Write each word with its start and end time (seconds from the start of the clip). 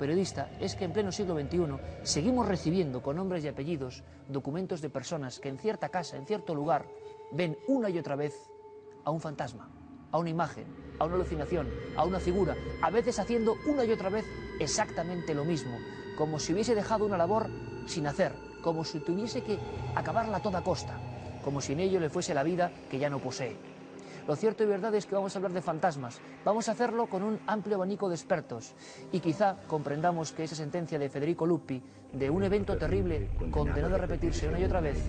periodista 0.00 0.50
es 0.58 0.74
que 0.74 0.86
en 0.86 0.92
pleno 0.92 1.12
siglo 1.12 1.38
XXI 1.38 1.76
seguimos 2.02 2.48
recibiendo 2.48 3.02
con 3.02 3.16
nombres 3.16 3.44
y 3.44 3.48
apellidos 3.48 4.02
documentos 4.28 4.80
de 4.80 4.88
personas 4.88 5.38
que 5.38 5.50
en 5.50 5.58
cierta 5.58 5.90
casa, 5.90 6.16
en 6.16 6.26
cierto 6.26 6.54
lugar, 6.54 6.86
ven 7.30 7.58
una 7.68 7.90
y 7.90 7.98
otra 7.98 8.16
vez 8.16 8.34
a 9.04 9.10
un 9.10 9.20
fantasma, 9.20 9.70
a 10.10 10.18
una 10.18 10.30
imagen, 10.30 10.64
a 10.98 11.04
una 11.04 11.16
alucinación, 11.16 11.68
a 11.96 12.04
una 12.04 12.18
figura, 12.18 12.56
a 12.82 12.90
veces 12.90 13.18
haciendo 13.18 13.56
una 13.68 13.84
y 13.84 13.92
otra 13.92 14.08
vez 14.08 14.24
exactamente 14.58 15.34
lo 15.34 15.44
mismo, 15.44 15.76
como 16.16 16.38
si 16.38 16.54
hubiese 16.54 16.74
dejado 16.74 17.04
una 17.04 17.18
labor 17.18 17.48
sin 17.86 18.06
hacer, 18.06 18.32
como 18.62 18.84
si 18.84 19.00
tuviese 19.00 19.42
que 19.42 19.58
acabarla 19.94 20.38
a 20.38 20.42
toda 20.42 20.64
costa, 20.64 20.98
como 21.44 21.60
si 21.60 21.74
en 21.74 21.80
ello 21.80 22.00
le 22.00 22.08
fuese 22.08 22.32
la 22.32 22.42
vida 22.42 22.72
que 22.90 22.98
ya 22.98 23.10
no 23.10 23.18
posee. 23.18 23.79
Lo 24.30 24.36
cierto 24.36 24.62
y 24.62 24.66
verdad 24.66 24.94
es 24.94 25.06
que 25.06 25.16
vamos 25.16 25.34
a 25.34 25.38
hablar 25.40 25.50
de 25.50 25.60
fantasmas. 25.60 26.20
Vamos 26.44 26.68
a 26.68 26.72
hacerlo 26.72 27.08
con 27.08 27.24
un 27.24 27.40
amplio 27.48 27.74
abanico 27.74 28.08
de 28.08 28.14
expertos 28.14 28.76
y 29.10 29.18
quizá 29.18 29.56
comprendamos 29.66 30.30
que 30.30 30.44
esa 30.44 30.54
sentencia 30.54 31.00
de 31.00 31.08
Federico 31.08 31.44
Lupi 31.44 31.82
de 32.12 32.30
un 32.30 32.44
evento 32.44 32.78
terrible 32.78 33.30
condenado 33.50 33.96
a 33.96 33.98
repetirse 33.98 34.46
una 34.48 34.60
y 34.60 34.62
otra 34.62 34.80
vez 34.80 35.02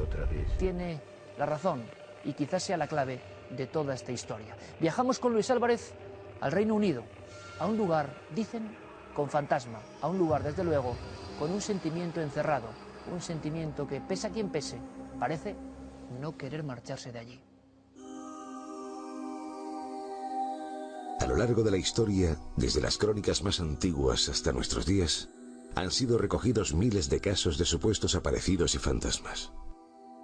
tiene 0.58 1.00
la 1.38 1.46
razón 1.46 1.84
y 2.24 2.34
quizás 2.34 2.64
sea 2.64 2.78
la 2.78 2.88
clave 2.88 3.22
de 3.56 3.68
toda 3.68 3.94
esta 3.94 4.12
historia. 4.12 4.58
Viajamos 4.80 5.20
con 5.20 5.34
Luis 5.34 5.52
Álvarez 5.52 5.94
al 6.40 6.52
Reino 6.52 6.74
Unido, 6.74 7.04
a 7.60 7.68
un 7.68 7.78
lugar, 7.78 8.10
dicen, 8.34 8.76
con 9.14 9.30
fantasma, 9.30 9.82
a 10.02 10.08
un 10.08 10.18
lugar, 10.18 10.42
desde 10.42 10.64
luego, 10.64 10.96
con 11.38 11.52
un 11.52 11.62
sentimiento 11.62 12.22
encerrado, 12.22 12.70
un 13.14 13.22
sentimiento 13.22 13.86
que, 13.86 14.02
pese 14.02 14.26
a 14.26 14.32
quien 14.32 14.50
pese, 14.50 14.80
parece 15.20 15.56
no 16.20 16.36
querer 16.36 16.64
marcharse 16.64 17.12
de 17.12 17.20
allí. 17.20 17.51
A 21.22 21.28
lo 21.28 21.36
largo 21.36 21.62
de 21.62 21.70
la 21.70 21.78
historia, 21.78 22.36
desde 22.58 22.82
las 22.82 22.98
crónicas 22.98 23.44
más 23.44 23.60
antiguas 23.60 24.28
hasta 24.28 24.52
nuestros 24.52 24.88
días, 24.88 25.30
han 25.76 25.92
sido 25.92 26.18
recogidos 26.18 26.74
miles 26.74 27.12
de 27.12 27.20
casos 27.20 27.60
de 27.60 27.66
supuestos 27.66 28.16
aparecidos 28.16 28.74
y 28.74 28.80
fantasmas. 28.80 29.54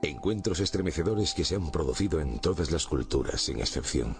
Encuentros 0.01 0.59
estremecedores 0.59 1.35
que 1.35 1.45
se 1.45 1.53
han 1.53 1.69
producido 1.69 2.19
en 2.19 2.39
todas 2.39 2.71
las 2.71 2.87
culturas, 2.87 3.41
sin 3.41 3.59
excepción, 3.59 4.17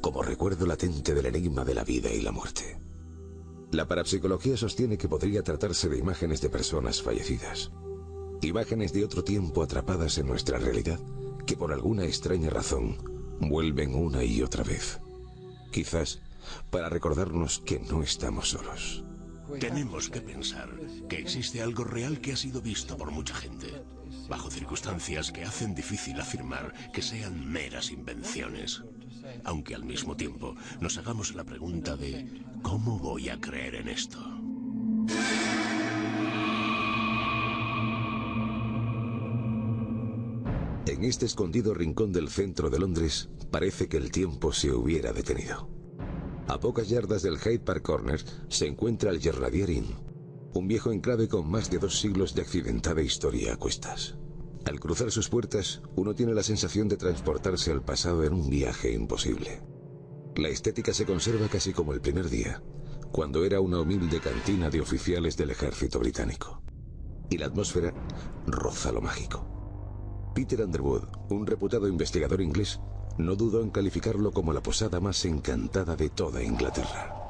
como 0.00 0.22
recuerdo 0.22 0.66
latente 0.66 1.14
del 1.14 1.26
enigma 1.26 1.64
de 1.64 1.74
la 1.74 1.82
vida 1.82 2.12
y 2.12 2.22
la 2.22 2.30
muerte. 2.30 2.80
La 3.72 3.88
parapsicología 3.88 4.56
sostiene 4.56 4.96
que 4.96 5.08
podría 5.08 5.42
tratarse 5.42 5.88
de 5.88 5.98
imágenes 5.98 6.40
de 6.40 6.48
personas 6.48 7.02
fallecidas, 7.02 7.72
imágenes 8.40 8.92
de 8.92 9.04
otro 9.04 9.24
tiempo 9.24 9.64
atrapadas 9.64 10.16
en 10.18 10.28
nuestra 10.28 10.60
realidad, 10.60 11.00
que 11.44 11.56
por 11.56 11.72
alguna 11.72 12.04
extraña 12.04 12.50
razón 12.50 12.98
vuelven 13.40 13.96
una 13.96 14.22
y 14.22 14.42
otra 14.42 14.62
vez 14.62 15.00
quizás 15.74 16.20
para 16.70 16.88
recordarnos 16.88 17.58
que 17.58 17.80
no 17.80 18.04
estamos 18.04 18.50
solos. 18.50 19.02
Tenemos 19.58 20.08
que 20.08 20.20
pensar 20.20 20.70
que 21.08 21.18
existe 21.18 21.60
algo 21.60 21.82
real 21.82 22.20
que 22.20 22.32
ha 22.32 22.36
sido 22.36 22.62
visto 22.62 22.96
por 22.96 23.10
mucha 23.10 23.34
gente, 23.34 23.82
bajo 24.28 24.50
circunstancias 24.52 25.32
que 25.32 25.42
hacen 25.42 25.74
difícil 25.74 26.20
afirmar 26.20 26.72
que 26.92 27.02
sean 27.02 27.50
meras 27.50 27.90
invenciones, 27.90 28.84
aunque 29.42 29.74
al 29.74 29.84
mismo 29.84 30.16
tiempo 30.16 30.54
nos 30.80 30.96
hagamos 30.96 31.34
la 31.34 31.42
pregunta 31.42 31.96
de 31.96 32.40
¿cómo 32.62 32.96
voy 32.98 33.28
a 33.28 33.40
creer 33.40 33.74
en 33.74 33.88
esto? 33.88 34.20
En 40.94 41.02
este 41.02 41.26
escondido 41.26 41.74
rincón 41.74 42.12
del 42.12 42.28
centro 42.28 42.70
de 42.70 42.78
Londres 42.78 43.28
parece 43.50 43.88
que 43.88 43.96
el 43.96 44.12
tiempo 44.12 44.52
se 44.52 44.70
hubiera 44.70 45.12
detenido. 45.12 45.68
A 46.46 46.60
pocas 46.60 46.88
yardas 46.88 47.22
del 47.22 47.36
Hyde 47.36 47.58
Park 47.58 47.82
Corner 47.82 48.24
se 48.48 48.68
encuentra 48.68 49.10
el 49.10 49.20
Gernadier 49.20 49.70
Inn, 49.70 49.92
un 50.52 50.68
viejo 50.68 50.92
enclave 50.92 51.26
con 51.26 51.50
más 51.50 51.68
de 51.68 51.80
dos 51.80 51.98
siglos 51.98 52.36
de 52.36 52.42
accidentada 52.42 53.02
historia 53.02 53.54
a 53.54 53.56
cuestas. 53.56 54.14
Al 54.66 54.78
cruzar 54.78 55.10
sus 55.10 55.28
puertas, 55.28 55.82
uno 55.96 56.14
tiene 56.14 56.32
la 56.32 56.44
sensación 56.44 56.88
de 56.88 56.96
transportarse 56.96 57.72
al 57.72 57.84
pasado 57.84 58.22
en 58.22 58.32
un 58.32 58.48
viaje 58.48 58.92
imposible. 58.92 59.62
La 60.36 60.48
estética 60.48 60.94
se 60.94 61.06
conserva 61.06 61.48
casi 61.48 61.72
como 61.72 61.92
el 61.92 62.02
primer 62.02 62.30
día, 62.30 62.62
cuando 63.10 63.44
era 63.44 63.60
una 63.60 63.80
humilde 63.80 64.20
cantina 64.20 64.70
de 64.70 64.80
oficiales 64.80 65.36
del 65.36 65.50
ejército 65.50 65.98
británico. 65.98 66.62
Y 67.30 67.38
la 67.38 67.46
atmósfera 67.46 67.92
roza 68.46 68.92
lo 68.92 69.00
mágico. 69.00 69.53
Peter 70.34 70.60
Underwood, 70.62 71.04
un 71.30 71.46
reputado 71.46 71.86
investigador 71.86 72.40
inglés, 72.40 72.80
no 73.18 73.36
dudó 73.36 73.62
en 73.62 73.70
calificarlo 73.70 74.32
como 74.32 74.52
la 74.52 74.62
posada 74.62 74.98
más 74.98 75.24
encantada 75.24 75.94
de 75.94 76.10
toda 76.10 76.42
Inglaterra. 76.42 77.23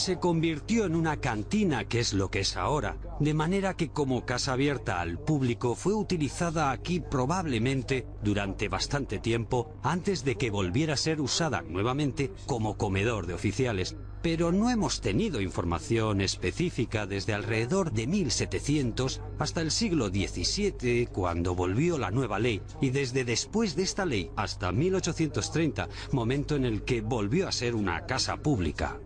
Se 0.00 0.18
convirtió 0.18 0.86
en 0.86 0.96
una 0.96 1.18
cantina, 1.18 1.84
que 1.84 2.00
es 2.00 2.14
lo 2.14 2.30
que 2.30 2.40
es 2.40 2.56
ahora, 2.56 2.96
de 3.20 3.34
manera 3.34 3.76
que 3.76 3.90
como 3.90 4.24
casa 4.24 4.54
abierta 4.54 4.98
al 4.98 5.18
público 5.18 5.74
fue 5.74 5.92
utilizada 5.92 6.70
aquí 6.70 7.00
probablemente 7.00 8.06
durante 8.24 8.70
bastante 8.70 9.18
tiempo 9.18 9.74
antes 9.82 10.24
de 10.24 10.36
que 10.36 10.50
volviera 10.50 10.94
a 10.94 10.96
ser 10.96 11.20
usada 11.20 11.60
nuevamente 11.60 12.32
como 12.46 12.78
comedor 12.78 13.26
de 13.26 13.34
oficiales, 13.34 13.94
pero 14.22 14.52
no 14.52 14.70
hemos 14.70 15.02
tenido 15.02 15.42
información 15.42 16.22
específica 16.22 17.06
desde 17.06 17.34
alrededor 17.34 17.92
de 17.92 18.06
1700 18.06 19.20
hasta 19.38 19.60
el 19.60 19.70
siglo 19.70 20.08
XVII, 20.08 21.08
cuando 21.12 21.54
volvió 21.54 21.98
la 21.98 22.10
nueva 22.10 22.38
ley, 22.38 22.62
y 22.80 22.88
desde 22.88 23.24
después 23.24 23.76
de 23.76 23.82
esta 23.82 24.06
ley 24.06 24.30
hasta 24.34 24.72
1830, 24.72 25.90
momento 26.12 26.56
en 26.56 26.64
el 26.64 26.84
que 26.84 27.02
volvió 27.02 27.46
a 27.46 27.52
ser 27.52 27.74
una 27.74 28.06
casa 28.06 28.38
pública. 28.38 28.98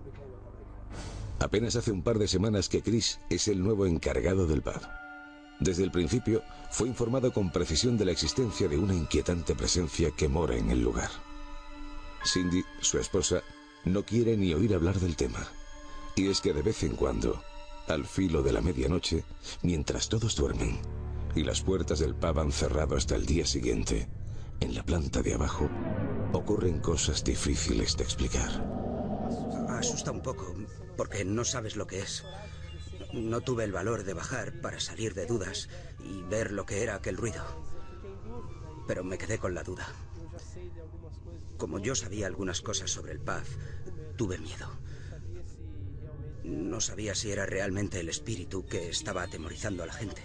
Apenas 1.41 1.77
hace 1.77 1.93
un 1.93 2.03
par 2.03 2.19
de 2.19 2.29
semanas 2.29 2.69
que 2.69 2.83
Chris 2.83 3.21
es 3.29 3.49
el 3.49 3.63
nuevo 3.63 3.87
encargado 3.87 4.47
del 4.47 4.63
pub. 4.63 4.81
Desde 5.61 5.85
el 5.85 5.91
principio 5.91 6.43
fue 6.71 6.89
informado 6.89 7.33
con 7.33 7.51
precisión 7.51 7.97
de 7.97 8.05
la 8.05 8.13
existencia 8.13 8.69
de 8.69 8.79
una 8.79 8.95
inquietante 8.95 9.55
presencia 9.55 10.11
que 10.11 10.29
mora 10.29 10.57
en 10.57 10.71
el 10.71 10.83
lugar. 10.83 11.11
Cindy, 12.25 12.65
su 12.81 12.99
esposa, 12.99 13.43
no 13.85 14.05
quiere 14.05 14.37
ni 14.37 14.55
oír 14.55 14.75
hablar 14.75 14.99
del 14.99 15.17
tema. 15.17 15.47
Y 16.17 16.29
es 16.29 16.41
que 16.41 16.53
de 16.53 16.63
vez 16.63 16.83
en 16.83 16.97
cuando, 16.97 17.43
al 17.89 18.07
filo 18.07 18.43
de 18.43 18.53
la 18.53 18.61
medianoche, 18.61 19.25
mientras 19.63 20.09
todos 20.09 20.37
duermen 20.37 20.81
y 21.35 21.43
las 21.43 21.63
puertas 21.63 21.99
del 21.99 22.15
pub 22.15 22.39
han 22.39 22.53
cerrado 22.53 22.97
hasta 22.97 23.17
el 23.17 23.27
día 23.27 23.45
siguiente, 23.45 24.09
en 24.61 24.75
la 24.75 24.85
planta 24.85 25.21
de 25.21 25.35
abajo 25.35 25.69
ocurren 26.33 26.79
cosas 26.79 27.25
difíciles 27.25 27.97
de 27.97 28.05
explicar. 28.05 28.94
Asusta 29.79 30.11
un 30.11 30.23
poco, 30.23 30.55
porque 30.97 31.25
no 31.25 31.45
sabes 31.45 31.77
lo 31.77 31.87
que 31.87 32.01
es. 32.01 32.25
No 33.13 33.41
tuve 33.41 33.65
el 33.65 33.73
valor 33.73 34.05
de 34.05 34.15
bajar 34.15 34.61
para 34.61 34.81
salir 34.81 35.15
de 35.15 35.27
dudas 35.27 35.69
y 36.05 36.23
ver 36.23 36.53
lo 36.53 36.67
que 36.67 36.83
era 36.83 36.97
aquel 36.97 37.17
ruido. 37.17 37.45
Pero 38.87 39.05
me 39.05 39.19
quedé 39.19 39.39
con 39.39 39.55
la 39.55 39.63
duda. 39.63 39.87
Como 41.57 41.79
yo 41.79 41.95
sabía 41.95 42.27
algunas 42.27 42.61
cosas 42.61 42.91
sobre 42.91 43.13
el 43.13 43.21
pub, 43.21 43.45
tuve 44.17 44.39
miedo. 44.39 44.69
No 46.45 46.81
sabía 46.81 47.15
si 47.15 47.31
era 47.31 47.47
realmente 47.47 48.01
el 48.01 48.09
espíritu 48.09 48.67
que 48.67 48.89
estaba 48.89 49.23
atemorizando 49.23 49.83
a 49.83 49.87
la 49.87 49.93
gente. 49.93 50.23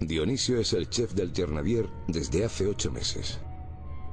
Dionisio 0.00 0.60
es 0.60 0.72
el 0.72 0.88
chef 0.88 1.12
del 1.12 1.32
Ternadier 1.32 1.88
desde 2.08 2.44
hace 2.44 2.66
ocho 2.66 2.90
meses. 2.90 3.38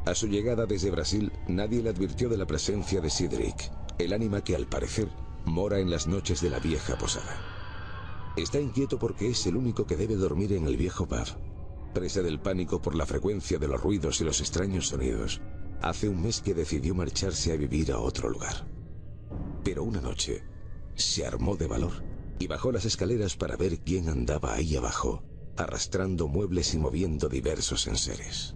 A 0.05 0.15
su 0.15 0.27
llegada 0.27 0.65
desde 0.65 0.89
Brasil, 0.89 1.31
nadie 1.47 1.83
le 1.83 1.89
advirtió 1.89 2.29
de 2.29 2.37
la 2.37 2.47
presencia 2.47 3.01
de 3.01 3.09
Cedric, 3.11 3.71
el 4.01 4.13
ánima 4.13 4.43
que 4.43 4.55
al 4.55 4.67
parecer 4.67 5.09
mora 5.45 5.79
en 5.79 5.89
las 5.89 6.07
noches 6.07 6.41
de 6.41 6.49
la 6.49 6.59
vieja 6.59 6.97
posada. 6.97 7.35
Está 8.37 8.59
inquieto 8.59 8.99
porque 8.99 9.29
es 9.29 9.45
el 9.47 9.55
único 9.55 9.85
que 9.85 9.97
debe 9.97 10.15
dormir 10.15 10.53
en 10.53 10.67
el 10.67 10.77
viejo 10.77 11.07
pub. 11.07 11.27
Presa 11.93 12.21
del 12.21 12.39
pánico 12.39 12.81
por 12.81 12.95
la 12.95 13.05
frecuencia 13.05 13.57
de 13.57 13.67
los 13.67 13.81
ruidos 13.81 14.21
y 14.21 14.23
los 14.23 14.39
extraños 14.39 14.87
sonidos, 14.87 15.41
Hace 15.81 16.07
un 16.07 16.21
mes 16.21 16.41
que 16.41 16.53
decidió 16.53 16.93
marcharse 16.93 17.51
a 17.51 17.55
vivir 17.55 17.91
a 17.91 17.97
otro 17.97 18.29
lugar. 18.29 18.67
Pero 19.63 19.83
una 19.83 19.99
noche 19.99 20.43
se 20.93 21.25
armó 21.25 21.55
de 21.55 21.65
valor 21.65 22.03
y 22.37 22.45
bajó 22.45 22.71
las 22.71 22.85
escaleras 22.85 23.35
para 23.35 23.55
ver 23.55 23.79
quién 23.79 24.07
andaba 24.07 24.53
ahí 24.53 24.75
abajo, 24.75 25.23
arrastrando 25.57 26.27
muebles 26.27 26.75
y 26.75 26.77
moviendo 26.77 27.29
diversos 27.29 27.87
enseres. 27.87 28.55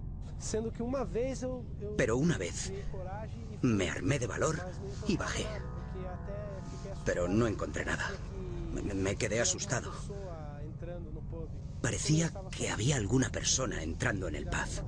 Pero 1.96 2.16
una 2.16 2.38
vez 2.38 2.72
me 3.62 3.90
armé 3.90 4.18
de 4.18 4.26
valor 4.26 4.60
y 5.06 5.16
bajé. 5.16 5.46
Pero 7.04 7.28
no 7.28 7.46
encontré 7.46 7.84
nada. 7.84 8.10
Me 8.72 9.16
quedé 9.16 9.40
asustado. 9.40 9.92
Parecía 11.80 12.32
que 12.50 12.68
había 12.70 12.96
alguna 12.96 13.30
persona 13.30 13.82
entrando 13.82 14.28
en 14.28 14.34
el 14.34 14.46
pub. 14.46 14.84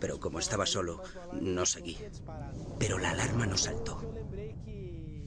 Pero 0.00 0.20
como 0.20 0.38
estaba 0.38 0.66
solo, 0.66 1.02
no 1.40 1.66
seguí. 1.66 1.96
Pero 2.78 2.98
la 2.98 3.10
alarma 3.10 3.46
no 3.46 3.56
saltó. 3.56 4.00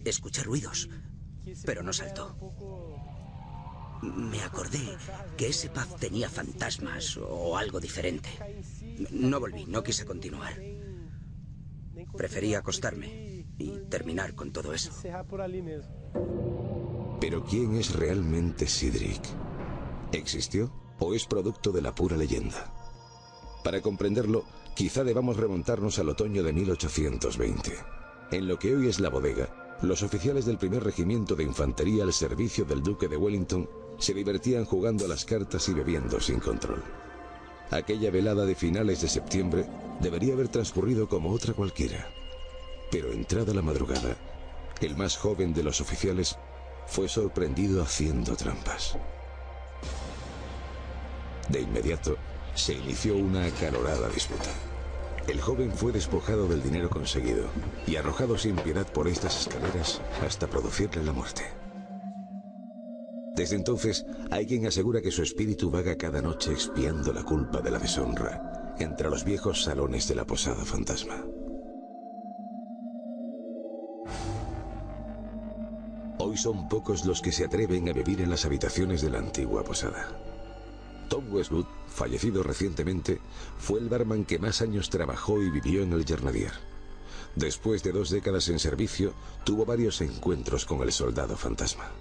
Escuché 0.04 0.44
ruidos, 0.44 0.90
pero 1.66 1.84
no 1.84 1.94
saltó. 1.94 2.36
Me 4.02 4.42
acordé 4.42 4.98
que 5.38 5.50
ese 5.50 5.70
pub 5.70 5.98
tenía 6.00 6.30
fantasmas 6.30 7.18
o 7.18 7.58
algo 7.58 7.80
diferente. 7.80 8.30
No 9.12 9.40
volví, 9.40 9.66
no 9.66 9.84
quise 9.84 10.06
continuar. 10.06 10.54
Preferí 12.16 12.56
acostarme 12.56 13.46
y 13.58 13.80
terminar 13.90 14.36
con 14.36 14.52
todo 14.52 14.74
eso. 14.74 14.92
Pero 17.20 17.44
¿quién 17.46 17.76
es 17.76 17.94
realmente 17.94 18.68
Sidric? 18.68 19.22
¿Existió 20.12 20.72
o 21.00 21.14
es 21.14 21.26
producto 21.26 21.72
de 21.72 21.82
la 21.82 21.94
pura 21.94 22.18
leyenda? 22.18 22.74
Para 23.64 23.82
comprenderlo, 23.82 24.46
quizá 24.76 25.04
debamos 25.04 25.38
remontarnos 25.38 26.00
al 26.00 26.10
otoño 26.10 26.44
de 26.44 26.54
1820. 26.54 27.72
En 28.32 28.48
lo 28.48 28.58
que 28.58 28.76
hoy 28.76 28.88
es 28.88 29.00
la 29.00 29.10
bodega, 29.10 29.78
los 29.82 30.04
oficiales 30.04 30.46
del 30.46 30.58
primer 30.58 30.84
regimiento 30.84 31.36
de 31.36 31.44
infantería 31.44 32.04
al 32.04 32.14
servicio 32.14 32.66
del 32.66 32.82
duque 32.82 33.08
de 33.08 33.18
Wellington 33.18 33.70
se 33.98 34.14
divertían 34.14 34.66
jugando 34.66 35.06
a 35.06 35.08
las 35.08 35.26
cartas 35.26 35.68
y 35.70 35.74
bebiendo 35.74 36.20
sin 36.20 36.40
control. 36.40 36.84
Aquella 37.72 38.12
velada 38.12 38.46
de 38.46 38.54
finales 38.54 39.02
de 39.02 39.08
septiembre 39.08 39.66
debería 40.02 40.34
haber 40.34 40.50
transcurrido 40.50 41.08
como 41.08 41.32
otra 41.32 41.54
cualquiera. 41.54 42.10
Pero 42.92 43.14
entrada 43.14 43.54
la 43.54 43.62
madrugada, 43.62 44.18
el 44.82 44.98
más 44.98 45.16
joven 45.16 45.54
de 45.54 45.64
los 45.64 45.80
oficiales 45.80 46.38
fue 46.86 47.08
sorprendido 47.08 47.82
haciendo 47.82 48.36
trampas. 48.36 48.98
De 51.48 51.62
inmediato, 51.62 52.18
se 52.56 52.74
inició 52.74 53.16
una 53.16 53.46
acalorada 53.46 54.10
disputa. 54.10 54.50
El 55.28 55.40
joven 55.40 55.72
fue 55.72 55.94
despojado 55.94 56.48
del 56.48 56.62
dinero 56.62 56.90
conseguido 56.90 57.46
y 57.88 57.96
arrojado 57.96 58.38
sin 58.38 58.58
piedad 58.58 58.92
por 58.92 59.08
estas 59.08 59.48
escaleras 59.48 60.02
hasta 60.26 60.48
producirle 60.48 61.04
la 61.04 61.14
muerte. 61.14 61.61
Desde 63.36 63.56
entonces, 63.56 64.06
hay 64.30 64.46
quien 64.46 64.68
asegura 64.68 65.02
que 65.02 65.12
su 65.12 65.24
espíritu 65.24 65.72
vaga 65.72 65.96
cada 65.96 66.22
noche 66.22 66.52
expiando 66.52 67.14
la 67.14 67.24
culpa 67.24 67.62
de 67.62 67.72
la 67.72 67.80
deshonra 67.80 68.76
entre 68.78 69.10
los 69.10 69.24
viejos 69.24 69.64
salones 69.64 70.08
de 70.08 70.16
la 70.16 70.26
posada 70.26 70.66
fantasma. 70.66 71.24
Hoy 76.18 76.38
son 76.38 76.68
pocos 76.70 77.06
los 77.06 77.22
que 77.22 77.32
se 77.32 77.46
atreven 77.46 77.90
a 77.90 77.94
vivir 77.94 78.22
en 78.22 78.30
las 78.30 78.46
habitaciones 78.46 79.02
de 79.02 79.10
la 79.10 79.20
antigua 79.20 79.64
posada. 79.64 80.08
Tom 81.10 81.26
Westwood, 81.34 81.66
fallecido 81.88 82.44
recientemente, 82.44 83.20
fue 83.58 83.80
el 83.80 83.90
barman 83.90 84.26
que 84.26 84.40
más 84.40 84.62
años 84.62 84.90
trabajó 84.90 85.42
y 85.42 85.50
vivió 85.50 85.84
en 85.84 85.94
el 85.94 86.06
Jernadier. 86.06 86.54
Después 87.36 87.82
de 87.84 87.92
dos 87.92 88.10
décadas 88.10 88.50
en 88.50 88.60
servicio, 88.60 89.14
tuvo 89.44 89.66
varios 89.66 90.02
encuentros 90.02 90.66
con 90.66 90.82
el 90.84 90.92
soldado 90.92 91.36
fantasma. 91.38 91.92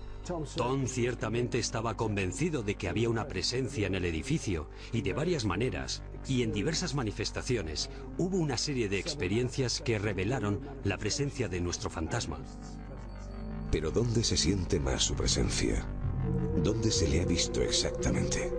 Tom 0.57 0.87
ciertamente 0.87 1.59
estaba 1.59 1.97
convencido 1.97 2.63
de 2.63 2.75
que 2.75 2.89
había 2.89 3.09
una 3.09 3.27
presencia 3.27 3.87
en 3.87 3.95
el 3.95 4.05
edificio 4.05 4.69
y 4.93 5.03
de 5.03 5.13
varias 5.13 5.45
maneras 5.45 6.03
y 6.27 6.43
en 6.43 6.53
diversas 6.53 6.95
manifestaciones 6.95 7.91
hubo 8.19 8.37
una 8.37 8.57
serie 8.57 8.89
de 8.89 8.99
experiencias 8.99 9.81
que 9.81 9.99
revelaron 9.99 10.61
la 10.85 10.99
presencia 10.99 11.49
de 11.49 11.61
nuestro 11.61 11.91
fantasma. 11.91 12.39
Pero 13.71 13.91
¿dónde 13.91 14.25
se 14.25 14.37
siente 14.37 14.81
más 14.81 15.05
su 15.05 15.15
presencia? 15.15 15.87
¿Dónde 16.63 16.91
se 16.91 17.09
le 17.09 17.23
ha 17.23 17.25
visto 17.25 17.63
exactamente? 17.63 18.53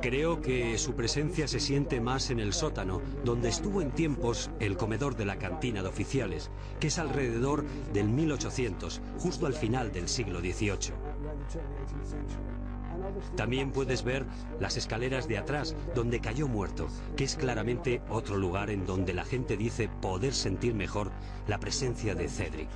Creo 0.00 0.40
que 0.40 0.78
su 0.78 0.94
presencia 0.94 1.48
se 1.48 1.60
siente 1.60 2.00
más 2.00 2.30
en 2.30 2.40
el 2.40 2.52
sótano, 2.52 3.00
donde 3.24 3.48
estuvo 3.48 3.82
en 3.82 3.90
tiempos 3.90 4.50
el 4.60 4.76
comedor 4.76 5.16
de 5.16 5.26
la 5.26 5.38
cantina 5.38 5.82
de 5.82 5.88
oficiales, 5.88 6.50
que 6.80 6.88
es 6.88 6.98
alrededor 6.98 7.64
del 7.92 8.08
1800, 8.08 9.00
justo 9.18 9.46
al 9.46 9.54
final 9.54 9.92
del 9.92 10.08
siglo 10.08 10.40
XVIII. 10.40 10.94
También 13.36 13.72
puedes 13.72 14.02
ver 14.02 14.26
las 14.58 14.76
escaleras 14.76 15.28
de 15.28 15.38
atrás, 15.38 15.76
donde 15.94 16.20
cayó 16.20 16.48
muerto, 16.48 16.88
que 17.16 17.24
es 17.24 17.36
claramente 17.36 18.02
otro 18.08 18.36
lugar 18.36 18.70
en 18.70 18.86
donde 18.86 19.12
la 19.12 19.24
gente 19.24 19.56
dice 19.56 19.88
poder 20.00 20.32
sentir 20.32 20.74
mejor 20.74 21.12
la 21.46 21.58
presencia 21.58 22.14
de 22.14 22.28
Cedric. 22.28 22.70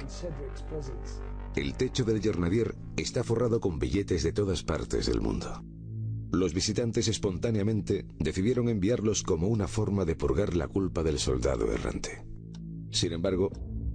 El 1.56 1.74
techo 1.74 2.04
del 2.04 2.20
Jernadier 2.20 2.76
está 2.96 3.24
forrado 3.24 3.60
con 3.60 3.78
billetes 3.78 4.22
de 4.22 4.32
todas 4.32 4.62
partes 4.62 5.06
del 5.06 5.20
mundo. 5.20 5.64
Los 6.32 6.54
visitantes 6.54 7.08
espontáneamente 7.08 8.06
decidieron 8.20 8.68
enviarlos 8.68 9.24
como 9.24 9.48
una 9.48 9.66
forma 9.66 10.04
de 10.04 10.14
purgar 10.14 10.54
la 10.54 10.68
culpa 10.68 11.02
del 11.02 11.18
soldado 11.18 11.72
errante. 11.72 12.24
Sin 12.90 13.12
embargo, 13.12 13.50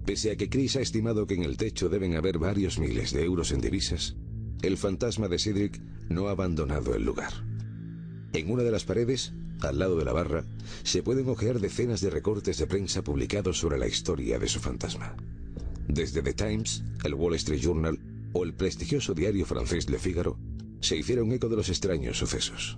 pese 0.05 0.31
a 0.31 0.35
que 0.35 0.49
Chris 0.49 0.75
ha 0.75 0.81
estimado 0.81 1.27
que 1.27 1.35
en 1.35 1.43
el 1.43 1.55
techo 1.55 1.87
deben 1.87 2.15
haber 2.15 2.37
varios 2.37 2.77
miles 2.77 3.13
de 3.13 3.23
euros 3.23 3.51
en 3.51 3.61
divisas, 3.61 4.17
el 4.63 4.77
fantasma 4.77 5.29
de 5.29 5.39
Cedric 5.39 5.81
no 6.09 6.27
ha 6.27 6.31
abandonado 6.31 6.93
el 6.93 7.05
lugar. 7.05 7.31
En 8.33 8.51
una 8.51 8.63
de 8.63 8.71
las 8.71 8.83
paredes, 8.83 9.33
al 9.61 9.79
lado 9.79 9.97
de 9.97 10.03
la 10.03 10.11
barra, 10.11 10.43
se 10.83 11.03
pueden 11.03 11.29
ojear 11.29 11.61
decenas 11.61 12.01
de 12.01 12.09
recortes 12.09 12.57
de 12.57 12.67
prensa 12.67 13.01
publicados 13.01 13.59
sobre 13.59 13.77
la 13.77 13.87
historia 13.87 14.39
de 14.39 14.49
su 14.49 14.59
fantasma. 14.59 15.15
Desde 15.87 16.21
The 16.21 16.33
Times, 16.33 16.83
el 17.05 17.13
Wall 17.13 17.35
Street 17.35 17.61
Journal 17.61 17.97
o 18.33 18.43
el 18.43 18.53
prestigioso 18.53 19.13
diario 19.13 19.45
francés 19.45 19.89
Le 19.89 19.99
Figaro, 19.99 20.37
se 20.85 20.97
hicieron 20.97 21.31
eco 21.31 21.49
de 21.49 21.55
los 21.55 21.69
extraños 21.69 22.17
sucesos. 22.17 22.77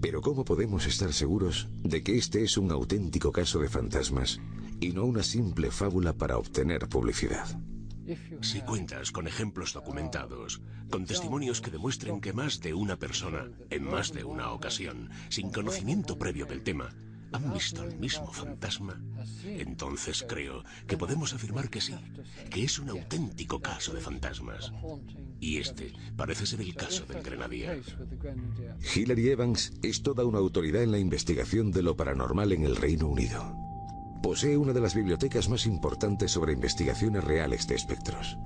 Pero 0.00 0.20
¿cómo 0.20 0.44
podemos 0.44 0.86
estar 0.86 1.12
seguros 1.12 1.68
de 1.82 2.02
que 2.02 2.16
este 2.16 2.44
es 2.44 2.58
un 2.58 2.70
auténtico 2.70 3.32
caso 3.32 3.58
de 3.58 3.68
fantasmas 3.68 4.40
y 4.80 4.90
no 4.92 5.04
una 5.04 5.22
simple 5.22 5.70
fábula 5.70 6.12
para 6.12 6.36
obtener 6.36 6.88
publicidad? 6.88 7.58
Si 8.40 8.60
cuentas 8.60 9.10
con 9.10 9.26
ejemplos 9.26 9.72
documentados, 9.72 10.62
con 10.90 11.06
testimonios 11.06 11.60
que 11.60 11.72
demuestren 11.72 12.20
que 12.20 12.32
más 12.32 12.60
de 12.60 12.72
una 12.72 12.96
persona, 12.96 13.50
en 13.70 13.84
más 13.84 14.12
de 14.12 14.22
una 14.22 14.52
ocasión, 14.52 15.10
sin 15.28 15.50
conocimiento 15.50 16.16
previo 16.16 16.46
del 16.46 16.62
tema, 16.62 16.94
han 17.36 17.52
visto 17.52 17.84
el 17.84 17.96
mismo 17.98 18.32
fantasma, 18.32 19.00
entonces 19.44 20.24
creo 20.26 20.64
que 20.86 20.96
podemos 20.96 21.34
afirmar 21.34 21.68
que 21.68 21.80
sí, 21.80 21.94
que 22.50 22.64
es 22.64 22.78
un 22.78 22.88
auténtico 22.90 23.60
caso 23.60 23.92
de 23.92 24.00
fantasmas. 24.00 24.72
Y 25.38 25.58
este 25.58 25.92
parece 26.16 26.46
ser 26.46 26.62
el 26.62 26.74
caso 26.74 27.04
del 27.04 27.22
Grenadier. 27.22 27.82
Hilary 28.94 29.28
Evans 29.28 29.72
es 29.82 30.02
toda 30.02 30.24
una 30.24 30.38
autoridad 30.38 30.82
en 30.82 30.92
la 30.92 30.98
investigación 30.98 31.70
de 31.72 31.82
lo 31.82 31.96
paranormal 31.96 32.52
en 32.52 32.64
el 32.64 32.76
Reino 32.76 33.06
Unido. 33.06 33.54
Posee 34.22 34.56
una 34.56 34.72
de 34.72 34.80
las 34.80 34.94
bibliotecas 34.94 35.48
más 35.48 35.66
importantes 35.66 36.32
sobre 36.32 36.54
investigaciones 36.54 37.22
reales 37.22 37.66
de 37.66 37.74
espectros. 37.74 38.38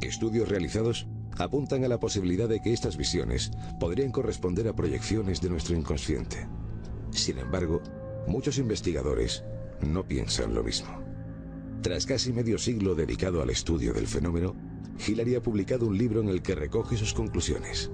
Estudios 0.00 0.48
realizados 0.48 1.06
apuntan 1.38 1.84
a 1.84 1.88
la 1.88 2.00
posibilidad 2.00 2.48
de 2.48 2.60
que 2.60 2.72
estas 2.72 2.96
visiones 2.96 3.52
podrían 3.78 4.10
corresponder 4.10 4.66
a 4.68 4.74
proyecciones 4.74 5.40
de 5.40 5.50
nuestro 5.50 5.76
inconsciente. 5.76 6.48
Sin 7.12 7.38
embargo, 7.38 7.82
muchos 8.26 8.58
investigadores 8.58 9.44
no 9.80 10.06
piensan 10.06 10.54
lo 10.54 10.62
mismo. 10.62 11.02
Tras 11.82 12.06
casi 12.06 12.32
medio 12.32 12.58
siglo 12.58 12.94
dedicado 12.94 13.42
al 13.42 13.50
estudio 13.50 13.92
del 13.92 14.06
fenómeno, 14.06 14.54
Hillary 15.04 15.34
ha 15.34 15.42
publicado 15.42 15.86
un 15.86 15.98
libro 15.98 16.20
en 16.20 16.28
el 16.28 16.42
que 16.42 16.54
recoge 16.54 16.96
sus 16.96 17.12
conclusiones. 17.12 17.90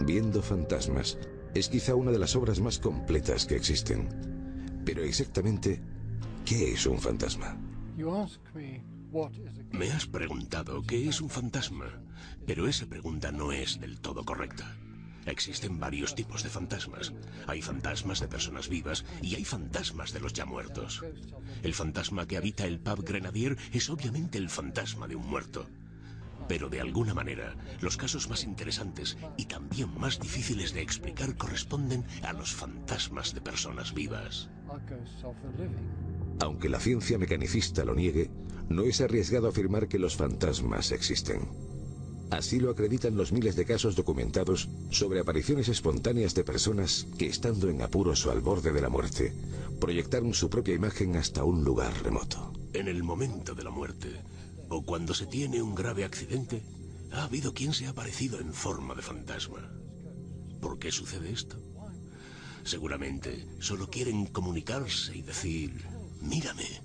Viendo 0.00 0.40
fantasmas 0.40 1.18
es 1.54 1.68
quizá 1.68 1.94
una 1.94 2.10
de 2.10 2.18
las 2.18 2.36
obras 2.36 2.60
más 2.60 2.78
completas 2.78 3.44
que 3.44 3.56
existen. 3.56 4.08
Pero 4.84 5.02
exactamente, 5.02 5.82
¿qué 6.44 6.72
es 6.72 6.86
un 6.86 6.98
fantasma? 6.98 7.58
Me 9.72 9.90
has 9.90 10.06
preguntado 10.06 10.82
qué 10.82 11.08
es 11.08 11.20
un 11.20 11.28
fantasma, 11.28 12.02
pero 12.46 12.66
esa 12.66 12.86
pregunta 12.86 13.32
no 13.32 13.52
es 13.52 13.80
del 13.80 14.00
todo 14.00 14.24
correcta. 14.24 14.76
Existen 15.26 15.78
varios 15.78 16.14
tipos 16.14 16.42
de 16.42 16.48
fantasmas. 16.48 17.12
Hay 17.46 17.62
fantasmas 17.62 18.20
de 18.20 18.28
personas 18.28 18.68
vivas 18.68 19.04
y 19.22 19.34
hay 19.34 19.44
fantasmas 19.44 20.12
de 20.12 20.20
los 20.20 20.32
ya 20.32 20.44
muertos. 20.44 21.02
El 21.62 21.74
fantasma 21.74 22.26
que 22.26 22.36
habita 22.36 22.66
el 22.66 22.80
pub 22.80 23.04
Grenadier 23.04 23.56
es 23.72 23.90
obviamente 23.90 24.38
el 24.38 24.48
fantasma 24.48 25.06
de 25.06 25.16
un 25.16 25.26
muerto. 25.26 25.66
Pero 26.48 26.68
de 26.68 26.80
alguna 26.80 27.14
manera, 27.14 27.54
los 27.80 27.96
casos 27.96 28.28
más 28.28 28.42
interesantes 28.42 29.16
y 29.36 29.44
también 29.44 29.96
más 29.98 30.18
difíciles 30.18 30.72
de 30.72 30.82
explicar 30.82 31.36
corresponden 31.36 32.04
a 32.22 32.32
los 32.32 32.52
fantasmas 32.52 33.34
de 33.34 33.40
personas 33.40 33.94
vivas. 33.94 34.50
Aunque 36.40 36.68
la 36.68 36.80
ciencia 36.80 37.18
mecanicista 37.18 37.84
lo 37.84 37.94
niegue, 37.94 38.30
no 38.68 38.82
es 38.82 39.00
arriesgado 39.00 39.48
afirmar 39.48 39.86
que 39.86 39.98
los 39.98 40.16
fantasmas 40.16 40.90
existen. 40.90 41.69
Así 42.30 42.60
lo 42.60 42.70
acreditan 42.70 43.16
los 43.16 43.32
miles 43.32 43.56
de 43.56 43.64
casos 43.64 43.96
documentados 43.96 44.68
sobre 44.90 45.20
apariciones 45.20 45.68
espontáneas 45.68 46.34
de 46.34 46.44
personas 46.44 47.06
que, 47.18 47.26
estando 47.26 47.68
en 47.68 47.82
apuros 47.82 48.24
o 48.24 48.30
al 48.30 48.40
borde 48.40 48.72
de 48.72 48.80
la 48.80 48.88
muerte, 48.88 49.32
proyectaron 49.80 50.32
su 50.32 50.48
propia 50.48 50.74
imagen 50.74 51.16
hasta 51.16 51.42
un 51.42 51.64
lugar 51.64 51.92
remoto. 52.04 52.52
En 52.72 52.86
el 52.86 53.02
momento 53.02 53.54
de 53.54 53.64
la 53.64 53.70
muerte, 53.70 54.20
o 54.68 54.82
cuando 54.82 55.12
se 55.12 55.26
tiene 55.26 55.60
un 55.60 55.74
grave 55.74 56.04
accidente, 56.04 56.62
ha 57.12 57.24
habido 57.24 57.52
quien 57.52 57.74
se 57.74 57.86
ha 57.86 57.90
aparecido 57.90 58.38
en 58.38 58.54
forma 58.54 58.94
de 58.94 59.02
fantasma. 59.02 59.68
¿Por 60.60 60.78
qué 60.78 60.92
sucede 60.92 61.32
esto? 61.32 61.56
Seguramente 62.62 63.48
solo 63.58 63.90
quieren 63.90 64.26
comunicarse 64.26 65.16
y 65.16 65.22
decir, 65.22 65.84
mírame, 66.20 66.80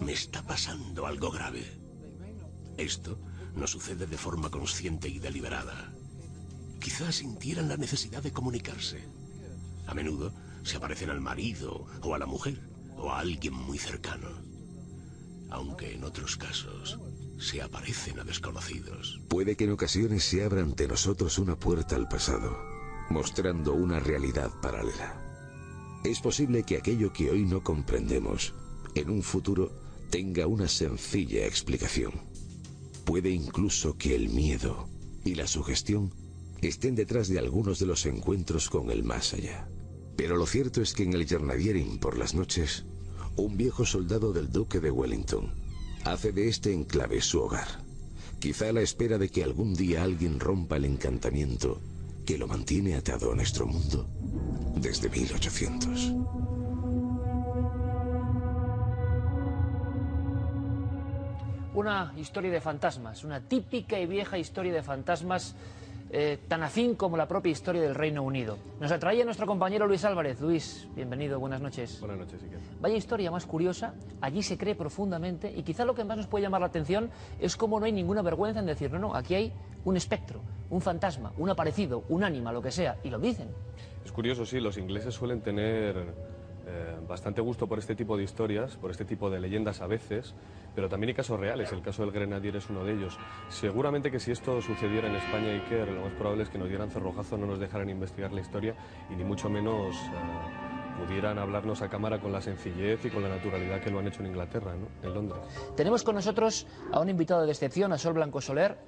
me 0.00 0.12
está 0.12 0.42
pasando 0.42 1.06
algo 1.06 1.30
grave. 1.30 1.64
Esto 2.76 3.18
no 3.54 3.66
sucede 3.66 4.06
de 4.06 4.18
forma 4.18 4.50
consciente 4.50 5.08
y 5.08 5.18
deliberada. 5.18 5.92
Quizás 6.80 7.16
sintieran 7.16 7.68
la 7.68 7.76
necesidad 7.76 8.22
de 8.22 8.32
comunicarse. 8.32 9.04
A 9.86 9.94
menudo 9.94 10.32
se 10.64 10.76
aparecen 10.76 11.10
al 11.10 11.20
marido 11.20 11.86
o 12.02 12.14
a 12.14 12.18
la 12.18 12.26
mujer 12.26 12.60
o 12.96 13.10
a 13.10 13.20
alguien 13.20 13.54
muy 13.54 13.78
cercano. 13.78 14.28
Aunque 15.50 15.94
en 15.94 16.04
otros 16.04 16.36
casos 16.36 16.98
se 17.38 17.60
aparecen 17.60 18.20
a 18.20 18.24
desconocidos. 18.24 19.20
Puede 19.28 19.56
que 19.56 19.64
en 19.64 19.72
ocasiones 19.72 20.24
se 20.24 20.44
abra 20.44 20.62
ante 20.62 20.86
nosotros 20.86 21.38
una 21.38 21.56
puerta 21.56 21.96
al 21.96 22.08
pasado, 22.08 22.56
mostrando 23.10 23.74
una 23.74 23.98
realidad 24.00 24.50
paralela. 24.62 25.20
Es 26.04 26.20
posible 26.20 26.62
que 26.62 26.78
aquello 26.78 27.12
que 27.12 27.30
hoy 27.30 27.44
no 27.44 27.62
comprendemos, 27.62 28.54
en 28.94 29.10
un 29.10 29.22
futuro, 29.22 29.70
tenga 30.10 30.46
una 30.46 30.68
sencilla 30.68 31.46
explicación. 31.46 32.31
Puede 33.04 33.30
incluso 33.30 33.96
que 33.96 34.14
el 34.14 34.28
miedo 34.28 34.88
y 35.24 35.34
la 35.34 35.46
sugestión 35.46 36.12
estén 36.60 36.94
detrás 36.94 37.28
de 37.28 37.38
algunos 37.38 37.78
de 37.78 37.86
los 37.86 38.06
encuentros 38.06 38.70
con 38.70 38.90
el 38.90 39.02
más 39.02 39.34
allá. 39.34 39.68
Pero 40.16 40.36
lo 40.36 40.46
cierto 40.46 40.80
es 40.80 40.92
que 40.92 41.02
en 41.02 41.14
el 41.14 41.26
Jernadiering 41.26 41.98
por 41.98 42.16
las 42.16 42.34
noches, 42.34 42.84
un 43.36 43.56
viejo 43.56 43.84
soldado 43.84 44.32
del 44.32 44.50
duque 44.50 44.78
de 44.78 44.90
Wellington 44.90 45.52
hace 46.04 46.32
de 46.32 46.48
este 46.48 46.72
enclave 46.72 47.20
su 47.20 47.40
hogar. 47.40 47.66
Quizá 48.38 48.68
a 48.68 48.72
la 48.72 48.82
espera 48.82 49.18
de 49.18 49.28
que 49.28 49.44
algún 49.44 49.74
día 49.74 50.02
alguien 50.02 50.40
rompa 50.40 50.76
el 50.76 50.84
encantamiento 50.84 51.80
que 52.26 52.38
lo 52.38 52.46
mantiene 52.46 52.94
atado 52.94 53.32
a 53.32 53.34
nuestro 53.34 53.66
mundo 53.66 54.08
desde 54.76 55.08
1800. 55.08 56.12
Una 61.74 62.12
historia 62.18 62.50
de 62.50 62.60
fantasmas, 62.60 63.24
una 63.24 63.40
típica 63.40 63.98
y 63.98 64.04
vieja 64.04 64.36
historia 64.36 64.74
de 64.74 64.82
fantasmas 64.82 65.56
eh, 66.10 66.38
tan 66.46 66.62
afín 66.62 66.96
como 66.96 67.16
la 67.16 67.26
propia 67.26 67.50
historia 67.50 67.80
del 67.80 67.94
Reino 67.94 68.22
Unido. 68.22 68.58
Nos 68.78 68.92
atrae 68.92 69.24
nuestro 69.24 69.46
compañero 69.46 69.86
Luis 69.86 70.04
Álvarez. 70.04 70.38
Luis, 70.42 70.86
bienvenido, 70.94 71.40
buenas 71.40 71.62
noches. 71.62 71.98
Buenas 71.98 72.18
noches, 72.18 72.42
Iker. 72.42 72.58
Vaya 72.78 72.96
historia 72.96 73.30
más 73.30 73.46
curiosa, 73.46 73.94
allí 74.20 74.42
se 74.42 74.58
cree 74.58 74.74
profundamente 74.74 75.50
y 75.50 75.62
quizá 75.62 75.86
lo 75.86 75.94
que 75.94 76.04
más 76.04 76.18
nos 76.18 76.26
puede 76.26 76.42
llamar 76.42 76.60
la 76.60 76.66
atención 76.66 77.08
es 77.40 77.56
cómo 77.56 77.80
no 77.80 77.86
hay 77.86 77.92
ninguna 77.92 78.20
vergüenza 78.20 78.60
en 78.60 78.66
decir, 78.66 78.92
no, 78.92 78.98
no, 78.98 79.14
aquí 79.14 79.34
hay 79.34 79.54
un 79.86 79.96
espectro, 79.96 80.42
un 80.68 80.82
fantasma, 80.82 81.32
un 81.38 81.48
aparecido, 81.48 82.04
un 82.10 82.22
ánima, 82.22 82.52
lo 82.52 82.60
que 82.60 82.70
sea, 82.70 82.98
y 83.02 83.08
lo 83.08 83.18
dicen. 83.18 83.48
Es 84.04 84.12
curioso, 84.12 84.44
sí, 84.44 84.60
los 84.60 84.76
ingleses 84.76 85.14
suelen 85.14 85.40
tener 85.40 85.96
eh, 86.74 86.96
bastante 87.06 87.42
gusto 87.42 87.66
por 87.66 87.78
este 87.78 87.94
tipo 87.94 88.16
de 88.16 88.22
historias, 88.22 88.76
por 88.76 88.90
este 88.90 89.04
tipo 89.04 89.28
de 89.28 89.38
leyendas 89.38 89.82
a 89.82 89.86
veces, 89.86 90.34
pero 90.74 90.88
también 90.88 91.08
hay 91.08 91.14
casos 91.14 91.38
reales, 91.38 91.70
el 91.70 91.82
caso 91.82 92.02
del 92.02 92.12
Grenadier 92.12 92.56
es 92.56 92.70
uno 92.70 92.82
de 92.82 92.94
ellos. 92.94 93.18
Seguramente 93.50 94.10
que 94.10 94.18
si 94.18 94.30
esto 94.30 94.62
sucediera 94.62 95.08
en 95.08 95.16
España, 95.16 95.48
Iker, 95.48 95.88
lo 95.88 96.02
más 96.02 96.12
probable 96.14 96.44
es 96.44 96.48
que 96.48 96.56
nos 96.56 96.68
dieran 96.68 96.90
cerrojazo, 96.90 97.36
no 97.36 97.46
nos 97.46 97.58
dejaran 97.58 97.90
investigar 97.90 98.32
la 98.32 98.40
historia 98.40 98.74
y 99.10 99.16
ni 99.16 99.22
mucho 99.22 99.50
menos 99.50 99.94
eh, 99.96 101.02
pudieran 101.04 101.38
hablarnos 101.38 101.82
a 101.82 101.90
cámara 101.90 102.20
con 102.20 102.32
la 102.32 102.40
sencillez 102.40 103.04
y 103.04 103.10
con 103.10 103.22
la 103.22 103.28
naturalidad 103.28 103.80
que 103.80 103.90
lo 103.90 103.98
han 103.98 104.06
hecho 104.06 104.20
en 104.20 104.28
Inglaterra, 104.28 104.72
¿no? 104.74 104.88
en 105.06 105.14
Londres. 105.14 105.42
Tenemos 105.76 106.02
con 106.02 106.14
nosotros 106.14 106.66
a 106.90 107.00
un 107.00 107.10
invitado 107.10 107.44
de 107.44 107.52
excepción, 107.52 107.92
a 107.92 107.98
Sol 107.98 108.14
Blanco 108.14 108.40
Soler, 108.40 108.78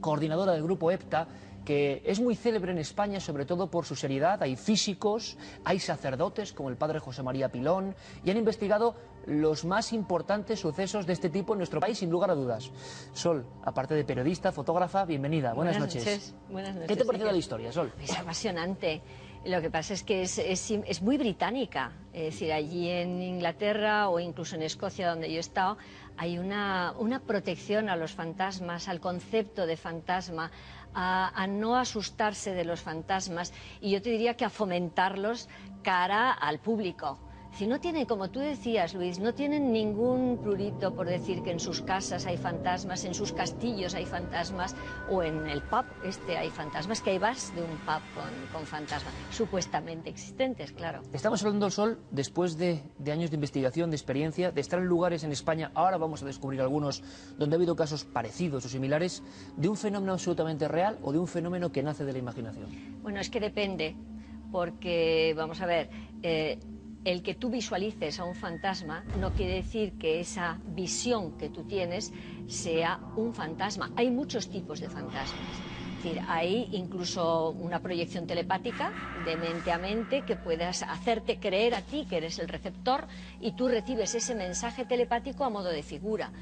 coordinadora 0.00 0.52
del 0.52 0.62
grupo 0.62 0.90
EPTA, 0.90 1.26
que 1.64 2.02
es 2.04 2.20
muy 2.20 2.34
célebre 2.34 2.72
en 2.72 2.78
España, 2.78 3.20
sobre 3.20 3.44
todo 3.44 3.70
por 3.70 3.84
su 3.84 3.94
seriedad. 3.94 4.42
Hay 4.42 4.56
físicos, 4.56 5.36
hay 5.64 5.78
sacerdotes 5.78 6.52
como 6.52 6.68
el 6.68 6.76
padre 6.76 6.98
José 6.98 7.22
María 7.22 7.50
Pilón, 7.50 7.94
y 8.24 8.30
han 8.30 8.36
investigado 8.36 8.96
los 9.26 9.64
más 9.64 9.92
importantes 9.92 10.60
sucesos 10.60 11.06
de 11.06 11.12
este 11.12 11.30
tipo 11.30 11.54
en 11.54 11.58
nuestro 11.58 11.80
país, 11.80 11.98
sin 11.98 12.10
lugar 12.10 12.30
a 12.30 12.34
dudas. 12.34 12.70
Sol, 13.12 13.46
aparte 13.64 13.94
de 13.94 14.04
periodista, 14.04 14.52
fotógrafa, 14.52 15.04
bienvenida. 15.04 15.54
Buenas, 15.54 15.78
noches. 15.78 16.34
Buenas 16.50 16.74
noches. 16.74 16.88
¿Qué 16.88 16.96
te 16.96 17.04
pareció 17.04 17.30
la 17.30 17.36
historia, 17.36 17.72
Sol? 17.72 17.92
Es 18.02 18.16
apasionante. 18.18 19.02
Lo 19.44 19.60
que 19.60 19.70
pasa 19.70 19.94
es 19.94 20.04
que 20.04 20.22
es, 20.22 20.38
es, 20.38 20.70
es, 20.70 21.02
muy 21.02 21.18
británica. 21.18 21.92
Es 22.12 22.34
decir, 22.34 22.52
allí 22.52 22.88
en 22.88 23.20
Inglaterra 23.20 24.08
o 24.08 24.20
incluso 24.20 24.54
en 24.54 24.62
Escocia, 24.62 25.08
donde 25.10 25.28
yo 25.30 25.38
he 25.38 25.40
estado, 25.40 25.78
hay 26.16 26.38
una, 26.38 26.94
una 26.96 27.18
protección 27.20 27.88
a 27.88 27.96
los 27.96 28.12
fantasmas, 28.12 28.86
al 28.86 29.00
concepto 29.00 29.66
de 29.66 29.76
fantasma, 29.76 30.52
a, 30.94 31.32
a, 31.34 31.46
no 31.46 31.76
asustarse 31.76 32.52
de 32.54 32.64
los 32.64 32.80
fantasmas 32.80 33.52
y 33.80 33.90
yo 33.90 34.02
te 34.02 34.10
diría 34.10 34.34
que 34.34 34.44
a 34.44 34.50
fomentarlos 34.50 35.48
cara 35.82 36.30
al 36.32 36.60
público. 36.60 37.31
Si 37.52 37.66
no 37.66 37.80
tienen, 37.80 38.06
como 38.06 38.30
tú 38.30 38.40
decías, 38.40 38.94
Luis, 38.94 39.18
no 39.18 39.34
tienen 39.34 39.72
ningún 39.72 40.38
prurito 40.42 40.94
por 40.94 41.06
decir 41.06 41.42
que 41.42 41.50
en 41.50 41.60
sus 41.60 41.82
casas 41.82 42.24
hay 42.24 42.38
fantasmas, 42.38 43.04
en 43.04 43.12
sus 43.12 43.34
castillos 43.34 43.94
hay 43.94 44.06
fantasmas, 44.06 44.74
o 45.10 45.22
en 45.22 45.46
el 45.46 45.60
pub 45.60 45.84
este 46.02 46.38
hay 46.38 46.48
fantasmas, 46.48 47.02
que 47.02 47.10
hay 47.10 47.18
vas 47.18 47.54
de 47.54 47.60
un 47.60 47.76
pub 47.80 48.00
con, 48.14 48.30
con 48.52 48.66
fantasmas, 48.66 49.12
supuestamente 49.30 50.08
existentes, 50.08 50.72
claro. 50.72 51.02
Estamos 51.12 51.42
hablando 51.42 51.66
del 51.66 51.72
sol 51.72 51.98
después 52.10 52.56
de, 52.56 52.82
de, 52.98 53.12
años 53.12 53.30
de 53.30 53.34
investigación, 53.34 53.90
de 53.90 53.96
experiencia, 53.96 54.50
de 54.50 54.60
estar 54.62 54.78
en 54.78 54.86
lugares 54.86 55.22
en 55.22 55.30
España, 55.30 55.70
ahora 55.74 55.98
vamos 55.98 56.22
a 56.22 56.26
descubrir 56.26 56.62
algunos 56.62 57.02
donde 57.36 57.54
ha 57.54 57.58
habido 57.58 57.76
casos 57.76 58.06
parecidos 58.06 58.64
o 58.64 58.68
similares, 58.70 59.22
de 59.58 59.68
un 59.68 59.76
fenómeno 59.76 60.14
absolutamente 60.14 60.68
real 60.68 60.98
o 61.02 61.12
de 61.12 61.18
un 61.18 61.28
fenómeno 61.28 61.70
que 61.70 61.82
nace 61.82 62.06
de 62.06 62.14
la 62.14 62.18
imaginación. 62.18 62.66
Bueno, 63.02 63.20
es 63.20 63.28
que 63.28 63.40
depende, 63.40 63.94
porque, 64.50 65.34
vamos 65.36 65.60
a 65.60 65.66
ver, 65.66 65.90
eh, 66.22 66.58
el 67.04 67.22
que 67.22 67.34
tú 67.34 67.50
visualices 67.50 68.20
a 68.20 68.24
un 68.24 68.34
fantasma 68.34 69.04
no 69.18 69.32
quiere 69.32 69.54
decir 69.54 69.98
que 69.98 70.20
esa 70.20 70.58
visión 70.66 71.36
que 71.38 71.48
tú 71.48 71.64
tienes 71.64 72.12
sea 72.46 73.00
un 73.16 73.34
fantasma. 73.34 73.90
Hay 73.96 74.10
muchos 74.10 74.48
tipos 74.48 74.80
de 74.80 74.88
fantasmas. 74.88 75.34
Es 75.98 76.04
decir, 76.04 76.22
hay 76.28 76.68
incluso 76.72 77.50
una 77.50 77.80
proyección 77.80 78.26
telepática 78.26 78.92
de 79.24 79.36
mente 79.36 79.70
a 79.70 79.78
mente 79.78 80.22
que 80.22 80.34
puedas 80.34 80.82
hacerte 80.82 81.38
creer 81.38 81.76
a 81.76 81.82
ti 81.82 82.06
que 82.08 82.16
eres 82.16 82.40
el 82.40 82.48
receptor 82.48 83.06
y 83.40 83.52
tú 83.52 83.68
recibes 83.68 84.14
ese 84.14 84.34
mensaje 84.34 84.84
telepático 84.84 85.44
a 85.44 85.50
modo 85.50 85.68
de 85.68 85.84
figura. 85.84 86.32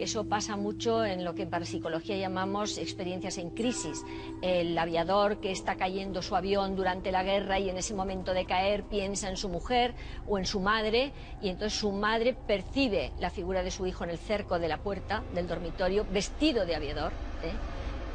Eso 0.00 0.24
pasa 0.24 0.56
mucho 0.56 1.04
en 1.04 1.24
lo 1.24 1.34
que 1.34 1.42
en 1.42 1.50
parapsicología 1.50 2.16
llamamos 2.16 2.78
experiencias 2.78 3.36
en 3.36 3.50
crisis. 3.50 4.02
El 4.40 4.76
aviador 4.78 5.40
que 5.40 5.52
está 5.52 5.76
cayendo 5.76 6.22
su 6.22 6.34
avión 6.34 6.74
durante 6.74 7.12
la 7.12 7.22
guerra 7.22 7.58
y 7.58 7.68
en 7.68 7.76
ese 7.76 7.92
momento 7.94 8.32
de 8.32 8.46
caer 8.46 8.84
piensa 8.84 9.28
en 9.28 9.36
su 9.36 9.50
mujer 9.50 9.94
o 10.26 10.38
en 10.38 10.46
su 10.46 10.60
madre 10.60 11.12
y 11.42 11.50
entonces 11.50 11.78
su 11.78 11.92
madre 11.92 12.32
percibe 12.32 13.12
la 13.20 13.28
figura 13.28 13.62
de 13.62 13.70
su 13.70 13.86
hijo 13.86 14.04
en 14.04 14.10
el 14.10 14.18
cerco 14.18 14.58
de 14.58 14.68
la 14.68 14.78
puerta 14.78 15.22
del 15.34 15.46
dormitorio 15.46 16.06
vestido 16.10 16.64
de 16.64 16.74
aviador 16.74 17.12
¿eh? 17.42 17.52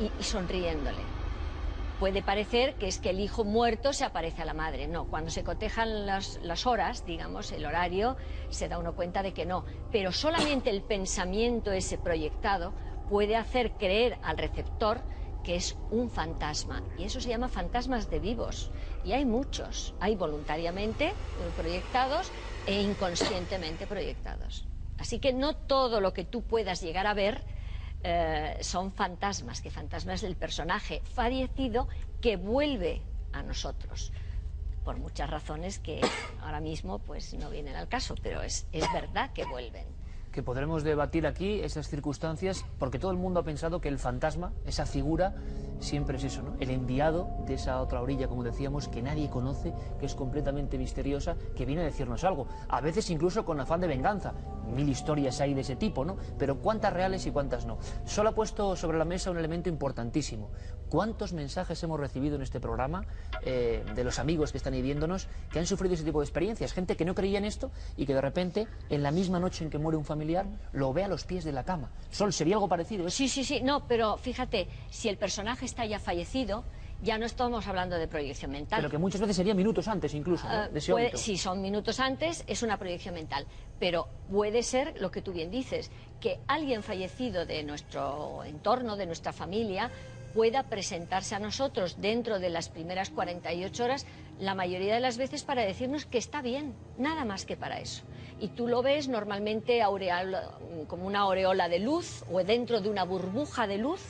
y, 0.04 0.12
y 0.20 0.24
sonriéndole 0.24 1.15
puede 2.00 2.22
parecer 2.22 2.76
que 2.76 2.88
es 2.88 3.00
que 3.00 3.10
el 3.10 3.20
hijo 3.20 3.44
muerto 3.44 3.94
se 3.94 4.04
aparece 4.04 4.42
a 4.42 4.46
la 4.46 4.54
madre. 4.54 4.88
No, 4.88 5.06
cuando 5.06 5.32
se 5.32 5.44
cotejan 5.44 6.06
las, 6.06 6.40
las, 6.44 6.66
horas, 6.66 7.06
digamos, 7.06 7.52
el 7.52 7.66
horario, 7.66 8.18
se 8.50 8.68
da 8.68 8.78
uno 8.78 8.96
cuenta 8.96 9.24
de 9.24 9.34
que 9.34 9.46
no. 9.46 9.66
Pero 9.92 10.12
solamente 10.12 10.70
el 10.70 10.82
pensamiento 10.82 11.72
ese 11.72 11.98
proyectado 11.98 12.74
puede 13.10 13.36
hacer 13.36 13.72
creer 13.74 14.18
al 14.24 14.38
receptor 14.38 15.02
que 15.44 15.56
es 15.56 15.78
un 15.92 16.10
fantasma. 16.10 16.84
Y 16.98 17.04
eso 17.04 17.22
se 17.22 17.30
llama 17.30 17.48
fantasmas 17.48 18.10
de 18.10 18.20
vivos. 18.20 18.72
Y 19.04 19.14
hay 19.14 19.26
muchos. 19.26 19.94
Hay 20.00 20.16
voluntariamente 20.16 21.14
proyectados 21.56 22.32
e 22.66 22.82
inconscientemente 22.82 23.86
proyectados. 23.86 24.68
Así 24.98 25.20
que 25.20 25.34
no 25.34 25.56
todo 25.56 26.02
lo 26.02 26.14
que 26.14 26.24
tú 26.24 26.42
puedas 26.42 26.82
llegar 26.82 27.06
a 27.06 27.14
ver 27.14 27.44
eh, 28.08 28.58
son 28.62 28.92
fantasmas, 28.92 29.62
que 29.62 29.72
fantasmas 29.72 30.22
del 30.22 30.36
personaje 30.36 31.02
fallecido 31.16 31.88
que 32.22 32.38
vuelve 32.38 33.02
a 33.34 33.42
nosotros 33.42 34.12
por 34.84 34.98
muchas 34.98 35.28
razones 35.28 35.80
que 35.80 36.02
ahora 36.42 36.60
mismo 36.60 37.00
pues 37.00 37.34
no 37.34 37.50
vienen 37.50 37.76
al 37.76 37.88
caso, 37.88 38.14
pero 38.22 38.44
es, 38.44 38.68
es 38.72 38.86
verdad 38.94 39.34
que 39.34 39.44
vuelven 39.46 39.88
que 40.36 40.44
podremos 40.44 40.84
debatir 40.84 41.26
aquí 41.26 41.62
esas 41.62 41.88
circunstancias, 41.88 42.66
porque 42.78 43.00
todo 43.00 43.12
el 43.12 43.18
mundo 43.18 43.40
ha 43.40 43.44
pensado 43.44 43.80
que 43.80 43.88
el 43.88 43.98
fantasma, 43.98 44.52
esa 44.66 44.86
figura, 44.86 45.34
siempre 45.80 46.18
es 46.18 46.26
eso, 46.26 46.42
¿no? 46.42 46.56
El 46.60 46.72
enviado 46.72 47.30
de 47.48 47.54
esa 47.54 47.82
otra 47.82 48.02
orilla, 48.02 48.28
como 48.28 48.44
decíamos, 48.44 48.90
que 48.90 49.02
nadie 49.02 49.30
conoce, 49.30 49.74
que 49.98 50.06
es 50.06 50.14
completamente 50.14 50.78
misteriosa, 50.78 51.38
que 51.56 51.66
viene 51.66 51.84
a 51.84 51.86
decirnos 51.86 52.26
algo, 52.26 52.48
a 52.68 52.82
veces 52.82 53.10
incluso 53.10 53.46
con 53.46 53.62
afán 53.62 53.80
de 53.80 53.88
venganza. 53.88 54.34
Mil 54.66 54.90
historias 54.90 55.40
hay 55.42 55.54
de 55.54 55.62
ese 55.62 55.76
tipo, 55.76 56.06
¿no? 56.06 56.18
Pero 56.38 56.60
cuántas 56.60 56.94
reales 56.94 57.26
y 57.26 57.32
cuántas 57.32 57.66
no. 57.66 57.78
Solo 58.06 58.30
ha 58.30 58.36
puesto 58.36 58.76
sobre 58.76 58.98
la 58.98 59.06
mesa 59.06 59.32
un 59.32 59.38
elemento 59.38 59.70
importantísimo. 59.70 60.52
¿Cuántos 60.90 61.34
mensajes 61.34 61.82
hemos 61.84 62.00
recibido 62.00 62.36
en 62.36 62.42
este 62.42 62.60
programa 62.60 63.06
eh, 63.42 63.84
de 63.96 64.04
los 64.04 64.20
amigos 64.20 64.52
que 64.52 64.60
están 64.60 64.74
ahí 64.74 64.82
viéndonos 64.82 65.28
que 65.52 65.60
han 65.60 65.66
sufrido 65.66 65.96
ese 65.96 66.04
tipo 66.04 66.20
de 66.20 66.26
experiencias? 66.26 66.74
Gente 66.74 66.96
que 66.96 67.06
no 67.06 67.16
creía 67.16 67.40
en 67.40 67.46
esto 67.46 67.72
y 67.98 68.06
que 68.06 68.14
de 68.14 68.22
repente, 68.22 68.68
en 68.90 69.04
la 69.04 69.12
misma 69.12 69.40
noche 69.40 69.64
en 69.64 69.70
que 69.70 69.78
muere 69.78 69.98
un 69.98 70.06
familiar, 70.06 70.46
lo 70.74 70.94
ve 70.94 71.04
a 71.04 71.08
los 71.08 71.26
pies 71.26 71.44
de 71.44 71.52
la 71.52 71.64
cama. 71.64 71.92
Sol, 72.12 72.32
¿sería 72.34 72.56
algo 72.56 72.68
parecido? 72.68 73.10
Sí, 73.10 73.28
sí, 73.28 73.44
sí. 73.44 73.62
No, 73.62 73.88
pero 73.88 74.18
fíjate, 74.18 74.68
si 74.90 75.10
el 75.10 75.18
personaje 75.18 75.66
está 75.66 75.86
ya 75.86 76.00
fallecido, 76.00 76.64
ya 77.02 77.18
no 77.18 77.26
estamos 77.26 77.68
hablando 77.68 77.98
de 77.98 78.08
proyección 78.08 78.52
mental. 78.52 78.80
Pero 78.80 78.90
que 78.90 78.98
muchas 78.98 79.22
veces 79.22 79.36
sería 79.36 79.54
minutos 79.54 79.88
antes 79.88 80.14
incluso, 80.14 80.48
¿no? 80.48 80.70
De 80.70 80.80
ese 80.80 80.92
puede, 80.92 81.18
si 81.18 81.38
son 81.38 81.62
minutos 81.62 82.00
antes, 82.00 82.44
es 82.48 82.64
una 82.64 82.78
proyección 82.78 83.16
mental. 83.16 83.46
Pero 83.80 84.08
puede 84.32 84.64
ser 84.64 85.00
lo 85.00 85.12
que 85.12 85.22
tú 85.22 85.34
bien 85.34 85.52
dices, 85.52 85.92
que 86.20 86.40
alguien 86.48 86.84
fallecido 86.84 87.46
de 87.46 87.64
nuestro 87.64 88.44
entorno, 88.44 88.96
de 88.96 89.06
nuestra 89.06 89.34
familia, 89.34 89.92
pueda 90.34 90.64
presentarse 90.64 91.34
a 91.34 91.40
nosotros 91.40 92.02
dentro 92.02 92.40
de 92.40 92.50
las 92.50 92.68
primeras 92.68 93.10
48 93.10 93.84
horas, 93.84 94.06
la 94.38 94.54
mayoría 94.54 94.94
de 94.94 95.00
las 95.00 95.18
veces 95.18 95.44
para 95.44 95.62
decirnos 95.62 96.06
que 96.06 96.18
está 96.18 96.42
bien, 96.42 96.74
nada 96.98 97.24
más 97.24 97.46
que 97.46 97.56
para 97.56 97.80
eso. 97.80 98.04
Y 98.42 98.50
tú 98.50 98.68
lo 98.68 98.82
ves 98.82 99.08
normalmente 99.08 99.82
aureal, 99.82 100.50
como 100.88 101.08
una 101.08 101.20
aureola 101.20 101.70
de 101.70 101.80
luz 101.80 102.26
o 102.30 102.44
dentro 102.44 102.82
de 102.82 102.90
una 102.90 103.06
burbuja 103.06 103.66
de 103.66 103.78
luz 103.78 104.02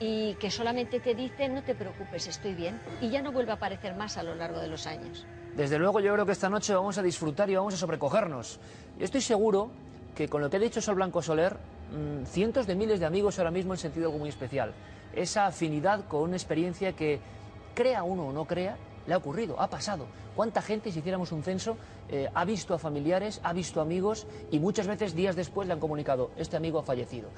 y 0.00 0.34
que 0.34 0.50
solamente 0.50 1.00
te 1.00 1.14
dice 1.14 1.48
no 1.48 1.62
te 1.62 1.74
preocupes, 1.74 2.26
estoy 2.26 2.54
bien, 2.54 2.78
y 3.00 3.10
ya 3.10 3.22
no 3.22 3.32
vuelve 3.32 3.52
a 3.52 3.54
aparecer 3.54 3.94
más 3.94 4.16
a 4.16 4.22
lo 4.22 4.34
largo 4.34 4.60
de 4.60 4.68
los 4.68 4.86
años. 4.86 5.26
Desde 5.54 5.78
luego 5.78 6.00
yo 6.00 6.12
creo 6.12 6.26
que 6.26 6.32
esta 6.32 6.50
noche 6.50 6.74
vamos 6.74 6.98
a 6.98 7.02
disfrutar 7.02 7.48
y 7.48 7.56
vamos 7.56 7.74
a 7.74 7.76
sobrecogernos. 7.78 8.60
Yo 8.98 9.04
estoy 9.04 9.22
seguro 9.22 9.70
que 10.14 10.28
con 10.28 10.42
lo 10.42 10.50
que 10.50 10.56
ha 10.56 10.60
dicho 10.60 10.80
Sol 10.80 10.96
Blanco 10.96 11.22
Soler, 11.22 11.56
mmm, 11.92 12.24
cientos 12.24 12.66
de 12.66 12.74
miles 12.74 13.00
de 13.00 13.06
amigos 13.06 13.38
ahora 13.38 13.50
mismo 13.50 13.72
han 13.72 13.78
sentido 13.78 14.10
muy 14.12 14.28
especial. 14.28 14.74
Esa 15.14 15.46
afinidad 15.46 16.06
con 16.06 16.22
una 16.22 16.36
experiencia 16.36 16.92
que, 16.92 17.20
crea 17.76 18.02
uno 18.02 18.28
o 18.28 18.32
no 18.32 18.46
crea, 18.46 18.76
le 19.06 19.14
ha 19.14 19.18
ocurrido, 19.18 19.60
ha 19.60 19.68
pasado. 19.68 20.06
¿Cuánta 20.34 20.62
gente, 20.62 20.90
si 20.90 20.98
hiciéramos 20.98 21.30
un 21.30 21.44
censo, 21.44 21.76
eh, 22.08 22.28
ha 22.34 22.44
visto 22.44 22.74
a 22.74 22.78
familiares, 22.78 23.40
ha 23.44 23.52
visto 23.52 23.80
amigos 23.80 24.26
y 24.50 24.58
muchas 24.58 24.88
veces 24.88 25.14
días 25.14 25.36
después 25.36 25.68
le 25.68 25.74
han 25.74 25.80
comunicado, 25.80 26.30
este 26.36 26.56
amigo 26.56 26.80
ha 26.80 26.82
fallecido? 26.82 27.28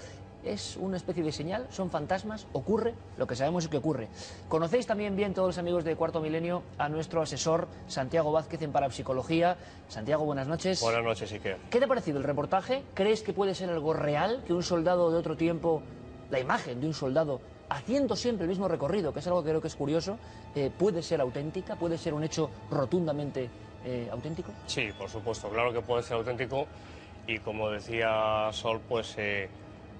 Es 0.44 0.76
una 0.76 0.96
especie 0.96 1.24
de 1.24 1.32
señal, 1.32 1.66
son 1.70 1.90
fantasmas, 1.90 2.46
ocurre, 2.52 2.94
lo 3.16 3.26
que 3.26 3.34
sabemos 3.34 3.64
es 3.64 3.70
que 3.70 3.76
ocurre. 3.76 4.08
Conocéis 4.48 4.86
también 4.86 5.16
bien 5.16 5.34
todos 5.34 5.48
los 5.48 5.58
amigos 5.58 5.84
de 5.84 5.96
Cuarto 5.96 6.20
Milenio 6.20 6.62
a 6.78 6.88
nuestro 6.88 7.20
asesor 7.20 7.68
Santiago 7.88 8.30
Vázquez 8.30 8.62
en 8.62 8.70
Parapsicología. 8.70 9.56
Santiago, 9.88 10.24
buenas 10.24 10.46
noches. 10.46 10.80
Buenas 10.80 11.02
noches, 11.02 11.32
Iker. 11.32 11.58
¿Qué 11.70 11.78
te 11.80 11.84
ha 11.86 11.88
parecido 11.88 12.18
el 12.18 12.24
reportaje? 12.24 12.84
¿Crees 12.94 13.22
que 13.22 13.32
puede 13.32 13.54
ser 13.54 13.68
algo 13.70 13.92
real, 13.92 14.44
que 14.46 14.52
un 14.52 14.62
soldado 14.62 15.10
de 15.10 15.18
otro 15.18 15.36
tiempo, 15.36 15.82
la 16.30 16.38
imagen 16.38 16.80
de 16.80 16.86
un 16.86 16.94
soldado 16.94 17.40
haciendo 17.68 18.16
siempre 18.16 18.44
el 18.44 18.48
mismo 18.48 18.68
recorrido, 18.68 19.12
que 19.12 19.18
es 19.18 19.26
algo 19.26 19.42
que 19.42 19.50
creo 19.50 19.60
que 19.60 19.68
es 19.68 19.76
curioso, 19.76 20.18
eh, 20.54 20.70
puede 20.76 21.02
ser 21.02 21.20
auténtica, 21.20 21.76
puede 21.76 21.98
ser 21.98 22.14
un 22.14 22.22
hecho 22.22 22.50
rotundamente 22.70 23.50
eh, 23.84 24.08
auténtico? 24.10 24.52
Sí, 24.66 24.88
por 24.96 25.10
supuesto, 25.10 25.48
claro 25.50 25.72
que 25.72 25.82
puede 25.82 26.02
ser 26.02 26.16
auténtico 26.16 26.66
y 27.26 27.38
como 27.40 27.70
decía 27.70 28.48
Sol, 28.52 28.80
pues 28.88 29.14
eh, 29.18 29.50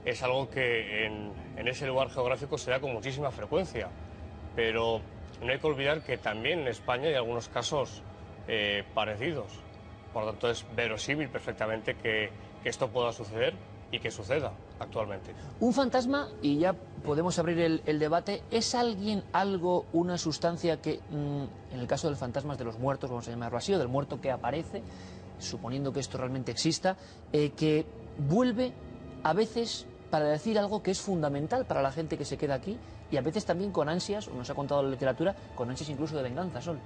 es 0.05 0.23
algo 0.23 0.49
que 0.49 1.07
en, 1.07 1.33
en, 1.57 1.69
ese 1.69 1.87
lugar 1.87 2.11
geográfico 2.11 2.59
se 2.59 2.71
da 2.71 2.81
con 2.81 2.93
muchísima 2.93 3.31
frecuencia, 3.31 3.89
pero 4.57 5.01
no 5.43 5.53
hay 5.53 5.59
que 5.59 5.67
olvidar 5.67 6.03
que 6.03 6.19
también 6.19 6.61
en 6.61 6.69
España 6.69 7.09
hay 7.09 7.15
algunos 7.15 7.49
casos 7.49 8.03
eh, 8.47 8.85
parecidos, 8.95 9.47
por 10.13 10.25
lo 10.25 10.31
tanto 10.31 10.51
es 10.51 10.65
verosímil 10.75 11.29
perfectamente 11.29 11.95
que, 11.95 12.31
que 12.63 12.69
esto 12.69 12.89
pueda 12.89 13.13
suceder 13.13 13.55
y 13.91 13.99
que 14.01 14.11
suceda 14.11 14.53
actualmente. 14.79 15.35
Un 15.61 15.73
fantasma, 15.73 16.29
y 16.43 16.59
ya 16.59 16.75
podemos 17.05 17.39
abrir 17.39 17.83
el, 17.85 17.99
debate, 17.99 18.43
¿es 18.51 18.75
alguien, 18.75 19.25
algo, 19.33 19.87
una 19.93 20.19
sustancia 20.19 20.81
que, 20.81 21.01
mmm, 21.11 21.45
en 21.73 21.81
el 21.81 21.87
caso 21.87 22.09
del 22.09 22.17
fantasma 22.17 22.57
de 22.57 22.65
los 22.65 22.79
muertos, 22.79 23.11
vamos 23.11 23.27
a 23.29 23.31
llamarlo 23.31 23.59
así, 23.59 23.73
o 23.73 23.79
del 23.79 23.89
muerto 23.89 24.21
que 24.21 24.31
aparece, 24.31 24.83
suponiendo 25.39 25.93
que 25.93 26.01
esto 26.01 26.19
realmente 26.19 26.53
exista, 26.53 26.97
eh, 27.33 27.53
que 27.57 27.87
vuelve 28.19 28.73
a 29.23 29.33
veces 29.33 29.87
para 30.11 30.27
decir 30.27 30.59
algo 30.59 30.83
que 30.83 30.91
es 30.91 31.01
fundamental 31.01 31.67
para 31.67 31.83
la 31.83 31.93
gente 31.93 32.17
que 32.17 32.25
se 32.25 32.39
queda 32.39 32.55
aquí 32.55 32.79
y 33.11 33.17
a 33.17 33.21
veces 33.21 33.45
también 33.45 33.73
con 33.73 33.89
ansias, 33.89 34.29
nos 34.29 34.49
ha 34.51 34.55
contado 34.55 34.83
la 34.83 34.91
literatura, 34.91 35.35
con 35.55 35.71
ansias 35.71 35.89
incluso 35.89 36.17
de 36.17 36.23
venganza, 36.23 36.61
Sol. 36.61 36.79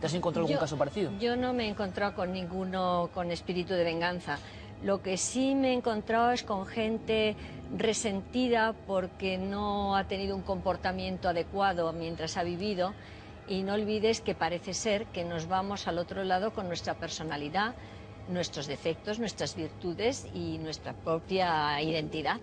¿Te 0.00 0.06
has 0.06 0.14
encontrado 0.14 0.46
algún 0.46 0.56
yo, 0.56 0.60
caso 0.60 0.76
parecido? 0.76 1.10
Yo 1.18 1.36
no 1.36 1.52
me 1.52 1.64
he 1.64 1.68
encontrado 1.68 2.14
con 2.14 2.32
ninguno 2.32 3.10
con 3.12 3.30
espíritu 3.30 3.74
de 3.74 3.84
venganza. 3.84 4.38
Lo 4.82 5.02
que 5.02 5.16
sí 5.16 5.56
me 5.56 5.70
he 5.70 5.72
encontrado 5.72 6.30
es 6.30 6.44
con 6.44 6.66
gente 6.66 7.34
resentida 7.76 8.74
porque 8.86 9.38
no 9.38 9.96
ha 9.96 10.04
tenido 10.04 10.36
un 10.36 10.42
comportamiento 10.42 11.28
adecuado 11.28 11.92
mientras 11.92 12.36
ha 12.36 12.44
vivido. 12.44 12.94
Y 13.48 13.62
no 13.62 13.74
olvides 13.74 14.20
que 14.20 14.34
parece 14.34 14.72
ser 14.72 15.06
que 15.06 15.24
nos 15.24 15.48
vamos 15.48 15.88
al 15.88 15.98
otro 15.98 16.22
lado 16.22 16.52
con 16.52 16.68
nuestra 16.68 16.94
personalidad, 16.94 17.74
nuestros 18.28 18.66
defectos, 18.66 19.18
nuestras 19.18 19.54
virtudes 19.56 20.26
y 20.34 20.58
nuestra 20.58 20.92
propia 20.92 21.80
identidad. 21.82 22.40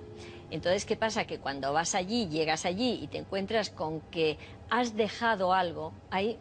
Entonces, 0.52 0.86
¿qué 0.86 0.96
pasa? 0.96 1.26
Que 1.26 1.40
cuando 1.40 1.74
vas 1.74 1.96
allí, 1.96 2.28
llegas 2.28 2.66
allí 2.66 3.00
y 3.02 3.08
te 3.08 3.18
encuentras 3.18 3.70
con 3.70 4.02
que 4.12 4.38
has 4.70 4.96
dejado 4.96 5.54
algo, 5.54 5.92
hay, 6.12 6.38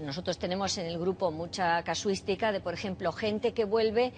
nosotros 0.00 0.38
tenemos 0.38 0.78
en 0.78 0.86
el 0.86 0.98
grupo 0.98 1.30
mucha 1.30 1.82
casuística 1.82 2.52
de, 2.52 2.60
por 2.60 2.74
ejemplo, 2.74 3.12
gente 3.12 3.52
que 3.52 3.64
vuelve 3.64 4.12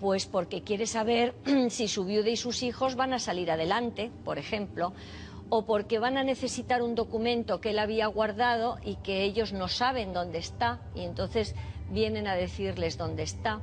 pues 0.00 0.26
porque 0.26 0.62
quiere 0.62 0.86
saber 0.86 1.34
si 1.70 1.88
su 1.88 2.04
viuda 2.04 2.30
y 2.30 2.36
sus 2.36 2.62
hijos 2.62 2.94
van 2.94 3.12
a 3.12 3.18
salir 3.18 3.50
adelante, 3.50 4.10
por 4.24 4.38
ejemplo, 4.38 4.92
o 5.50 5.64
porque 5.64 5.98
van 5.98 6.16
a 6.16 6.24
necesitar 6.24 6.82
un 6.82 6.94
documento 6.94 7.60
que 7.60 7.70
él 7.70 7.78
había 7.78 8.06
guardado 8.06 8.78
y 8.84 8.96
que 8.96 9.24
ellos 9.24 9.52
no 9.52 9.68
saben 9.68 10.12
dónde 10.12 10.38
está 10.38 10.80
y 10.94 11.02
entonces 11.02 11.54
vienen 11.90 12.26
a 12.26 12.34
decirles 12.34 12.98
dónde 12.98 13.22
está, 13.22 13.60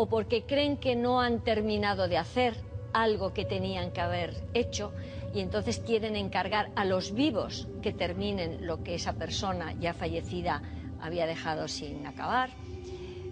o 0.00 0.08
porque 0.08 0.46
creen 0.50 0.78
que 0.84 0.96
no 0.96 1.20
han 1.20 1.44
terminado 1.44 2.08
de 2.08 2.16
hacer 2.16 2.56
algo 2.94 3.34
que 3.36 3.44
tenían 3.44 3.92
que 3.92 4.00
haber 4.00 4.30
hecho 4.54 4.94
y 5.34 5.40
entonces 5.40 5.76
quieren 5.78 6.16
encargar 6.16 6.70
a 6.74 6.86
los 6.86 7.12
vivos 7.12 7.68
que 7.82 7.92
terminen 7.92 8.56
lo 8.66 8.82
que 8.82 8.94
esa 8.94 9.12
persona 9.12 9.74
ya 9.78 9.92
fallecida 9.92 10.62
había 10.98 11.26
dejado 11.26 11.68
sin 11.68 12.06
acabar. 12.06 12.48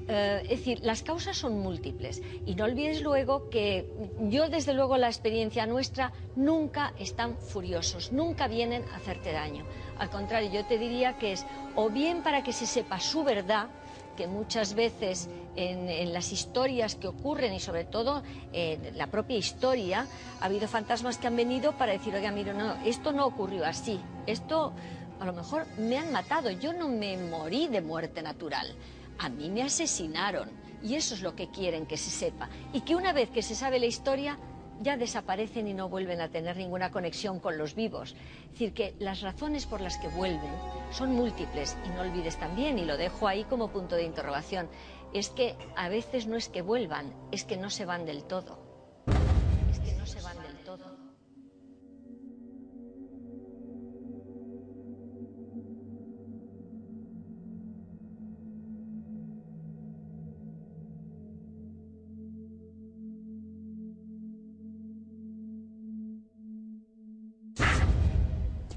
Eh, 0.08 0.42
es 0.44 0.58
decir, 0.60 0.78
las 0.82 1.02
causas 1.02 1.38
son 1.38 1.58
múltiples 1.58 2.20
y 2.44 2.54
no 2.54 2.64
olvides 2.64 3.00
luego 3.00 3.48
que 3.48 3.86
yo 4.18 4.50
desde 4.50 4.74
luego 4.74 4.98
la 4.98 5.08
experiencia 5.08 5.64
nuestra 5.64 6.12
nunca 6.34 6.92
están 6.98 7.38
furiosos, 7.38 8.12
nunca 8.12 8.46
vienen 8.46 8.84
a 8.92 8.96
hacerte 8.96 9.32
daño. 9.32 9.64
Al 9.96 10.10
contrario, 10.10 10.50
yo 10.52 10.66
te 10.66 10.76
diría 10.76 11.14
que 11.14 11.32
es 11.32 11.46
o 11.76 11.88
bien 11.88 12.22
para 12.22 12.42
que 12.42 12.52
se 12.52 12.66
sepa 12.66 13.00
su 13.00 13.24
verdad, 13.24 13.70
que 14.18 14.26
muchas 14.26 14.74
veces 14.74 15.28
en, 15.54 16.12
las 16.12 16.32
historias 16.32 16.96
que 16.96 17.06
ocurren 17.06 17.54
y 17.54 17.60
sobre 17.60 17.84
todo 17.84 18.24
en 18.52 18.98
la 18.98 19.06
propia 19.06 19.36
historia 19.36 20.08
ha 20.40 20.44
habido 20.44 20.66
fantasmas 20.66 21.18
que 21.18 21.28
han 21.28 21.36
venido 21.36 21.78
para 21.78 21.92
decir, 21.92 22.12
oiga, 22.16 22.32
mire, 22.32 22.52
no, 22.52 22.74
esto 22.84 23.12
no 23.12 23.26
ocurrió 23.26 23.64
así, 23.64 24.00
esto 24.26 24.72
a 25.20 25.24
lo 25.24 25.32
mejor 25.32 25.68
me 25.78 25.98
han 25.98 26.10
matado, 26.10 26.50
yo 26.50 26.72
no 26.72 26.88
me 26.88 27.16
morí 27.16 27.68
de 27.68 27.80
muerte 27.80 28.20
natural, 28.20 28.74
a 29.20 29.28
mí 29.28 29.50
me 29.50 29.62
asesinaron 29.62 30.50
y 30.82 30.96
eso 30.96 31.14
es 31.14 31.22
lo 31.22 31.36
que 31.36 31.48
quieren 31.48 31.86
que 31.86 31.96
se 31.96 32.10
sepa. 32.10 32.48
Y 32.72 32.80
que 32.80 32.96
una 32.96 33.12
vez 33.12 33.30
que 33.30 33.42
se 33.42 33.54
sabe 33.54 33.78
la 33.78 33.86
historia 33.86 34.36
ya 34.80 34.96
desaparecen 34.96 35.68
y 35.68 35.74
no 35.74 35.88
vuelven 35.88 36.20
a 36.20 36.30
tener 36.30 36.56
ninguna 36.56 36.90
conexión 36.90 37.40
con 37.40 37.58
los 37.58 37.74
vivos. 37.74 38.14
Es 38.44 38.50
decir, 38.52 38.72
que 38.74 38.94
las 38.98 39.20
razones 39.20 39.66
por 39.66 39.80
las 39.80 39.96
que 39.98 40.08
vuelven 40.08 40.52
son 40.90 41.14
múltiples 41.14 41.76
y 41.84 41.88
no 41.90 42.02
olvides 42.02 42.36
también, 42.36 42.78
y 42.78 42.84
lo 42.84 42.96
dejo 42.96 43.28
ahí 43.28 43.44
como 43.44 43.68
punto 43.68 43.96
de 43.96 44.04
interrogación, 44.04 44.68
es 45.12 45.30
que 45.30 45.56
a 45.76 45.88
veces 45.88 46.26
no 46.26 46.36
es 46.36 46.48
que 46.48 46.62
vuelvan, 46.62 47.12
es 47.32 47.44
que 47.44 47.56
no 47.56 47.70
se 47.70 47.86
van 47.86 48.04
del 48.04 48.24
todo. 48.24 48.67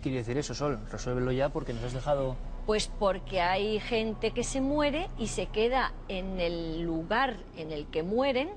Quiere 0.02 0.18
decir 0.18 0.38
eso, 0.38 0.54
Sol? 0.54 0.80
Resuélvelo 0.92 1.32
ya 1.32 1.50
porque 1.50 1.74
nos 1.74 1.84
has 1.84 1.94
dejado... 1.94 2.36
Pues 2.66 2.88
porque 2.88 3.42
hay 3.42 3.80
gente 3.80 4.32
que 4.32 4.44
se 4.44 4.62
muere 4.62 5.10
y 5.18 5.28
se 5.28 5.48
queda 5.48 5.94
en 6.10 6.40
el 6.40 6.82
lugar 6.82 7.38
en 7.58 7.72
el 7.72 7.88
que 7.88 8.04
mueren, 8.04 8.50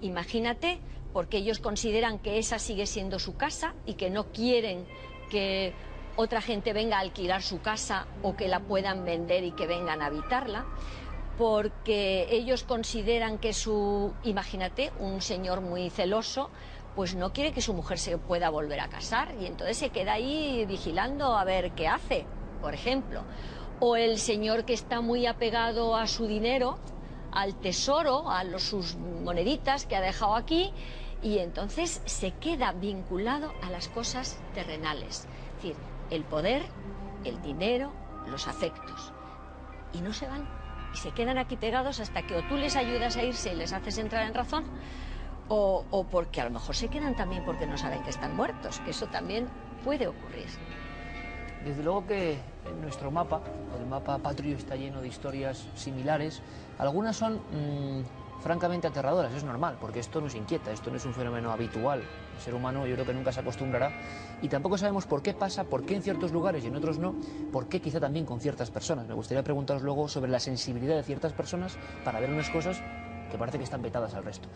imagínate, 0.00 0.80
porque 1.12 1.36
ellos 1.36 1.58
consideran 1.58 2.18
que 2.18 2.38
esa 2.38 2.58
sigue 2.58 2.86
siendo 2.86 3.18
su 3.18 3.36
casa 3.36 3.74
y 3.86 3.94
que 3.94 4.10
no 4.10 4.32
quieren 4.32 4.86
que 5.30 5.72
otra 6.16 6.40
gente 6.40 6.72
venga 6.72 6.96
a 6.96 7.00
alquilar 7.00 7.42
su 7.42 7.60
casa 7.60 8.06
o 8.22 8.34
que 8.36 8.48
la 8.48 8.60
puedan 8.60 9.04
vender 9.04 9.44
y 9.44 9.52
que 9.52 9.66
vengan 9.66 10.02
a 10.02 10.06
habitarla. 10.06 10.64
porque 11.38 12.28
ellos 12.30 12.62
consideran 12.62 13.38
que 13.38 13.52
su, 13.52 14.12
imagínate, 14.22 14.92
un 14.98 15.22
señor 15.22 15.60
muy 15.60 15.88
celoso, 15.90 16.50
pues 16.94 17.14
no 17.14 17.32
quiere 17.32 17.52
que 17.52 17.62
su 17.62 17.74
mujer 17.74 17.98
se 17.98 18.18
pueda 18.18 18.50
volver 18.50 18.80
a 18.80 18.88
casar 18.88 19.34
y 19.40 19.46
entonces 19.46 19.78
se 19.78 19.90
queda 19.90 20.14
ahí 20.14 20.64
vigilando 20.66 21.36
a 21.36 21.44
ver 21.44 21.72
qué 21.72 21.88
hace, 21.88 22.26
por 22.60 22.74
ejemplo. 22.74 23.22
O 23.80 23.96
el 23.96 24.18
señor 24.18 24.64
que 24.64 24.74
está 24.74 25.00
muy 25.00 25.26
apegado 25.26 25.96
a 25.96 26.06
su 26.06 26.26
dinero, 26.26 26.78
al 27.32 27.54
tesoro, 27.54 28.30
a 28.30 28.44
sus 28.58 28.96
moneditas 28.96 29.86
que 29.86 29.96
ha 29.96 30.00
dejado 30.00 30.36
aquí 30.36 30.72
y 31.22 31.38
entonces 31.38 32.02
se 32.04 32.32
queda 32.32 32.72
vinculado 32.72 33.52
a 33.62 33.70
las 33.70 33.88
cosas 33.88 34.40
terrenales, 34.54 35.26
es 35.56 35.56
decir, 35.56 35.76
el 36.10 36.24
poder, 36.24 36.62
el 37.24 37.40
dinero, 37.42 37.92
los 38.26 38.48
afectos. 38.48 39.12
Y 39.94 40.00
no 40.00 40.12
se 40.12 40.26
van 40.26 40.62
y 40.92 40.96
se 40.96 41.10
quedan 41.12 41.38
aquí 41.38 41.56
pegados 41.56 42.00
hasta 42.00 42.22
que 42.22 42.36
o 42.36 42.42
tú 42.48 42.56
les 42.56 42.76
ayudas 42.76 43.16
a 43.16 43.24
irse 43.24 43.52
y 43.52 43.56
les 43.56 43.72
haces 43.72 43.98
entrar 43.98 44.26
en 44.26 44.34
razón, 44.34 44.64
o, 45.48 46.06
porque 46.10 46.40
a 46.40 46.44
lo 46.44 46.50
mejor 46.50 46.74
se 46.74 46.88
quedan 46.88 47.14
también 47.14 47.44
porque 47.44 47.66
no 47.66 47.76
saben 47.76 48.02
que 48.02 48.10
están 48.10 48.36
muertos, 48.36 48.80
que 48.80 48.90
eso 48.90 49.06
también 49.06 49.48
puede 49.84 50.06
ocurrir. 50.06 50.46
Desde 51.64 51.82
luego 51.82 52.06
que 52.06 52.32
en 52.32 52.80
nuestro 52.80 53.10
mapa, 53.10 53.40
el 53.78 53.86
mapa 53.86 54.18
patrio 54.18 54.56
está 54.56 54.74
lleno 54.76 55.00
de 55.00 55.08
historias 55.08 55.68
similares. 55.76 56.42
Algunas 56.78 57.16
son 57.16 57.36
mm, 57.36 58.02
francamente 58.42 58.88
aterradoras, 58.88 59.32
es 59.32 59.44
normal, 59.44 59.76
porque 59.80 60.00
esto 60.00 60.20
nos 60.20 60.34
inquieta, 60.34 60.72
esto 60.72 60.90
no 60.90 60.96
es 60.96 61.04
un 61.04 61.14
fenómeno 61.14 61.52
habitual. 61.52 62.02
El 62.34 62.40
ser 62.40 62.54
humano 62.54 62.86
yo 62.86 62.94
creo 62.94 63.06
que 63.06 63.14
nunca 63.14 63.30
se 63.30 63.40
acostumbrará 63.40 63.92
y 64.40 64.48
tampoco 64.48 64.76
sabemos 64.76 65.06
por 65.06 65.22
qué 65.22 65.34
pasa, 65.34 65.64
por 65.64 65.84
qué 65.84 65.94
en 65.94 66.02
ciertos 66.02 66.32
lugares 66.32 66.64
y 66.64 66.66
en 66.66 66.74
otros 66.74 66.98
no, 66.98 67.14
por 67.52 67.68
qué 67.68 67.80
quizá 67.80 68.00
también 68.00 68.26
con 68.26 68.40
ciertas 68.40 68.70
personas. 68.70 69.06
Me 69.06 69.14
gustaría 69.14 69.44
preguntaros 69.44 69.82
luego 69.82 70.08
sobre 70.08 70.30
la 70.30 70.40
sensibilidad 70.40 70.96
de 70.96 71.04
ciertas 71.04 71.32
personas 71.32 71.78
para 72.04 72.18
ver 72.18 72.30
unas 72.30 72.50
cosas 72.50 72.82
que 73.32 73.38
parece 73.38 73.56
que 73.56 73.64
están 73.64 73.80
vetadas 73.82 74.12
al 74.14 74.24
resto. 74.24 74.46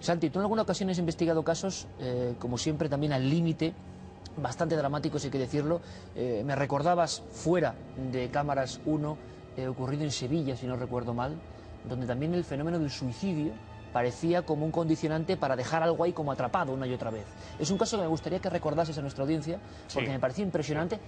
Santi, 0.00 0.28
tú 0.28 0.38
en 0.38 0.42
alguna 0.42 0.62
ocasión 0.62 0.90
has 0.90 0.98
investigado 0.98 1.42
casos, 1.42 1.86
eh, 1.98 2.34
como 2.38 2.58
siempre, 2.58 2.88
también 2.88 3.12
al 3.14 3.28
límite 3.28 3.72
bastante 4.36 4.76
dramáticos, 4.76 5.24
hay 5.24 5.30
que 5.30 5.38
decirlo. 5.38 5.80
Eh, 6.14 6.42
me 6.44 6.54
recordabas 6.54 7.22
fuera 7.32 7.74
de 8.12 8.28
Cámaras 8.28 8.80
1, 8.84 9.16
eh, 9.56 9.66
ocurrido 9.66 10.04
en 10.04 10.10
Sevilla, 10.10 10.54
si 10.54 10.66
no 10.66 10.76
recuerdo 10.76 11.14
mal, 11.14 11.34
donde 11.88 12.06
también 12.06 12.34
el 12.34 12.44
fenómeno 12.44 12.78
del 12.78 12.90
suicidio 12.90 13.52
parecía 13.94 14.42
como 14.42 14.66
un 14.66 14.70
condicionante 14.72 15.38
para 15.38 15.56
dejar 15.56 15.82
algo 15.82 16.04
ahí 16.04 16.12
como 16.12 16.30
atrapado 16.30 16.74
una 16.74 16.86
y 16.86 16.92
otra 16.92 17.10
vez. 17.10 17.24
Es 17.58 17.70
un 17.70 17.78
caso 17.78 17.96
que 17.96 18.02
me 18.02 18.08
gustaría 18.08 18.38
que 18.38 18.50
recordases 18.50 18.98
a 18.98 19.00
nuestra 19.00 19.24
audiencia, 19.24 19.58
porque 19.94 20.08
Sí. 20.08 20.12
me 20.12 20.20
parecía 20.20 20.44
impresionante. 20.44 21.00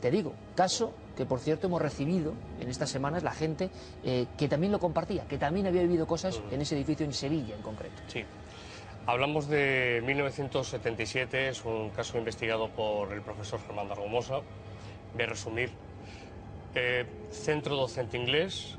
Te 0.00 0.10
digo, 0.10 0.32
caso 0.54 0.92
que 1.16 1.26
por 1.26 1.40
cierto 1.40 1.66
hemos 1.66 1.82
recibido 1.82 2.34
en 2.60 2.68
estas 2.68 2.90
semanas 2.90 3.22
la 3.24 3.32
gente 3.32 3.70
eh, 4.04 4.26
que 4.36 4.48
también 4.48 4.70
lo 4.72 4.78
compartía, 4.78 5.26
que 5.26 5.38
también 5.38 5.66
había 5.66 5.82
vivido 5.82 6.06
cosas 6.06 6.40
en 6.50 6.60
ese 6.60 6.76
edificio 6.76 7.04
en 7.04 7.12
Sevilla 7.12 7.56
en 7.56 7.62
concreto. 7.62 8.02
Sí. 8.06 8.24
Hablamos 9.06 9.48
de 9.48 10.02
1977, 10.04 11.48
es 11.48 11.64
un 11.64 11.90
caso 11.90 12.18
investigado 12.18 12.68
por 12.68 13.12
el 13.12 13.22
profesor 13.22 13.58
Germán 13.66 13.88
Dargomosa. 13.88 14.40
Voy 15.14 15.22
a 15.22 15.26
resumir. 15.26 15.70
Eh, 16.74 17.06
centro 17.30 17.74
docente 17.74 18.18
inglés, 18.18 18.76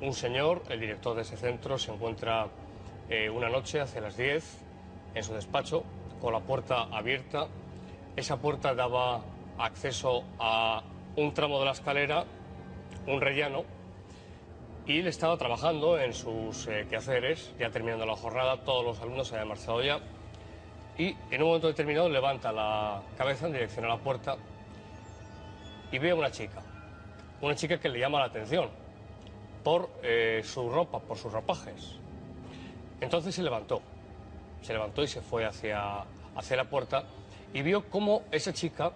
un 0.00 0.14
señor, 0.14 0.62
el 0.70 0.80
director 0.80 1.16
de 1.16 1.22
ese 1.22 1.36
centro, 1.36 1.78
se 1.78 1.92
encuentra 1.92 2.46
eh, 3.08 3.28
una 3.28 3.50
noche 3.50 3.80
hacia 3.80 4.00
las 4.00 4.16
10 4.16 4.44
en 5.14 5.22
su 5.24 5.34
despacho 5.34 5.82
con 6.20 6.32
la 6.32 6.40
puerta 6.40 6.84
abierta. 6.84 7.48
Esa 8.16 8.36
puerta 8.38 8.74
daba 8.74 9.20
acceso 9.58 10.24
a 10.38 10.82
un 11.16 11.32
tramo 11.34 11.58
de 11.58 11.64
la 11.66 11.72
escalera, 11.72 12.24
un 13.06 13.20
rellano, 13.20 13.64
y 14.86 15.00
él 15.00 15.06
estaba 15.06 15.36
trabajando 15.36 15.98
en 15.98 16.12
sus 16.12 16.66
eh, 16.66 16.86
quehaceres, 16.88 17.54
ya 17.58 17.70
terminando 17.70 18.04
la 18.04 18.16
jornada, 18.16 18.62
todos 18.64 18.84
los 18.84 19.00
alumnos 19.00 19.28
se 19.28 19.34
habían 19.34 19.48
marchado 19.48 19.82
ya, 19.82 20.00
y 20.98 21.16
en 21.30 21.42
un 21.42 21.48
momento 21.48 21.68
determinado 21.68 22.08
levanta 22.08 22.52
la 22.52 23.02
cabeza 23.16 23.46
en 23.46 23.52
dirección 23.52 23.84
a 23.86 23.88
la 23.88 23.98
puerta 23.98 24.36
y 25.90 25.98
ve 25.98 26.10
a 26.10 26.14
una 26.14 26.30
chica, 26.30 26.62
una 27.40 27.54
chica 27.54 27.80
que 27.80 27.88
le 27.88 27.98
llama 27.98 28.20
la 28.20 28.26
atención 28.26 28.68
por 29.64 29.90
eh, 30.02 30.42
su 30.44 30.68
ropa, 30.68 31.00
por 31.00 31.16
sus 31.16 31.32
ropajes. 31.32 31.96
Entonces 33.00 33.34
se 33.34 33.42
levantó, 33.42 33.80
se 34.62 34.72
levantó 34.72 35.02
y 35.02 35.08
se 35.08 35.20
fue 35.20 35.44
hacia, 35.44 36.04
hacia 36.36 36.56
la 36.56 36.64
puerta 36.64 37.04
y 37.52 37.62
vio 37.62 37.88
cómo 37.88 38.22
esa 38.30 38.52
chica 38.52 38.92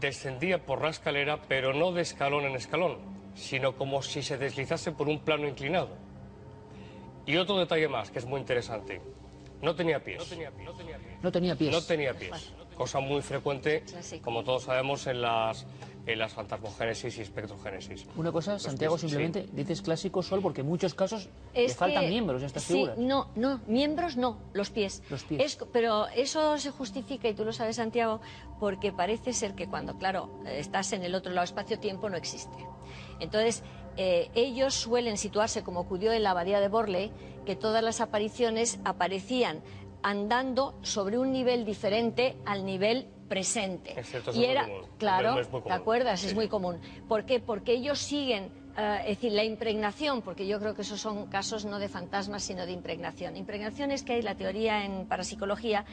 descendía 0.00 0.64
por 0.64 0.82
la 0.82 0.90
escalera, 0.90 1.40
pero 1.48 1.72
no 1.72 1.92
de 1.92 2.02
escalón 2.02 2.44
en 2.44 2.54
escalón, 2.56 2.98
sino 3.34 3.76
como 3.76 4.02
si 4.02 4.22
se 4.22 4.38
deslizase 4.38 4.92
por 4.92 5.08
un 5.08 5.20
plano 5.20 5.48
inclinado. 5.48 5.90
Y 7.26 7.36
otro 7.36 7.58
detalle 7.58 7.88
más, 7.88 8.10
que 8.10 8.18
es 8.18 8.26
muy 8.26 8.40
interesante. 8.40 9.00
No 9.60 9.74
tenía 9.74 10.02
pies. 10.02 10.18
No 10.18 10.24
tenía 10.24 10.50
pies. 11.56 11.72
No 11.72 11.82
tenía 11.82 12.14
pies. 12.14 12.52
Cosa 12.76 13.00
muy 13.00 13.22
frecuente, 13.22 13.84
como 14.22 14.44
todos 14.44 14.64
sabemos, 14.64 15.06
en 15.08 15.20
las, 15.20 15.66
en 16.08 16.18
las 16.18 16.32
fantasmogénesis 16.32 17.18
y 17.18 17.20
espectrogénesis. 17.22 18.06
Una 18.16 18.32
cosa, 18.32 18.58
Santiago, 18.58 18.94
pies, 18.96 19.02
sí. 19.02 19.08
simplemente 19.08 19.48
dices 19.52 19.82
clásico 19.82 20.22
sol 20.22 20.40
porque 20.42 20.62
en 20.62 20.66
muchos 20.66 20.94
casos 20.94 21.28
Es 21.54 21.68
le 21.72 21.74
faltan 21.74 22.04
que- 22.04 22.08
miembros 22.10 22.42
a 22.42 22.46
estas 22.46 22.62
sí, 22.62 22.72
figuras. 22.72 22.96
No, 22.98 23.28
no, 23.36 23.60
miembros 23.66 24.16
no, 24.16 24.38
los 24.54 24.70
pies. 24.70 25.02
Los 25.10 25.24
pies. 25.24 25.42
Es- 25.44 25.58
pero 25.72 26.08
eso 26.08 26.56
se 26.58 26.70
justifica, 26.70 27.28
y 27.28 27.34
tú 27.34 27.44
lo 27.44 27.52
sabes, 27.52 27.76
Santiago, 27.76 28.20
porque 28.58 28.90
parece 28.90 29.32
ser 29.32 29.54
que 29.54 29.68
cuando, 29.68 29.98
claro, 29.98 30.30
estás 30.46 30.92
en 30.92 31.02
el 31.02 31.14
otro 31.14 31.30
lado 31.32 31.44
espacio-tiempo 31.44 32.08
no 32.08 32.16
existe. 32.16 32.56
Entonces, 33.20 33.62
eh, 33.98 34.30
ellos 34.34 34.74
suelen 34.74 35.18
situarse 35.18 35.62
como 35.62 35.80
acudió 35.80 36.12
en 36.12 36.22
la 36.22 36.30
abadía 36.30 36.60
de 36.60 36.68
Borley, 36.68 37.12
que 37.44 37.54
todas 37.56 37.82
las 37.82 38.00
apariciones 38.00 38.78
aparecían 38.84 39.60
andando 40.02 40.78
sobre 40.82 41.18
un 41.18 41.32
nivel 41.32 41.64
diferente 41.64 42.36
al 42.46 42.64
nivel 42.64 43.08
presente. 43.28 43.94
Y 44.34 44.44
era, 44.44 44.66
común. 44.66 44.82
claro, 44.98 45.38
Es 45.38 45.50
muy 45.50 45.62
¿te 45.62 45.72
acuerdas? 45.72 46.20
Sí, 46.20 46.26
es 46.28 46.34
muy 46.34 46.48
común. 46.48 46.78
¿Por 47.08 47.24
qué? 47.24 47.40
Porque 47.40 47.72
ellos 47.72 47.98
siguen, 47.98 48.50
eh, 48.76 49.00
es 49.02 49.16
decir, 49.16 49.32
la 49.32 49.44
impregnación, 49.44 50.22
porque 50.22 50.46
yo 50.46 50.58
creo 50.58 50.74
que 50.74 50.82
esos 50.82 51.00
son 51.00 51.26
casos 51.26 51.64
no 51.64 51.78
de 51.78 51.88
fantasmas, 51.88 52.42
sino 52.42 52.66
de 52.66 52.72
impregnación. 52.72 53.36
Impregnación 53.36 53.90
es 53.90 54.02
que 54.02 54.14
hay 54.14 54.22
la 54.22 54.34
teoría 54.34 54.84
en 54.84 55.06
parapsicología 55.06 55.84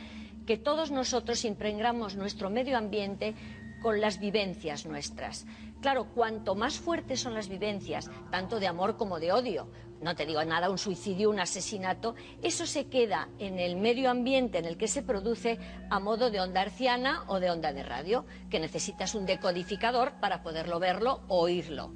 que 0.45 0.57
todos 0.57 0.91
nosotros 0.91 1.43
impregnamos 1.43 2.15
nuestro 2.15 2.49
medio 2.49 2.77
ambiente 2.77 3.35
con 3.81 3.99
las 4.01 4.19
vivencias 4.19 4.85
nuestras. 4.85 5.45
Claro, 5.85 6.07
cuanto 6.15 6.55
más 6.55 6.79
fuertes 6.79 7.19
son 7.19 7.35
las 7.35 7.47
vivencias, 7.47 8.09
tanto 8.31 8.59
de 8.59 8.65
amor 8.65 8.97
como 8.97 9.19
de 9.19 9.31
odio, 9.31 9.67
no 10.01 10.15
te 10.15 10.25
digo 10.25 10.43
nada, 10.43 10.71
un 10.71 10.79
suicidio, 10.79 11.29
un 11.29 11.39
asesinato, 11.39 12.15
eso 12.41 12.65
se 12.65 12.87
queda 12.87 13.29
en 13.37 13.59
el 13.59 13.75
medio 13.75 14.09
ambiente 14.09 14.57
en 14.57 14.65
el 14.65 14.77
que 14.77 14.87
se 14.87 15.03
produce 15.03 15.59
a 15.91 15.99
modo 15.99 16.31
de 16.31 16.41
onda 16.41 16.63
herciana 16.63 17.23
o 17.27 17.39
de 17.39 17.51
onda 17.51 17.71
de 17.71 17.83
radio, 17.83 18.25
que 18.49 18.59
necesitas 18.59 19.13
un 19.13 19.27
decodificador 19.27 20.13
para 20.13 20.41
poderlo 20.41 20.79
verlo 20.79 21.21
o 21.27 21.41
oírlo. 21.41 21.91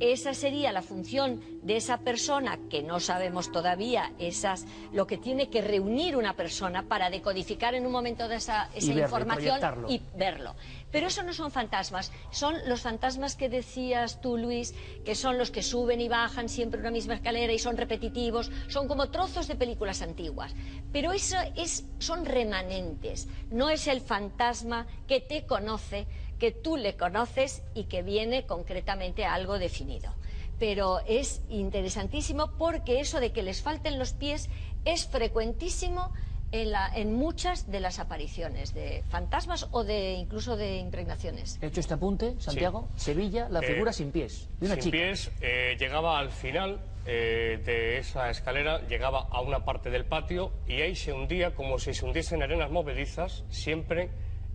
Esa 0.00 0.32
sería 0.32 0.72
la 0.72 0.80
función 0.80 1.42
de 1.62 1.76
esa 1.76 1.98
persona 1.98 2.58
que 2.70 2.82
no 2.82 3.00
sabemos 3.00 3.52
todavía 3.52 4.12
esas 4.18 4.64
lo 4.92 5.06
que 5.06 5.18
tiene 5.18 5.50
que 5.50 5.60
reunir 5.60 6.16
una 6.16 6.34
persona 6.34 6.84
para 6.84 7.10
decodificar 7.10 7.74
en 7.74 7.84
un 7.84 7.92
momento 7.92 8.26
de 8.26 8.36
esa, 8.36 8.70
esa 8.74 8.86
verlo, 8.86 9.00
y 9.00 9.04
información 9.04 9.60
y 9.88 10.00
verlo. 10.16 10.54
Pero 10.90 11.06
eso 11.06 11.22
no 11.22 11.32
son 11.32 11.50
fantasmas, 11.50 12.10
son 12.30 12.56
los 12.66 12.80
fantasmas 12.80 13.36
que 13.36 13.48
decías 13.48 14.20
tú, 14.20 14.36
Luis, 14.36 14.74
que 15.04 15.14
son 15.14 15.38
los 15.38 15.50
que 15.50 15.62
suben 15.62 16.00
y 16.00 16.08
bajan 16.08 16.48
siempre 16.48 16.80
una 16.80 16.90
misma 16.90 17.14
escalera 17.14 17.52
y 17.52 17.58
son 17.58 17.76
repetitivos, 17.76 18.50
son 18.68 18.88
como 18.88 19.10
trozos 19.10 19.46
de 19.46 19.54
películas 19.54 20.02
antiguas. 20.02 20.54
Pero 20.92 21.12
eso 21.12 21.36
es, 21.56 21.84
son 21.98 22.24
remanentes, 22.24 23.28
no 23.50 23.70
es 23.70 23.86
el 23.86 24.00
fantasma 24.00 24.86
que 25.06 25.20
te 25.20 25.46
conoce, 25.46 26.06
que 26.38 26.50
tú 26.50 26.76
le 26.76 26.96
conoces 26.96 27.62
y 27.74 27.84
que 27.84 28.02
viene 28.02 28.46
concretamente 28.46 29.24
a 29.24 29.34
algo 29.34 29.58
definido. 29.58 30.14
Pero 30.58 31.00
es 31.06 31.42
interesantísimo 31.48 32.58
porque 32.58 33.00
eso 33.00 33.20
de 33.20 33.32
que 33.32 33.42
les 33.42 33.62
falten 33.62 33.98
los 33.98 34.12
pies 34.12 34.50
es 34.84 35.06
frecuentísimo 35.06 36.12
en, 36.52 36.70
la- 36.72 36.90
en 36.94 37.12
muchas 37.14 37.70
de 37.70 37.80
las 37.80 37.98
apariciones 37.98 38.74
de 38.74 39.04
fantasmas 39.08 39.68
o 39.70 39.84
de 39.84 40.12
incluso 40.14 40.56
de 40.56 40.76
impregnaciones. 40.78 41.58
He 41.62 41.66
hecho 41.66 41.80
este 41.80 41.94
apunte, 41.94 42.34
Santiago. 42.40 42.88
Sevilla, 42.96 43.48
la 43.48 43.60
Eh, 43.60 43.66
figura 43.66 43.92
sin 43.92 44.10
pies. 44.10 44.48
De 44.58 44.66
una 44.66 44.74
Sin 44.74 44.84
chica. 44.84 44.92
pies, 44.98 45.30
eh, 45.40 45.76
llegaba 45.78 46.18
al 46.18 46.30
final 46.30 46.80
eh, 47.06 47.62
de 47.64 47.98
esa 47.98 48.28
escalera, 48.30 48.86
llegaba 48.86 49.20
a 49.30 49.40
una 49.40 49.64
parte 49.64 49.90
del 49.90 50.04
patio 50.04 50.52
y 50.66 50.80
ahí 50.82 50.94
se 50.94 51.12
hundía 51.12 51.54
como 51.54 51.78
si 51.78 51.94
se 51.94 52.04
hundiesen 52.04 52.42
arenas 52.42 52.70
movedizas, 52.70 53.44
siempre 53.48 54.10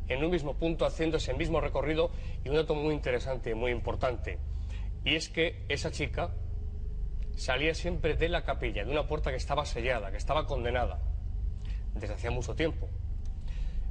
en 0.08 0.24
un 0.24 0.30
mismo 0.30 0.54
punto, 0.54 0.86
haciendo 0.86 1.18
ese 1.18 1.34
mismo 1.34 1.60
recorrido. 1.60 2.12
Y 2.44 2.50
un 2.50 2.56
dato 2.56 2.76
muy 2.76 2.94
interesante, 2.94 3.56
muy 3.56 3.72
importante, 3.72 4.38
y 5.04 5.16
es 5.16 5.30
que 5.30 5.66
esa 5.70 5.90
chica 5.92 6.36
salía 7.36 7.74
siempre 7.74 8.16
de 8.16 8.30
la 8.30 8.44
capilla, 8.44 8.86
de 8.86 8.92
una 8.92 9.08
puerta 9.08 9.32
que 9.32 9.38
estaba 9.38 9.66
sellada, 9.66 10.12
que 10.12 10.18
estaba 10.18 10.46
condenada, 10.46 11.00
desde 11.96 12.14
hacía 12.14 12.32
mucho 12.32 12.56
tiempo. 12.56 12.88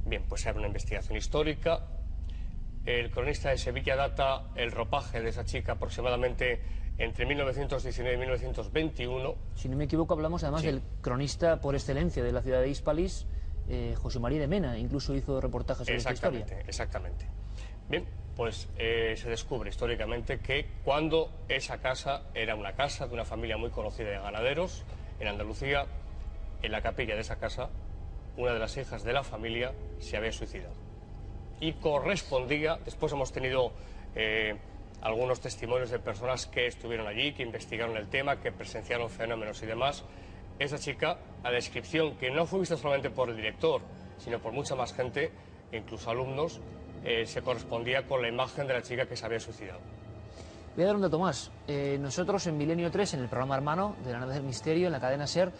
Bien, 0.05 0.23
pues 0.27 0.45
era 0.45 0.57
una 0.57 0.67
investigación 0.67 1.17
histórica. 1.17 1.81
El 2.85 3.09
cronista 3.09 3.49
de 3.49 3.57
Sevilla 3.57 3.95
data 3.95 4.43
el 4.55 4.71
ropaje 4.71 5.21
de 5.21 5.29
esa 5.29 5.43
chica 5.43 5.73
aproximadamente 5.73 6.61
entre 6.97 7.25
1919 7.25 8.15
y 8.15 8.19
1921. 8.19 9.35
Si 9.55 9.67
no 9.67 9.75
me 9.75 9.85
equivoco, 9.85 10.13
hablamos 10.13 10.43
además 10.43 10.61
Sí. 10.61 10.67
del 10.67 10.81
cronista 11.01 11.59
por 11.59 11.75
excelencia 11.75 12.23
de 12.23 12.31
la 12.31 12.41
ciudad 12.41 12.61
de 12.61 12.69
Hispalis, 12.69 13.25
eh, 13.67 13.95
José 13.97 14.19
María 14.19 14.39
de 14.39 14.47
Mena, 14.47 14.77
incluso 14.77 15.15
hizo 15.15 15.41
reportajes 15.41 15.87
sobre 15.87 15.97
esta 15.97 16.13
historia. 16.13 16.39
Exactamente, 16.41 16.69
exactamente. 16.69 17.25
Bien, 17.89 18.05
pues 18.35 18.69
eh, 18.77 19.15
se 19.17 19.29
descubre 19.29 19.69
históricamente 19.71 20.39
que 20.39 20.67
cuando 20.83 21.31
esa 21.49 21.79
casa 21.79 22.23
era 22.35 22.55
una 22.55 22.73
casa 22.73 23.07
de 23.07 23.13
una 23.15 23.25
familia 23.25 23.57
muy 23.57 23.71
conocida 23.71 24.09
de 24.09 24.19
ganaderos 24.19 24.83
en 25.19 25.27
Andalucía, 25.27 25.85
en 26.61 26.71
la 26.71 26.81
capilla 26.81 27.15
de 27.15 27.21
esa 27.21 27.37
casa, 27.37 27.69
una 28.37 28.53
de 28.53 28.59
las 28.59 28.75
hijas 28.77 29.03
de 29.03 29.13
la 29.13 29.23
familia 29.23 29.73
se 29.99 30.17
había 30.17 30.31
suicidado. 30.31 30.73
Y 31.59 31.73
correspondía, 31.73 32.77
después 32.83 33.13
hemos 33.13 33.31
tenido 33.31 33.71
eh, 34.15 34.55
algunos 35.01 35.39
testimonios 35.39 35.89
de 35.89 35.99
personas 35.99 36.45
que 36.47 36.67
estuvieron 36.67 37.07
allí, 37.07 37.33
que 37.33 37.43
investigaron 37.43 37.95
el 37.97 38.07
tema, 38.07 38.37
que 38.41 38.51
presenciaron 38.51 39.09
fenómenos 39.09 39.61
y 39.63 39.65
demás. 39.65 40.03
Esa 40.59 40.77
chica, 40.77 41.17
la 41.43 41.51
descripción, 41.51 42.15
que 42.17 42.31
no 42.31 42.45
fue 42.45 42.59
vista 42.59 42.77
solamente 42.77 43.09
por 43.09 43.29
el 43.29 43.35
director, 43.35 43.81
sino 44.17 44.39
por 44.39 44.51
mucha 44.51 44.75
más 44.75 44.93
gente, 44.93 45.31
incluso 45.71 46.09
alumnos, 46.09 46.59
eh, 47.03 47.25
se 47.25 47.41
correspondía 47.41 48.07
con 48.07 48.21
la 48.21 48.29
imagen 48.29 48.67
de 48.67 48.73
la 48.73 48.81
chica 48.81 49.05
que 49.05 49.15
se 49.15 49.25
había 49.25 49.39
suicidado. 49.39 49.79
Voy 50.75 50.83
a 50.83 50.87
dar 50.87 50.95
un 50.95 51.03
dato 51.03 51.19
más. 51.19 51.51
Eh, 51.67 51.97
nosotros 52.01 52.47
en 52.47 52.57
Milenio 52.57 52.91
3, 52.91 53.13
en 53.13 53.19
el 53.21 53.29
programa 53.29 53.55
hermano 53.55 53.95
de 54.03 54.11
la 54.11 54.19
nave 54.19 54.33
del 54.33 54.43
misterio, 54.43 54.87
en 54.87 54.91
la 54.91 54.99
cadena 54.99 55.25
SER, 55.25 55.51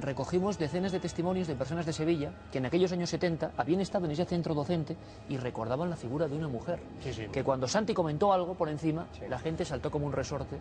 recogimos 0.00 0.58
decenas 0.58 0.92
de 0.92 1.00
testimonios 1.00 1.46
de 1.46 1.54
personas 1.54 1.86
de 1.86 1.92
Sevilla 1.92 2.32
que 2.50 2.58
en 2.58 2.66
aquellos 2.66 2.92
años 2.92 3.10
70 3.10 3.52
habían 3.56 3.80
estado 3.80 4.06
en 4.06 4.12
ese 4.12 4.24
centro 4.24 4.54
docente 4.54 4.96
y 5.28 5.36
recordaban 5.36 5.90
la 5.90 5.96
figura 5.96 6.28
de 6.28 6.36
una 6.36 6.48
mujer. 6.48 6.80
Sí, 7.00 7.12
sí. 7.12 7.26
Que 7.32 7.44
cuando 7.44 7.68
Santi 7.68 7.94
comentó 7.94 8.32
algo 8.32 8.54
por 8.54 8.68
encima, 8.68 9.06
la 9.28 9.38
gente 9.38 9.64
saltó 9.64 9.90
como 9.90 10.06
un 10.06 10.12
resorte. 10.12 10.58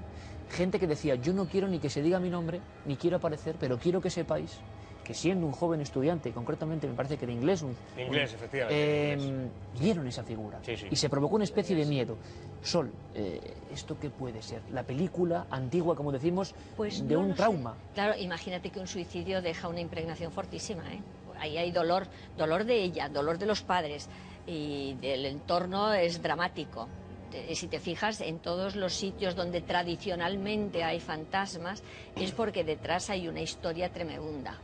Gente 0.49 0.79
que 0.79 0.87
decía, 0.87 1.15
yo 1.15 1.33
no 1.33 1.45
quiero 1.45 1.67
ni 1.67 1.79
que 1.79 1.89
se 1.89 2.01
diga 2.01 2.19
mi 2.19 2.29
nombre, 2.29 2.61
ni 2.85 2.95
quiero 2.95 3.17
aparecer, 3.17 3.55
pero 3.59 3.77
quiero 3.77 4.01
que 4.01 4.09
sepáis 4.09 4.59
que 5.03 5.13
siendo 5.13 5.45
un 5.45 5.51
joven 5.53 5.81
estudiante, 5.81 6.31
concretamente 6.31 6.87
me 6.87 6.93
parece 6.93 7.17
que 7.17 7.25
de 7.25 7.33
inglés, 7.33 7.61
un, 7.61 7.75
De 7.95 8.03
inglés, 8.03 8.31
un- 8.31 8.35
efectivamente, 8.35 9.09
eh, 9.09 9.13
inglés. 9.13 9.51
vieron 9.73 10.07
esa 10.07 10.23
figura 10.23 10.61
Sí, 10.63 10.77
sí. 10.77 10.87
y 10.89 10.95
se 10.95 11.09
provocó 11.09 11.35
una 11.35 11.43
especie 11.43 11.75
de 11.75 11.85
miedo. 11.85 12.17
Sol, 12.61 12.93
eh, 13.13 13.39
¿esto 13.69 13.99
qué 13.99 14.09
puede 14.09 14.41
ser? 14.41 14.63
La 14.69 14.83
película 14.83 15.47
antigua, 15.49 15.95
como 15.95 16.11
decimos, 16.13 16.55
Pues 16.77 17.05
de 17.05 17.15
no 17.15 17.19
un 17.21 17.29
sé. 17.31 17.35
trauma. 17.35 17.77
Claro, 17.93 18.15
imagínate 18.17 18.71
que 18.71 18.79
un 18.79 18.87
suicidio 18.87 19.41
deja 19.41 19.67
una 19.67 19.81
impregnación 19.81 20.31
fortísima, 20.31 20.83
¿eh? 20.93 21.03
Ahí 21.37 21.57
hay 21.57 21.71
dolor, 21.71 22.07
dolor 22.37 22.63
de 22.63 22.81
ella, 22.81 23.09
dolor 23.09 23.37
de 23.37 23.45
los 23.47 23.61
padres 23.63 24.09
y 24.45 24.93
del 24.95 25.25
entorno 25.25 25.93
es 25.93 26.21
dramático. 26.21 26.87
Te- 27.29 27.53
Si 27.55 27.67
te 27.67 27.79
fijas, 27.79 28.21
en 28.21 28.39
todos 28.39 28.75
los 28.75 28.93
sitios 28.93 29.35
donde 29.35 29.61
tradicionalmente 29.61 30.83
hay 30.83 30.99
fantasmas 30.99 31.81
es 32.15 32.31
porque 32.31 32.63
detrás 32.63 33.09
hay 33.09 33.27
una 33.27 33.41
historia 33.41 33.89
tremenda. 33.89 34.61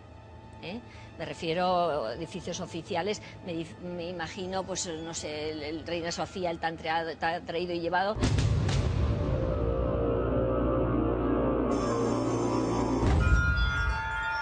¿Eh? 0.62 0.80
Me 1.18 1.26
refiero 1.26 2.06
a 2.06 2.14
edificios 2.14 2.60
oficiales, 2.62 3.22
me, 3.46 3.66
me 3.82 4.10
imagino, 4.10 4.64
pues 4.64 4.88
no 4.88 5.14
sé, 5.14 5.52
el, 5.52 5.64
el 5.64 5.88
Reina 5.88 6.12
Sofía, 6.12 6.50
el 6.50 6.60
traído 6.60 7.74
y 7.74 7.80
llevado, 7.80 8.16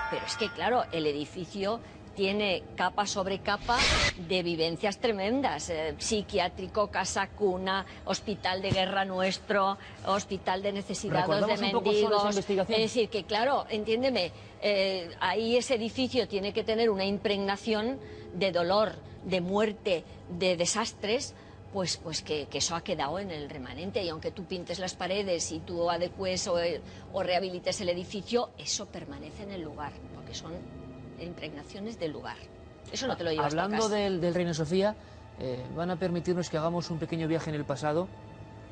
Pero 0.09 0.25
es 0.25 0.37
que, 0.37 0.49
claro, 0.49 0.85
el 0.91 1.05
edificio 1.05 1.81
tiene 2.17 2.63
capa 2.75 3.05
sobre 3.05 3.39
capa 3.39 3.77
de 4.27 4.41
vivencias 4.41 4.97
tremendas. 4.97 5.69
eh, 5.69 5.93
psiquiátrico, 5.99 6.87
casa 6.87 7.27
cuna, 7.29 7.85
hospital 8.05 8.63
de 8.63 8.71
guerra 8.71 9.05
nuestro, 9.05 9.77
hospital 10.03 10.63
de 10.63 10.73
necesitados 10.73 11.45
de 11.45 11.57
mendigos. 11.57 12.35
Es 12.35 12.67
decir, 12.67 13.09
que 13.09 13.23
claro, 13.25 13.67
entiéndeme, 13.69 14.31
eh, 14.63 15.11
ahí 15.19 15.57
ese 15.57 15.75
edificio 15.75 16.27
tiene 16.27 16.53
que 16.53 16.63
tener 16.63 16.89
una 16.89 17.05
impregnación 17.05 17.99
de 18.33 18.51
dolor, 18.51 18.93
de 19.23 19.39
muerte, 19.39 20.03
de 20.27 20.57
desastres. 20.57 21.35
Pues, 21.71 21.97
pues 21.97 22.23
que, 22.23 22.47
que 22.47 22.59
eso 22.59 22.75
ha 22.75 22.81
quedado 22.81 23.19
en 23.19 23.29
el 23.29 23.49
remanente 23.49 24.01
y 24.01 24.09
aunque 24.09 24.31
tú 24.31 24.45
pintes 24.45 24.79
las 24.79 24.95
paredes 24.95 25.51
y 25.51 25.59
tú 25.59 25.91
adecues 25.91 26.47
o, 26.47 26.55
o 27.13 27.23
rehabilites 27.23 27.81
el 27.81 27.89
edificio, 27.89 28.49
eso 28.57 28.87
permanece 28.87 29.43
en 29.43 29.51
el 29.51 29.61
lugar, 29.61 29.91
porque 30.15 30.33
son 30.33 30.53
impregnaciones 31.25 31.99
del 31.99 32.11
lugar. 32.11 32.37
Eso 32.91 33.07
no 33.07 33.17
te 33.17 33.23
lo 33.23 33.31
llevas 33.31 33.45
a 33.45 33.47
Hablando 33.49 33.83
casa. 33.83 33.95
del, 33.95 34.21
del 34.21 34.33
Reina 34.33 34.53
Sofía, 34.53 34.95
eh, 35.39 35.65
van 35.75 35.91
a 35.91 35.97
permitirnos 35.97 36.49
que 36.49 36.57
hagamos 36.57 36.89
un 36.89 36.99
pequeño 36.99 37.27
viaje 37.27 37.49
en 37.49 37.55
el 37.55 37.65
pasado. 37.65 38.07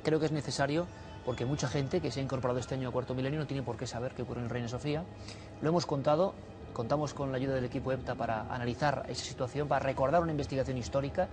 Creo 0.04 0.20
que 0.20 0.26
es 0.28 0.32
necesario 0.32 0.88
porque 1.26 1.46
mucha 1.46 1.68
gente 1.68 2.00
que 2.02 2.12
se 2.12 2.20
ha 2.20 2.24
incorporado 2.24 2.60
este 2.60 2.76
año 2.76 2.90
a 2.90 2.92
Cuarto 2.92 3.16
Milenio 3.16 3.40
no 3.40 3.48
tiene 3.48 3.64
por 3.64 3.78
qué 3.78 3.88
saber 3.88 4.14
qué 4.14 4.22
ocurrió 4.22 4.44
en 4.44 4.50
Reina 4.50 4.68
Sofía. 4.68 5.04
Lo 5.62 5.70
hemos 5.70 5.86
contado, 5.86 6.34
contamos 6.74 7.14
con 7.14 7.32
la 7.32 7.38
ayuda 7.38 7.56
del 7.56 7.66
equipo 7.66 7.92
EPTA 7.92 8.16
para 8.16 8.42
analizar 8.54 9.06
esa 9.10 9.26
situación, 9.26 9.68
para 9.68 9.84
recordar 9.84 10.22
una 10.22 10.32
investigación 10.32 10.78
histórica. 10.78 11.28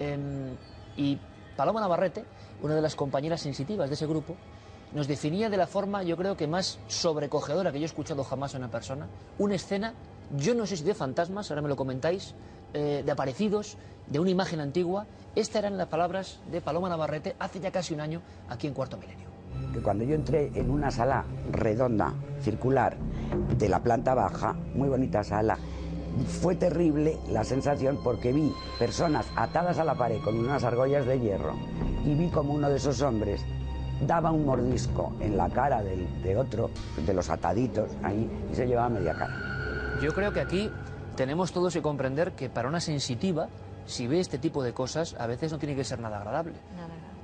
em, 0.00 0.56
y 0.96 1.18
Paloma 1.56 1.80
Navarrete, 1.80 2.24
una 2.62 2.74
de 2.74 2.80
las 2.82 2.96
compañeras 2.96 3.40
sensitivas 3.42 3.88
de 3.88 3.94
ese 3.94 4.06
grupo, 4.06 4.34
nos 4.92 5.06
definía 5.06 5.48
de 5.50 5.56
la 5.56 5.66
forma, 5.66 6.02
yo 6.02 6.16
creo 6.16 6.36
que 6.36 6.46
más 6.48 6.78
sobrecogedora 6.88 7.70
que 7.70 7.78
yo 7.78 7.84
he 7.84 7.86
escuchado 7.86 8.24
jamás 8.24 8.54
a 8.54 8.58
una 8.58 8.70
persona, 8.70 9.06
una 9.38 9.54
escena, 9.54 9.94
yo 10.36 10.54
no 10.54 10.66
sé 10.66 10.76
si 10.76 10.84
de 10.84 10.94
fantasmas, 10.94 11.50
ahora 11.50 11.62
me 11.62 11.68
lo 11.68 11.76
comentáis, 11.76 12.34
eh, 12.72 13.02
de 13.04 13.12
aparecidos, 13.12 13.76
de 14.06 14.18
una 14.18 14.30
imagen 14.30 14.60
antigua. 14.60 15.06
Estas 15.34 15.56
eran 15.56 15.76
las 15.76 15.88
palabras 15.88 16.40
de 16.50 16.60
Paloma 16.60 16.88
Navarrete 16.88 17.36
hace 17.38 17.60
ya 17.60 17.70
casi 17.70 17.94
un 17.94 18.00
año 18.00 18.20
aquí 18.48 18.66
en 18.66 18.74
Cuarto 18.74 18.96
Milenio. 18.96 19.28
que 19.72 19.80
cuando 19.80 20.04
yo 20.04 20.14
entré 20.14 20.50
en 20.54 20.70
una 20.70 20.90
sala 20.90 21.24
redonda, 21.50 22.14
circular, 22.42 22.96
de 23.58 23.68
la 23.68 23.82
planta 23.82 24.14
baja, 24.14 24.52
muy 24.74 24.88
bonita 24.88 25.24
sala, 25.24 25.58
fue 26.40 26.54
terrible 26.54 27.18
la 27.28 27.42
sensación 27.42 27.98
porque 28.02 28.32
vi 28.32 28.52
personas 28.78 29.26
atadas 29.36 29.78
a 29.78 29.84
la 29.84 29.94
pared 29.94 30.20
con 30.22 30.38
unas 30.38 30.62
argollas 30.62 31.06
de 31.06 31.18
hierro 31.18 31.54
y 32.04 32.14
vi 32.14 32.28
como 32.28 32.54
uno 32.54 32.70
de 32.70 32.76
esos 32.76 33.02
hombres 33.02 33.44
daba 34.06 34.30
un 34.30 34.44
mordisco 34.44 35.12
en 35.20 35.36
la 35.36 35.48
cara 35.48 35.82
de 35.82 36.36
otro, 36.36 36.70
de 37.04 37.14
los 37.14 37.30
ataditos 37.30 37.90
ahí, 38.02 38.28
y 38.50 38.54
se 38.54 38.66
llevaba 38.66 38.88
media 38.88 39.14
cara. 39.14 39.53
Yo 40.00 40.12
creo 40.12 40.32
que 40.32 40.40
aquí 40.40 40.70
tenemos 41.16 41.52
todos 41.52 41.72
que 41.72 41.82
comprender 41.82 42.32
que 42.32 42.48
para 42.48 42.68
una 42.68 42.80
sensitiva, 42.80 43.48
si 43.86 44.06
ve 44.06 44.20
este 44.20 44.38
tipo 44.38 44.62
de 44.62 44.72
cosas, 44.72 45.14
a 45.18 45.26
veces 45.26 45.52
no 45.52 45.58
tiene 45.58 45.76
que 45.76 45.84
ser 45.84 45.98
nada 46.00 46.18
agradable. 46.18 46.54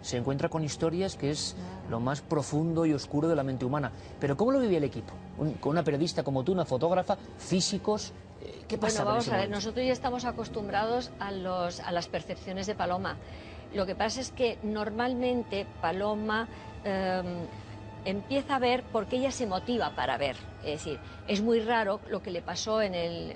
Se 0.02 0.16
encuentra 0.16 0.48
con 0.48 0.64
historias 0.64 1.16
que 1.16 1.30
es 1.30 1.56
lo 1.90 2.00
más 2.00 2.20
profundo 2.22 2.86
y 2.86 2.94
oscuro 2.94 3.28
de 3.28 3.36
la 3.36 3.42
mente 3.42 3.64
humana. 3.64 3.92
Pero 4.18 4.36
¿cómo 4.36 4.52
lo 4.52 4.60
vivía 4.60 4.78
el 4.78 4.84
equipo? 4.84 5.12
Un- 5.38 5.54
con 5.54 5.70
una 5.72 5.82
periodista 5.82 6.22
como 6.22 6.42
tú, 6.42 6.52
una 6.52 6.64
fotógrafa, 6.64 7.16
físicos. 7.38 8.12
eh, 8.40 8.62
¿Qué 8.66 8.76
Bueno, 8.76 8.80
pasaba 8.80 9.10
en 9.10 9.14
vamos 9.16 9.28
a 9.28 9.30
ver, 9.32 9.38
momento? 9.40 9.56
nosotros 9.56 9.84
ya 9.86 9.92
estamos 9.92 10.24
acostumbrados 10.24 11.10
a, 11.18 11.32
los, 11.32 11.80
a 11.80 11.92
las 11.92 12.08
percepciones 12.08 12.66
de 12.66 12.74
Paloma. 12.74 13.16
Lo 13.74 13.84
que 13.84 13.94
pasa 13.94 14.20
es 14.20 14.30
que 14.30 14.58
normalmente 14.62 15.66
Paloma 15.82 16.48
eh, 16.84 17.22
empieza 18.06 18.56
a 18.56 18.58
ver 18.58 18.84
porque 18.90 19.16
ella 19.16 19.32
se 19.32 19.46
motiva 19.46 19.90
para 19.94 20.16
ver. 20.16 20.36
Es 20.64 20.84
decir, 20.84 20.98
es 21.26 21.40
muy 21.42 21.60
raro 21.60 22.00
lo 22.10 22.22
que 22.22 22.30
le 22.30 22.42
pasó 22.42 22.82
en 22.82 22.94
el, 22.94 23.34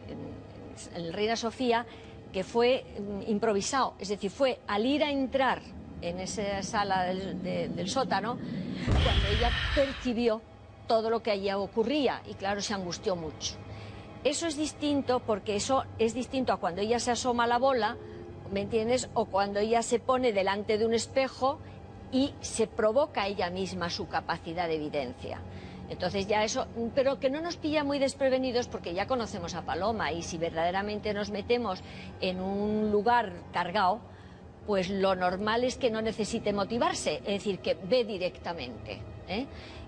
Reina 1.13 1.37
Sofía, 1.37 1.87
que 2.33 2.45
fue 2.45 2.85
mm, 2.99 3.31
improvisado. 3.31 3.95
Es 3.99 4.09
decir, 4.09 4.31
fue 4.31 4.59
al 4.67 4.85
ir 4.85 5.03
a 5.05 5.11
entrar 5.11 5.61
en 6.03 6.19
esa 6.21 6.63
sala 6.63 7.05
del, 7.05 7.43
de- 7.43 7.69
del 7.69 7.89
sótano, 7.89 8.37
cuando 8.37 9.27
ella 9.39 9.51
percibió 9.75 10.43
todo 10.87 11.09
lo 11.09 11.23
que 11.23 11.31
allí 11.31 11.51
ocurría 11.53 12.21
y 12.29 12.35
claro, 12.35 12.61
se 12.61 12.75
angustió 12.75 13.17
mucho. 13.17 13.55
Eso 14.23 14.47
es 14.47 14.57
distinto 14.57 15.21
porque 15.21 15.57
eso 15.57 15.85
es 15.99 16.13
distinto 16.15 16.53
a 16.53 16.57
cuando 16.59 16.81
ella 16.83 16.99
se 16.99 17.11
asoma 17.11 17.45
a 17.45 17.47
la 17.47 17.59
bola, 17.59 17.97
¿me 18.53 18.61
entiendes? 18.63 19.09
O 19.15 19.27
cuando 19.27 19.61
ella 19.61 19.83
se 19.83 19.99
pone 19.99 20.33
delante 20.33 20.77
de 20.77 20.85
un 20.87 20.93
espejo 20.95 21.59
y 22.13 22.33
se 22.41 22.67
provoca 22.67 23.27
ella 23.27 23.49
misma 23.51 23.91
su 23.91 24.07
capacidad 24.09 24.69
de 24.69 24.75
evidencia. 24.77 25.41
Entonces 25.91 26.27
ya 26.27 26.45
eso, 26.45 26.67
pero 26.95 27.21
que 27.21 27.31
no 27.31 27.41
nos 27.41 27.57
pilla 27.57 27.85
muy 27.85 27.99
desprevenidos 27.99 28.69
porque 28.69 28.95
ya 28.95 29.07
conocemos 29.07 29.55
a 29.55 29.63
Paloma 29.63 30.13
y 30.13 30.23
si 30.23 30.39
verdaderamente 30.39 31.13
nos 31.13 31.31
metemos 31.31 31.83
en 32.21 32.41
un 32.41 32.91
lugar 32.91 33.33
cargado, 33.53 34.01
pues 34.67 34.89
lo 34.89 35.15
normal 35.15 35.65
es 35.65 35.77
que 35.77 35.91
no 35.91 36.01
necesite 36.01 36.53
motivarse, 36.53 37.17
es 37.19 37.25
decir, 37.25 37.59
que 37.59 37.75
ve 37.75 38.05
directamente. 38.05 39.01
¿eh? 39.29 39.47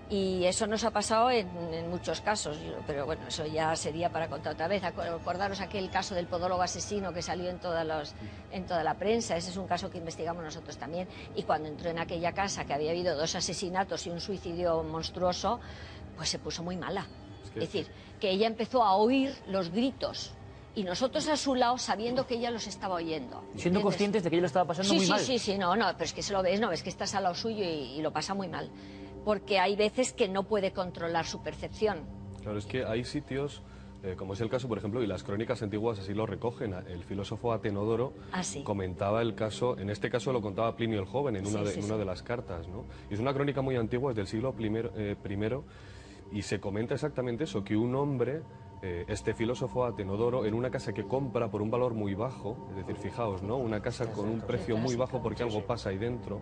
Y 0.09 0.45
eso 0.45 0.67
nos 0.67 0.85
ha 0.85 0.91
pasado 0.91 1.29
en, 1.31 1.49
en 1.73 1.89
muchos 1.89 2.21
casos, 2.21 2.57
pero 2.85 3.05
bueno, 3.05 3.27
eso 3.27 3.45
ya 3.45 3.75
sería 3.75 4.09
para 4.09 4.29
contar 4.29 4.53
otra 4.53 4.69
vez. 4.69 4.81
Acordaros 4.85 5.59
aquel 5.59 5.89
caso 5.89 6.15
del 6.15 6.27
podólogo 6.27 6.61
asesino 6.61 7.11
que 7.11 7.21
salió 7.21 7.49
en, 7.49 7.59
todas 7.59 7.85
los- 7.85 8.13
en 8.51 8.65
toda 8.65 8.85
la 8.85 8.93
prensa, 8.93 9.35
ese 9.35 9.49
es 9.49 9.57
un 9.57 9.67
caso 9.67 9.89
que 9.89 9.97
investigamos 9.97 10.41
nosotros 10.43 10.77
también. 10.77 11.09
Y 11.35 11.43
cuando 11.43 11.67
entró 11.67 11.89
en 11.89 11.99
aquella 11.99 12.31
casa 12.31 12.63
que 12.63 12.73
había 12.73 12.91
habido 12.91 13.17
dos 13.17 13.35
asesinatos 13.35 14.07
y 14.07 14.09
un 14.09 14.21
suicidio 14.21 14.81
monstruoso, 14.83 15.59
pues 16.15 16.29
se 16.29 16.39
puso 16.39 16.63
muy 16.63 16.77
mala. 16.77 17.05
Es 17.47 17.55
decir, 17.61 17.87
que 18.21 18.29
ella 18.29 18.47
empezó 18.47 18.83
a 18.83 18.95
oír 18.95 19.35
los 19.47 19.71
gritos 19.71 20.31
y 20.73 20.83
nosotros 20.83 21.27
a 21.27 21.35
su 21.35 21.53
lado 21.55 21.77
sabiendo 21.79 22.25
que 22.27 22.35
ella 22.35 22.51
los 22.51 22.67
estaba 22.67 22.95
oyendo. 22.95 23.41
Siendo 23.41 23.51
¿entiendes? 23.55 23.81
conscientes 23.83 24.23
de 24.23 24.29
que 24.29 24.35
ella 24.37 24.41
lo 24.41 24.47
estaba 24.47 24.67
pasando 24.67 24.89
sí, 24.91 24.95
muy 24.97 25.05
sí, 25.05 25.11
mal. 25.11 25.19
Sí, 25.19 25.39
sí, 25.39 25.57
no, 25.57 25.75
no, 25.75 25.87
pero 25.93 26.03
es 26.05 26.13
que 26.13 26.21
se 26.21 26.31
lo 26.33 26.41
ves, 26.43 26.59
no, 26.61 26.69
ves 26.69 26.83
que 26.83 26.89
estás 26.89 27.13
al 27.15 27.23
lado 27.23 27.35
suyo 27.35 27.63
y, 27.63 27.97
y 27.97 28.01
lo 28.01 28.13
pasa 28.13 28.33
muy 28.35 28.47
mal. 28.47 28.69
Porque 29.27 29.59
hay 29.59 29.75
veces 29.75 30.13
que 30.13 30.29
no 30.29 30.43
puede 30.43 30.71
controlar 30.71 31.25
su 31.25 31.43
percepción. 31.43 31.97
Claro, 32.41 32.57
es 32.57 32.65
que 32.65 32.85
hay 32.85 33.03
sitios, 33.03 33.61
eh, 34.01 34.15
como 34.17 34.31
es 34.31 34.39
el 34.39 34.47
caso, 34.49 34.69
por 34.69 34.77
ejemplo, 34.77 35.03
y 35.03 35.05
las 35.05 35.23
crónicas 35.23 35.61
antiguas 35.61 35.99
así 35.99 36.13
lo 36.13 36.25
recogen, 36.25 36.73
el 36.73 37.03
filósofo 37.03 37.51
Atenodoro 37.51 38.13
Ah, 38.31 38.41
sí. 38.41 38.63
comentaba 38.63 39.21
el 39.21 39.35
caso, 39.35 39.77
en 39.77 39.89
este 39.89 40.09
caso 40.09 40.31
lo 40.31 40.41
contaba 40.41 40.77
Plinio 40.77 40.97
el 41.01 41.05
Joven 41.05 41.35
en 41.35 41.45
una, 41.45 41.59
Sí, 41.59 41.65
de, 41.65 41.71
sí, 41.73 41.79
en 41.81 41.85
una 41.87 41.97
de 41.97 42.05
las 42.05 42.23
cartas, 42.23 42.69
¿no? 42.69 42.85
Y 43.11 43.15
es 43.15 43.19
una 43.19 43.33
crónica 43.33 43.61
muy 43.61 43.75
antigua, 43.75 44.11
es 44.11 44.15
del 44.15 44.27
siglo 44.27 44.53
primero, 44.53 44.91
eh, 44.95 45.17
primero, 45.21 45.65
y 46.31 46.43
se 46.43 46.61
comenta 46.61 46.93
exactamente 46.93 47.43
eso, 47.43 47.65
que 47.65 47.75
un 47.75 47.95
hombre, 47.95 48.43
eh, 48.81 49.03
este 49.09 49.33
filósofo 49.33 49.83
Atenodoro, 49.83 50.45
en 50.45 50.53
una 50.53 50.69
casa 50.71 50.93
que 50.93 51.03
compra 51.03 51.51
por 51.51 51.61
un 51.61 51.69
valor 51.69 51.93
muy 51.95 52.13
bajo, 52.13 52.55
es 52.69 52.77
decir, 52.77 52.95
fijaos, 52.95 53.43
¿no? 53.43 53.57
Una 53.57 53.81
casa 53.81 54.05
con 54.13 54.29
un 54.29 54.39
precio 54.39 54.77
muy 54.77 54.95
bajo 54.95 55.21
porque 55.21 55.43
algo 55.43 55.65
pasa 55.65 55.89
ahí 55.89 55.97
dentro, 55.97 56.39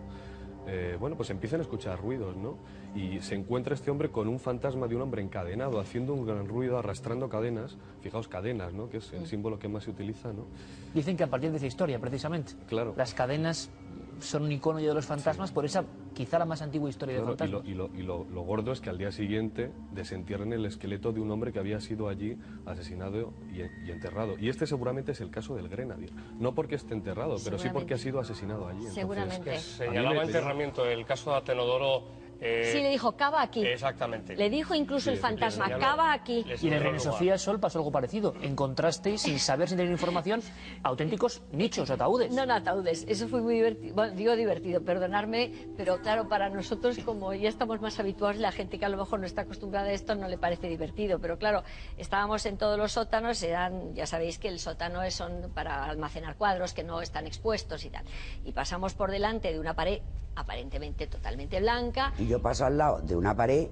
eh, 0.66 0.96
bueno, 0.98 1.16
pues 1.16 1.30
empiezan 1.30 1.60
a 1.60 1.62
escuchar 1.62 2.00
ruidos, 2.00 2.36
¿no? 2.36 2.58
Y 2.96 3.20
se 3.20 3.34
encuentra 3.34 3.74
este 3.74 3.90
hombre 3.90 4.08
con 4.10 4.26
un 4.26 4.38
fantasma 4.40 4.88
de 4.88 4.96
un 4.96 5.02
hombre 5.02 5.20
encadenado, 5.20 5.78
haciendo 5.78 6.14
un 6.14 6.24
gran 6.24 6.48
ruido, 6.48 6.78
arrastrando 6.78 7.28
cadenas, 7.28 7.76
fijaos, 8.00 8.26
cadenas, 8.26 8.72
¿no? 8.72 8.88
Que 8.88 8.96
es 8.98 9.12
el 9.12 9.26
símbolo 9.26 9.58
que 9.58 9.68
más 9.68 9.84
se 9.84 9.90
utiliza, 9.90 10.32
¿no? 10.32 10.46
Dicen 10.94 11.14
que 11.16 11.24
a 11.24 11.26
partir 11.26 11.50
de 11.50 11.58
esa 11.58 11.66
historia, 11.66 11.98
precisamente, 11.98 12.52
Claro. 12.66 12.94
las 12.96 13.12
cadenas 13.12 13.70
son 14.18 14.44
un 14.44 14.52
icono 14.52 14.80
ya 14.80 14.88
de 14.88 14.94
los 14.94 15.04
fantasmas 15.04 15.52
por 15.52 15.66
esa 15.66 15.84
quizá 16.14 16.38
la 16.38 16.46
más 16.46 16.62
antigua 16.62 16.88
historia 16.88 17.16
Claro, 17.16 17.36
de 17.36 17.44
y 17.44 17.48
lo, 17.50 17.58
fantasmas. 17.58 17.68
y 17.70 17.74
lo- 17.74 17.90
y 18.00 18.24
lo- 18.24 18.24
lo 18.32 18.40
gordo 18.44 18.72
es 18.72 18.80
que 18.80 18.88
al 18.88 18.96
día 18.96 19.12
siguiente 19.12 19.70
desentierran 19.92 20.54
el 20.54 20.64
esqueleto 20.64 21.12
de 21.12 21.20
un 21.20 21.30
hombre 21.30 21.52
que 21.52 21.58
había 21.58 21.78
sido 21.80 22.08
allí 22.08 22.38
asesinado 22.64 23.34
y, 23.52 23.60
y 23.86 23.90
enterrado. 23.90 24.38
Y 24.38 24.48
este 24.48 24.66
seguramente 24.66 25.12
es 25.12 25.20
el 25.20 25.30
caso 25.30 25.54
del 25.54 25.68
Grenadier. 25.68 26.12
No 26.38 26.54
porque 26.54 26.76
esté 26.76 26.94
enterrado, 26.94 27.36
pero 27.44 27.58
sí 27.58 27.68
porque 27.70 27.92
ha 27.92 27.98
sido 27.98 28.18
asesinado 28.18 28.66
allí. 28.66 28.78
Entonces, 28.78 28.94
Seguramente. 28.94 29.58
Señalaba 29.58 30.22
enterramiento 30.24 30.86
el 30.86 31.04
caso 31.04 31.32
de 31.32 31.36
Atenodoro. 31.36 32.04
Eh, 32.40 32.70
Sí, 32.72 32.80
le 32.82 32.90
dijo, 32.90 33.12
cava 33.16 33.42
aquí. 33.42 33.64
Exactamente. 33.64 34.36
Le 34.36 34.50
dijo 34.50 34.74
incluso 34.74 35.10
el 35.10 35.18
fantasma, 35.18 35.66
señaló- 35.66 35.80
cava 35.80 36.12
aquí. 36.12 36.44
Y 36.62 36.66
en 36.68 36.72
el 36.74 36.82
lugar. 36.84 37.00
Sofía 37.00 37.38
Sol 37.38 37.58
pasó 37.60 37.78
algo 37.78 37.90
parecido. 37.92 38.34
Encontrasteis, 38.42 39.22
sin 39.22 39.38
saber, 39.38 39.68
sin 39.68 39.76
tener 39.78 39.92
información, 39.92 40.42
auténticos 40.82 41.42
nichos, 41.52 41.90
ataúdes. 41.90 42.32
No, 42.32 42.46
no, 42.46 42.54
ataúdes. 42.54 43.04
Eso 43.08 43.28
fue 43.28 43.40
muy 43.40 43.54
divertido. 43.54 43.94
Bueno, 43.94 44.14
digo 44.14 44.36
divertido, 44.36 44.82
perdonarme, 44.82 45.52
pero 45.76 45.98
claro, 46.00 46.28
para 46.28 46.48
nosotros, 46.50 46.98
como 47.04 47.32
ya 47.34 47.48
estamos 47.48 47.80
más 47.80 47.98
habituados, 47.98 48.36
la 48.36 48.52
gente 48.52 48.78
que 48.78 48.84
a 48.84 48.88
lo 48.88 48.96
mejor 48.96 49.20
no 49.20 49.26
está 49.26 49.42
acostumbrada 49.42 49.88
a 49.88 49.92
esto 49.92 50.14
no 50.14 50.28
le 50.28 50.38
parece 50.38 50.68
divertido. 50.68 51.18
Pero 51.18 51.38
claro, 51.38 51.62
estábamos 51.98 52.44
en 52.46 52.56
todos 52.58 52.78
los 52.78 52.92
sótanos, 52.92 53.42
eran, 53.42 53.94
ya 53.94 54.06
sabéis 54.06 54.38
que 54.38 54.48
el 54.48 54.58
sótano 54.58 55.02
es 55.02 55.14
son 55.14 55.50
para 55.54 55.84
almacenar 55.84 56.36
cuadros 56.36 56.74
que 56.74 56.84
no 56.84 57.00
están 57.00 57.26
expuestos 57.26 57.84
y 57.84 57.90
tal. 57.90 58.04
Y 58.44 58.52
pasamos 58.52 58.94
por 58.94 59.10
delante 59.10 59.52
de 59.52 59.58
una 59.58 59.74
pared 59.74 60.00
aparentemente 60.38 61.06
totalmente 61.06 61.58
blanca. 61.60 62.12
Y 62.18 62.25
yo 62.26 62.40
paso 62.42 62.64
al 62.66 62.78
lado 62.78 63.00
de 63.02 63.16
una 63.16 63.34
pared 63.36 63.68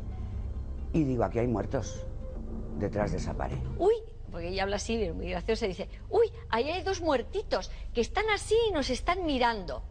y 0.92 1.04
digo, 1.04 1.24
aquí 1.24 1.38
hay 1.38 1.46
muertos 1.48 2.04
detrás 2.78 3.12
de 3.12 3.18
esa 3.18 3.34
pared. 3.34 3.58
Uy, 3.78 3.94
porque 4.30 4.48
ella 4.48 4.64
habla 4.64 4.76
así, 4.76 5.10
muy 5.12 5.28
graciosa, 5.30 5.66
y 5.66 5.68
dice, 5.68 5.88
uy, 6.10 6.26
ahí 6.50 6.70
hay 6.70 6.82
dos 6.82 7.00
muertitos 7.00 7.70
que 7.92 8.00
están 8.00 8.24
así 8.34 8.54
y 8.68 8.72
nos 8.72 8.90
están 8.90 9.24
mirando. 9.26 9.82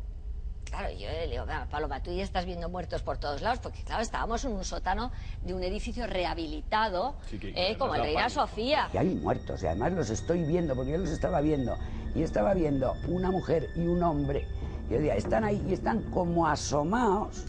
Claro, 0.65 0.89
yo 0.91 1.07
le 1.07 1.27
digo, 1.29 1.45
"Venga, 1.45 1.67
Paloma, 1.69 2.01
tú 2.01 2.11
ya 2.11 2.23
estás 2.23 2.45
viendo 2.45 2.67
muertos 2.67 3.03
por 3.03 3.17
todos 3.19 3.41
lados, 3.43 3.59
porque 3.59 3.83
claro, 3.83 4.01
estábamos 4.01 4.43
en 4.43 4.53
un 4.53 4.63
sótano 4.63 5.11
de 5.43 5.53
un 5.53 5.61
edificio 5.63 6.07
rehabilitado, 6.07 7.15
Sí, 7.29 7.37
que- 7.37 7.53
que 7.53 7.71
eh, 7.71 7.77
como 7.77 7.93
el 7.95 8.01
Reina. 8.01 8.27
Sofía. 8.29 8.89
Y 8.91 8.97
hay 8.97 9.09
muertos, 9.09 9.61
y 9.61 9.67
además 9.67 9.91
los 9.93 10.09
estoy 10.09 10.43
viendo, 10.43 10.75
porque 10.75 10.91
yo 10.93 10.97
los 10.97 11.09
estaba 11.11 11.41
viendo. 11.41 11.75
Y 12.15 12.23
estaba 12.23 12.53
viendo 12.55 12.95
una 13.07 13.29
mujer 13.29 13.69
y 13.75 13.81
un 13.85 14.01
hombre. 14.01 14.47
Y 14.89 14.93
yo 14.93 14.97
decía, 14.97 15.15
están 15.15 15.43
ahí 15.43 15.63
y 15.69 15.73
están 15.73 16.01
como 16.11 16.47
asomados 16.47 17.45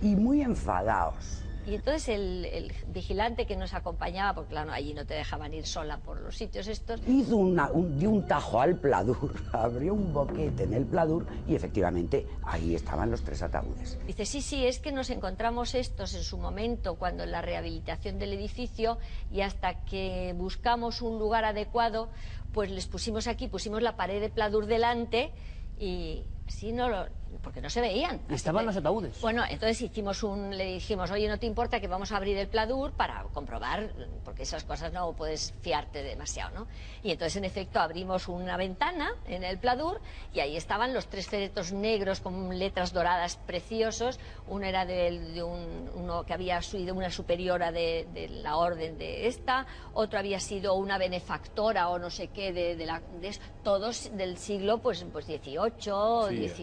y 0.00 0.16
muy 0.16 0.42
enfadados. 0.42 1.42
Y 1.66 1.74
entonces 1.74 2.08
el, 2.08 2.46
el 2.46 2.72
vigilante 2.86 3.44
que 3.44 3.54
nos 3.54 3.74
acompañaba, 3.74 4.34
porque 4.34 4.50
claro, 4.52 4.72
allí 4.72 4.94
no 4.94 5.04
te 5.04 5.12
dejaban 5.12 5.52
ir 5.52 5.66
sola 5.66 5.98
por 5.98 6.18
los 6.18 6.34
sitios 6.34 6.66
estos, 6.66 7.02
Hizo 7.06 7.36
una- 7.36 7.70
un, 7.70 7.98
dio 7.98 8.08
un 8.08 8.26
tajo 8.26 8.58
al 8.62 8.76
pladur, 8.78 9.34
abrió 9.52 9.92
un 9.92 10.10
boquete 10.14 10.62
en 10.62 10.72
el 10.72 10.86
pladur 10.86 11.26
y 11.46 11.54
efectivamente 11.54 12.26
ahí 12.44 12.74
estaban 12.74 13.10
los 13.10 13.22
tres 13.22 13.42
ataúdes. 13.42 13.98
Dice, 14.06 14.24
sí, 14.24 14.40
sí, 14.40 14.64
es 14.66 14.78
que 14.78 14.92
nos 14.92 15.10
encontramos 15.10 15.74
estos 15.74 16.14
en 16.14 16.22
su 16.22 16.38
momento, 16.38 16.94
cuando 16.94 17.24
en 17.24 17.32
la 17.32 17.42
rehabilitación 17.42 18.18
del 18.18 18.32
edificio, 18.32 18.96
y 19.30 19.42
hasta 19.42 19.84
que 19.84 20.32
buscamos 20.38 21.02
un 21.02 21.18
lugar 21.18 21.44
adecuado, 21.44 22.08
pues 22.54 22.70
les 22.70 22.86
pusimos 22.86 23.26
aquí, 23.26 23.46
pusimos 23.46 23.82
la 23.82 23.94
pared 23.94 24.22
de 24.22 24.30
pladur 24.30 24.64
delante 24.64 25.32
y 25.78 26.24
así 26.46 26.72
no 26.72 26.88
lo... 26.88 27.06
porque 27.42 27.60
no 27.60 27.70
se 27.70 27.80
veían. 27.80 28.20
Y 28.28 28.34
estaban 28.34 28.64
los 28.66 28.76
ataúdes. 28.76 29.20
Bueno, 29.20 29.42
entonces 29.48 29.80
hicimos 29.82 30.22
un, 30.22 30.56
le 30.56 30.64
dijimos, 30.74 31.10
oye, 31.10 31.28
no 31.28 31.38
te 31.38 31.46
importa 31.46 31.80
que 31.80 31.88
vamos 31.88 32.12
a 32.12 32.16
abrir 32.16 32.36
el 32.38 32.48
pladur 32.48 32.92
para 32.92 33.22
comprobar, 33.32 33.92
porque 34.24 34.42
esas 34.44 34.64
cosas 34.64 34.92
no 34.92 35.12
puedes 35.12 35.54
fiarte 35.60 36.02
demasiado, 36.02 36.50
¿no? 36.54 36.66
Y 37.02 37.10
entonces, 37.10 37.36
en 37.36 37.44
efecto, 37.44 37.80
abrimos 37.80 38.28
una 38.28 38.56
ventana 38.56 39.10
en 39.26 39.44
el 39.44 39.58
pladur 39.58 40.00
y 40.32 40.40
ahí 40.40 40.56
estaban 40.56 40.94
los 40.94 41.06
tres 41.08 41.26
féretros 41.28 41.72
negros 41.72 42.20
con 42.20 42.58
letras 42.58 42.92
doradas 42.92 43.36
preciosos. 43.36 44.18
Uno 44.46 44.66
era 44.66 44.84
de, 44.86 45.42
un, 45.42 45.90
uno 45.94 46.24
que 46.24 46.32
había 46.34 46.60
sido 46.62 46.94
una 46.94 47.10
superiora 47.10 47.70
de, 47.72 48.08
de 48.12 48.28
la 48.28 48.56
orden 48.56 48.98
de 48.98 49.26
esta, 49.28 49.66
otro 49.94 50.18
había 50.18 50.40
sido 50.40 50.74
una 50.74 50.98
benefactora 50.98 51.88
o 51.90 51.98
no 51.98 52.10
sé 52.10 52.28
qué 52.28 52.52
de, 52.52 52.76
de 52.76 52.86
la... 52.86 53.00
de 53.20 53.28
es- 53.28 53.40
todos 53.62 54.10
del 54.16 54.38
siglo, 54.38 54.78
pues, 54.78 55.04
pues 55.12 55.26
18, 55.26 56.28
Sí, 56.30 56.36
10 56.36 56.58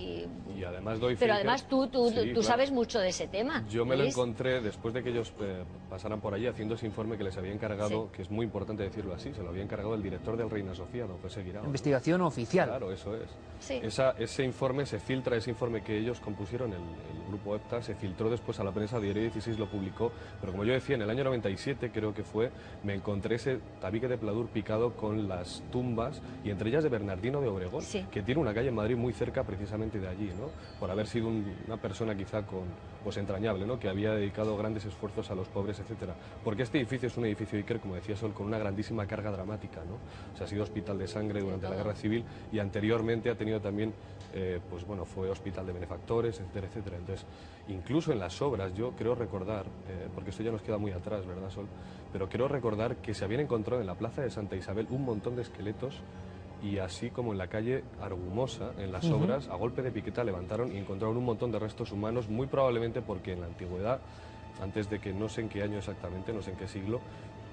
y 0.58 0.64
además 0.64 1.00
doy 1.00 1.16
fe 1.16 1.22
pero 1.22 1.34
que- 1.34 1.38
además 1.40 1.68
tú, 1.68 1.88
tú, 1.88 2.10
Sí, 2.10 2.16
tú 2.16 2.24
claro. 2.24 2.44
sabes 2.44 2.72
mucho 2.72 3.00
de 3.00 3.10
ese 3.10 3.28
tema. 3.28 3.64
Yo 3.70 3.86
me 3.86 3.96
lo 3.98 4.04
encontré 4.04 4.62
después 4.62 4.94
de 4.94 5.04
que 5.04 5.10
ellos 5.10 5.34
eh, 5.42 5.64
pasaran 5.90 6.22
por 6.22 6.34
allí 6.34 6.48
haciendo 6.48 6.76
ese 6.76 6.86
informe 6.86 7.18
que 7.18 7.24
les 7.24 7.38
había 7.38 7.52
encargado, 7.52 8.12
que 8.12 8.22
es 8.22 8.30
muy 8.32 8.46
importante 8.46 8.84
decirlo 8.84 9.14
así, 9.14 9.34
se 9.34 9.44
lo 9.44 9.50
había 9.50 9.64
encargado 9.64 9.96
el 9.96 10.02
director 10.04 10.38
del 10.38 10.50
Reina 10.50 10.74
Sofía, 10.76 11.06
don 11.06 11.18
José 11.20 11.44
Guirao. 11.44 11.66
Investigación 11.66 12.22
oficial. 12.22 12.70
Claro, 12.70 12.92
eso 12.92 13.16
es. 13.16 13.30
Sí. 13.60 13.80
Esa- 13.82 14.12
ese 14.18 14.44
informe 14.44 14.86
se 14.86 15.00
filtra, 15.00 15.36
ese 15.36 15.50
informe 15.50 15.82
que 15.84 15.98
ellos 15.98 16.20
compusieron, 16.20 16.72
el, 16.74 16.80
el 16.80 17.28
grupo 17.28 17.56
EPTA, 17.56 17.82
se 17.82 17.96
filtró 17.96 18.30
después 18.30 18.60
a 18.60 18.64
la 18.64 18.72
prensa, 18.72 19.00
Diario 19.00 19.24
16 19.24 19.58
lo 19.60 19.68
publicó, 19.68 20.12
pero 20.40 20.52
como 20.52 20.64
yo 20.66 20.74
decía, 20.74 20.96
en 20.96 21.02
el 21.02 21.10
año 21.10 21.24
97 21.24 21.92
creo 21.92 22.14
que 22.14 22.24
fue, 22.24 22.52
me 22.84 22.94
encontré 22.94 23.36
ese 23.36 23.60
tabique 23.82 24.08
de 24.08 24.18
pladur 24.18 24.48
picado 24.48 24.94
con 24.96 25.28
las 25.28 25.64
tumbas, 25.72 26.22
y 26.44 26.50
entre 26.50 26.70
ellas 26.70 26.84
de 26.84 26.90
Bernardino 26.90 27.42
de 27.42 27.48
Obregón, 27.48 27.82
Sí. 27.82 28.06
que 28.12 28.22
tiene 28.22 28.42
una 28.42 28.54
calle 28.54 28.70
en 28.70 28.76
Madrid 28.76 28.96
muy 28.98 29.14
cerca 29.14 29.44
precisamente 29.44 30.00
de 30.00 30.08
allí, 30.08 30.32
¿no? 30.40 30.45
Por 30.80 30.90
haber 30.92 31.08
sido 31.08 31.28
un- 31.28 31.56
una 31.68 31.78
persona 31.78 32.16
quizá 32.16 32.46
con, 32.46 32.64
pues 33.04 33.18
entrañable, 33.18 33.66
¿no? 33.66 33.80
Que 33.80 33.88
había 33.90 34.12
dedicado 34.14 34.58
grandes 34.58 34.86
esfuerzos 34.86 35.30
a 35.32 35.36
los 35.36 35.48
pobres, 35.48 35.80
etcétera. 35.80 36.16
Porque 36.44 36.64
este 36.64 36.78
edificio 36.80 37.08
es 37.08 37.18
un 37.18 37.26
edificio 37.26 37.58
Iker, 37.58 37.80
como 37.80 37.96
decía 37.96 38.16
Sol, 38.16 38.34
con 38.34 38.48
una 38.48 38.58
grandísima 38.58 39.06
carga 39.06 39.32
dramática, 39.32 39.82
¿no? 39.88 39.96
O 40.34 40.38
sea, 40.38 40.46
ha 40.46 40.50
sido 40.50 40.64
hospital 40.64 40.98
de 40.98 41.08
sangre 41.08 41.42
durante 41.42 41.70
la. 41.70 41.76
Guerra 41.76 41.94
Civil 41.96 42.24
y 42.52 42.60
anteriormente 42.60 43.30
ha 43.30 43.36
tenido 43.36 43.60
también, 43.60 43.94
eh, 44.34 44.60
pues 44.70 44.86
bueno, 44.86 45.06
fue 45.06 45.30
hospital 45.30 45.66
de 45.68 45.74
benefactores, 45.74 46.40
etcétera, 46.40 46.68
etcétera. 46.68 46.98
Entonces, 46.98 47.26
incluso 47.68 48.12
en 48.12 48.20
las 48.20 48.42
obras, 48.42 48.74
yo 48.74 48.92
creo 48.92 49.14
recordar, 49.14 49.66
eh, 49.88 50.08
porque 50.14 50.30
esto 50.32 50.42
ya 50.44 50.52
nos 50.52 50.62
queda 50.62 50.78
muy 50.78 50.92
atrás, 50.92 51.26
¿verdad, 51.26 51.50
Sol? 51.50 51.68
Pero 52.12 52.30
creo 52.30 52.48
recordar 52.48 52.96
que 52.98 53.14
se 53.14 53.26
habían 53.26 53.42
encontrado 53.42 53.82
en 53.82 53.88
la 53.88 53.96
plaza 53.96 54.22
de 54.22 54.30
Santa 54.30 54.56
Isabel 54.56 54.88
un 54.90 55.04
montón 55.04 55.36
de 55.36 55.42
esqueletos 55.42 56.02
y 56.64 56.78
así 56.80 57.10
como 57.10 57.32
en 57.32 57.38
la 57.38 57.48
calle 57.48 57.84
Argumosa, 58.02 58.72
en 58.78 58.92
las 58.92 59.06
obras, 59.10 59.48
a 59.50 59.56
golpe 59.56 59.82
de 59.82 59.92
piqueta 59.92 60.24
levantaron 60.24 60.74
y 60.74 60.78
encontraron 60.78 61.18
un 61.18 61.26
montón 61.26 61.52
de 61.52 61.60
restos 61.60 61.92
humanos, 61.92 62.30
muy 62.30 62.48
probablemente 62.48 63.02
porque 63.02 63.34
en 63.34 63.42
la 63.42 63.48
antigüedad, 63.48 64.00
antes 64.62 64.90
de 64.90 65.00
que 65.00 65.14
no 65.14 65.30
sé 65.30 65.42
en 65.42 65.50
qué 65.50 65.64
año 65.64 65.78
exactamente, 65.78 66.34
no 66.34 66.42
sé 66.42 66.52
en 66.52 66.58
qué 66.58 66.68
siglo, 66.68 67.02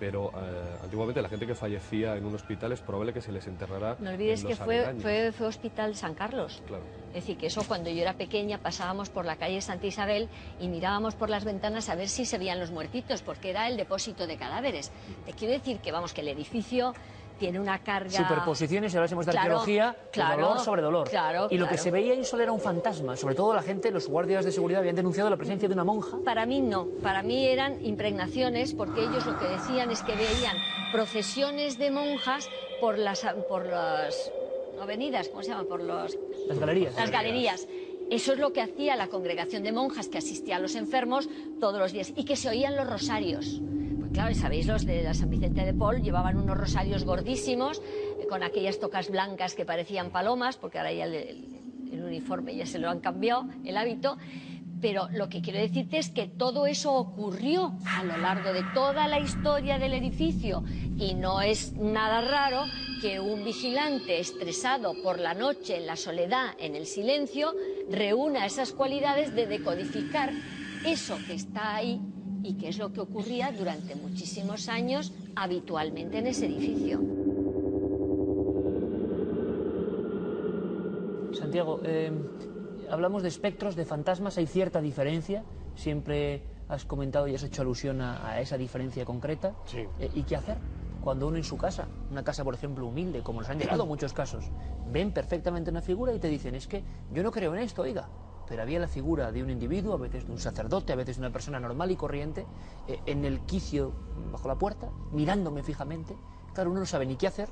pero 0.03 0.33
eh, 0.35 0.79
antiguamente 0.83 1.23
la 1.23 1.29
gente 1.29 1.47
que 1.47 1.55
fallecía 1.55 2.17
en 2.17 2.25
un 2.25 2.35
hospital 2.35 2.73
es 2.73 2.81
probable 2.81 3.13
que 3.13 3.21
se 3.21 3.31
les 3.31 3.47
enterrara. 3.47 3.97
No 4.01 4.11
olvides 4.11 4.41
en 4.41 4.49
que 4.49 4.55
los 4.55 4.65
fue, 4.65 4.79
aledaños. 4.79 5.03
fue, 5.03 5.33
fue 5.33 5.47
Hospital 5.47 5.95
San 5.95 6.15
Carlos. 6.15 6.61
Claro. 6.67 6.83
Es 7.09 7.15
decir, 7.15 7.37
que 7.37 7.47
eso 7.47 7.63
cuando 7.69 7.89
yo 7.89 8.03
era 8.03 8.15
pequeña 8.15 8.59
pasábamos 8.59 9.11
por 9.11 9.27
la 9.27 9.37
calle 9.37 9.61
Santa 9.61 9.87
Isabel 9.87 10.29
y 10.59 10.67
mirábamos 10.67 11.15
por 11.15 11.31
las 11.31 11.45
ventanas 11.45 11.89
a 11.89 11.95
ver 11.95 12.09
si 12.09 12.25
se 12.25 12.37
veían 12.37 12.59
los 12.59 12.73
muertitos, 12.73 13.23
porque 13.23 13.51
era 13.51 13.69
el 13.69 13.77
depósito 13.77 14.27
de 14.27 14.37
cadáveres. 14.37 14.91
Te 15.25 15.35
quiero 15.35 15.55
decir 15.55 15.79
que, 15.79 15.93
vamos, 15.93 16.13
que 16.13 16.23
el 16.23 16.29
edificio 16.29 16.95
tiene 17.43 17.59
una 17.59 17.83
carga... 17.83 18.09
Superposiciones, 18.11 18.95
y 18.95 18.97
ahora 18.97 19.07
hablamos 19.07 19.27
de 19.27 19.33
Claro, 19.33 19.45
arqueología, 19.59 19.97
claro, 20.13 20.43
dolor 20.47 20.61
sobre 20.61 20.81
dolor. 20.83 21.11
claro, 21.11 21.49
y 21.51 21.59
lo 21.59 21.67
que 21.67 21.77
se 21.77 21.91
veía 21.91 22.13
ahí 22.13 22.25
solo 22.25 22.45
era 22.45 22.53
un 22.53 22.61
fantasma. 22.61 23.17
Sobre 23.17 23.35
todo 23.35 23.53
la 23.53 23.63
gente, 23.63 23.91
los 23.91 24.07
guardias 24.07 24.45
de 24.45 24.53
seguridad 24.53 24.79
habían 24.79 24.95
denunciado 24.95 25.29
la 25.29 25.37
presencia 25.37 25.67
de 25.69 25.75
una 25.75 25.83
monja. 25.83 26.19
Para 26.25 26.47
mí 26.47 26.61
no, 26.61 26.87
para 27.03 27.25
mí 27.25 27.45
eran 27.47 27.85
impregnaciones 27.85 28.75
porque 28.75 29.01
ellos 29.01 29.27
lo 29.27 29.37
que 29.41 29.47
decían 29.49 29.91
es 29.91 30.03
que 30.05 30.15
veían 30.15 30.57
procesiones 30.93 31.79
de 31.79 31.91
monjas 31.91 32.49
por 32.81 32.97
las 32.97 33.27
por 33.49 33.67
las 33.67 34.31
avenidas, 34.81 35.29
¿cómo 35.29 35.43
se 35.43 35.49
llama? 35.49 35.65
Por 35.65 35.83
los 35.83 36.17
Las 36.47 36.59
galerías. 36.61 36.95
las 36.95 37.11
galerías. 37.11 37.67
Eso 38.09 38.35
es 38.35 38.39
lo 38.39 38.53
que 38.53 38.61
hacía 38.61 38.95
la 38.95 39.09
congregación 39.09 39.65
de 39.65 39.73
monjas 39.73 40.07
que 40.09 40.19
asistía 40.19 40.57
a 40.57 40.59
los 40.61 40.77
enfermos 40.77 41.29
todos 41.59 41.81
los 41.81 41.91
días 41.93 42.13
y 42.15 42.25
que 42.25 42.37
se 42.37 42.49
oían 42.49 42.77
los 42.77 42.89
rosarios. 42.89 43.61
Claro, 44.13 44.35
sabéis, 44.35 44.67
los 44.67 44.85
de 44.85 45.03
la 45.03 45.15
San 45.15 45.31
Vicente 45.31 45.65
de 45.65 45.73
Paul 45.73 46.03
llevaban 46.03 46.37
unos 46.37 46.57
rosarios 46.57 47.05
gordísimos 47.05 47.81
eh, 48.21 48.27
con 48.29 48.43
aquellas 48.43 48.79
tocas 48.79 49.09
blancas 49.11 49.55
que 49.55 49.65
parecían 49.65 50.11
palomas, 50.11 50.57
porque 50.57 50.79
ahora 50.79 50.93
ya 50.93 51.07
el- 51.07 51.47
el 51.91 52.05
uniforme 52.05 52.55
ya 52.55 52.67
se 52.67 52.79
lo 52.79 52.91
han 52.91 53.01
cambiado, 53.01 53.47
el 53.65 53.77
hábito. 53.77 54.19
Pero 54.83 55.09
lo 55.13 55.29
que 55.29 55.41
quiero 55.43 55.61
decirte 55.61 55.99
es 55.99 56.11
que 56.11 56.27
todo 56.27 56.67
eso 56.67 56.93
ocurrió 56.95 57.73
a 57.87 58.03
lo 58.03 58.17
largo 58.17 58.53
de 58.53 58.65
toda 58.75 59.07
la 59.07 59.21
historia 59.21 59.79
del 59.79 59.95
edificio 59.95 60.65
y 60.99 61.15
no 61.15 61.41
es 61.41 61.73
nada 61.75 62.21
raro 62.21 62.65
que 63.01 63.21
un 63.21 63.45
vigilante 63.45 64.19
estresado 64.19 64.95
por 65.03 65.21
la 65.21 65.35
noche, 65.35 65.77
en 65.77 65.87
la 65.87 65.95
soledad, 65.97 66.51
en 66.59 66.75
el 66.75 66.87
silencio, 66.87 67.55
reúna 67.91 68.45
esas 68.45 68.73
cualidades 68.73 69.35
de 69.35 69.47
decodificar 69.47 70.33
eso 70.85 71.17
que 71.29 71.35
está 71.35 71.77
ahí 71.77 72.01
y 72.43 72.55
que 72.55 72.69
es 72.69 72.79
lo 72.79 72.93
que 72.93 73.01
ocurría 73.01 73.53
durante 73.53 73.95
muchísimos 73.95 74.69
años 74.69 75.13
habitualmente 75.37 76.19
en 76.19 76.27
ese 76.27 76.47
edificio. 76.47 77.01
Santiago, 81.33 81.81
eh, 81.85 82.13
hablamos 82.91 83.23
de 83.23 83.29
espectros, 83.29 83.77
de 83.77 83.85
fantasmas, 83.85 84.39
hay 84.39 84.47
cierta 84.47 84.81
diferencia. 84.81 85.45
Siempre 85.75 86.43
has 86.69 86.85
comentado 86.85 87.27
y 87.29 87.35
has 87.35 87.43
hecho 87.43 87.63
alusión 87.63 88.01
a, 88.01 88.27
a 88.29 88.41
esa 88.41 88.57
diferencia 88.57 89.05
concreta. 89.05 89.55
Sí. 89.67 89.85
Eh, 89.99 90.11
¿Y 90.15 90.23
qué 90.23 90.37
hacer? 90.37 90.59
Cuando 91.01 91.27
uno 91.27 91.37
en 91.37 91.45
su 91.45 91.57
casa, 91.57 91.89
una 92.11 92.23
casa 92.23 92.45
por 92.45 92.55
ejemplo 92.55 92.87
humilde, 92.87 93.23
como 93.23 93.41
nos 93.41 93.51
han 93.51 93.59
llegado 93.59 93.87
muchos 93.87 94.13
casos, 94.13 94.45
ven 94.93 95.13
perfectamente 95.13 95.71
una 95.71 95.81
figura 95.81 96.15
y 96.15 96.19
te 96.19 96.29
dicen, 96.29 96.55
es 96.55 96.67
que 96.67 96.83
yo 97.13 97.23
no 97.23 97.31
creo 97.31 97.55
en 97.55 97.63
esto, 97.63 97.83
oiga, 97.83 98.09
pero 98.49 98.63
había 98.63 98.79
la 98.81 98.89
figura 98.89 99.33
de 99.33 99.43
un 99.43 99.51
individuo, 99.51 99.95
a 99.95 99.99
veces 99.99 100.27
de 100.27 100.33
un 100.33 100.39
sacerdote, 100.39 100.93
a 100.93 100.97
veces 100.97 101.17
de 101.17 101.21
una 101.23 101.31
persona 101.31 101.59
normal 101.61 101.91
y 101.91 101.97
corriente, 101.97 102.47
eh, 102.89 103.01
en 103.07 103.25
el 103.25 103.41
quicio 103.41 103.93
bajo 104.33 104.49
la 104.49 104.57
puerta, 104.57 104.89
mirándome 105.13 105.63
fijamente. 105.63 106.17
Claro, 106.55 106.71
uno 106.71 106.81
no 106.81 106.87
sabe 106.87 107.07
ni 107.07 107.17
qué 107.17 107.27
hacer 107.27 107.49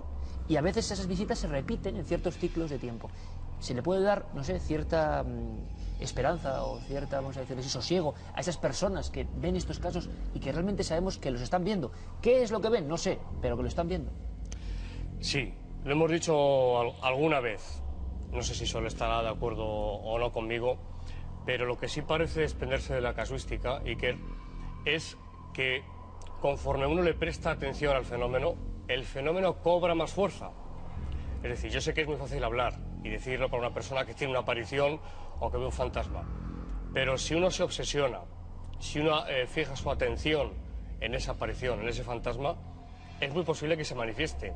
y 0.49 0.57
a 0.57 0.61
veces 0.61 0.91
esas 0.91 1.07
visitas 1.07 1.38
se 1.38 1.47
repiten 1.49 1.97
en 1.97 2.05
ciertos 2.05 2.36
ciclos 2.38 2.70
de 2.70 2.78
tiempo. 2.78 3.09
Se 3.61 3.74
le 3.74 3.82
puede 3.82 4.03
dar, 4.03 4.26
no 4.34 4.43
sé, 4.45 4.59
cierta 4.59 5.22
mm, 5.22 6.03
esperanza 6.03 6.64
o 6.64 6.78
cierta, 6.80 7.16
vamos 7.20 7.36
a 7.36 7.41
decir, 7.41 7.59
ese 7.59 7.68
sosiego 7.68 8.14
a 8.34 8.41
esas 8.41 8.57
personas 8.57 9.11
que 9.11 9.26
ven 9.36 9.57
estos 9.57 9.78
casos 9.78 10.09
y 10.34 10.41
que 10.41 10.51
realmente 10.53 10.82
sabemos 10.82 11.18
que 11.18 11.30
los 11.30 11.41
están 11.41 11.64
viendo. 11.64 11.93
¿Qué 12.20 12.43
es 12.43 12.51
lo 12.51 12.61
que 12.61 12.68
ven? 12.70 12.88
No 12.88 12.97
sé, 12.97 13.18
pero 13.41 13.57
que 13.57 13.62
lo 13.62 13.68
están 13.68 13.88
viendo. 13.88 14.11
Sí, 15.20 15.53
lo 15.84 15.93
hemos 15.93 16.11
dicho 16.11 16.78
al- 16.80 16.93
alguna 17.03 17.41
vez. 17.41 17.82
No 18.32 18.42
sé 18.42 18.54
si 18.54 18.66
Sol 18.66 18.86
estará 18.86 19.22
de 19.22 19.28
acuerdo 19.28 19.66
o 19.66 20.18
no 20.18 20.32
conmigo, 20.32 20.78
pero 21.44 21.66
lo 21.66 21.76
que 21.78 21.88
sí 21.88 22.02
parece 22.02 22.40
desprenderse 22.40 22.94
de 22.94 23.00
la 23.00 23.14
casuística, 23.14 23.78
Iker, 23.78 24.16
es 24.84 25.16
que 25.52 25.82
conforme 26.40 26.86
uno 26.86 27.02
le 27.02 27.14
presta 27.14 27.50
atención 27.50 27.96
al 27.96 28.04
fenómeno, 28.04 28.54
el 28.88 29.04
fenómeno 29.04 29.56
cobra 29.60 29.94
más 29.94 30.12
fuerza. 30.12 30.50
Es 31.42 31.50
decir, 31.50 31.70
yo 31.70 31.80
sé 31.80 31.94
que 31.94 32.02
es 32.02 32.06
muy 32.06 32.16
fácil 32.16 32.42
hablar 32.44 32.78
y 33.02 33.08
decirlo 33.08 33.48
para 33.48 33.62
una 33.62 33.74
persona 33.74 34.04
que 34.04 34.14
tiene 34.14 34.32
una 34.32 34.40
aparición 34.40 35.00
o 35.40 35.50
que 35.50 35.56
ve 35.56 35.64
un 35.64 35.72
fantasma, 35.72 36.24
pero 36.92 37.16
si 37.16 37.34
uno 37.34 37.50
se 37.50 37.62
obsesiona, 37.62 38.20
si 38.78 39.00
uno 39.00 39.26
eh, 39.26 39.46
fija 39.46 39.76
su 39.76 39.90
atención 39.90 40.52
en 41.00 41.14
esa 41.14 41.32
aparición, 41.32 41.80
en 41.80 41.88
ese 41.88 42.04
fantasma, 42.04 42.56
es 43.20 43.32
muy 43.32 43.42
posible 43.42 43.76
que 43.76 43.84
se 43.84 43.94
manifieste 43.94 44.54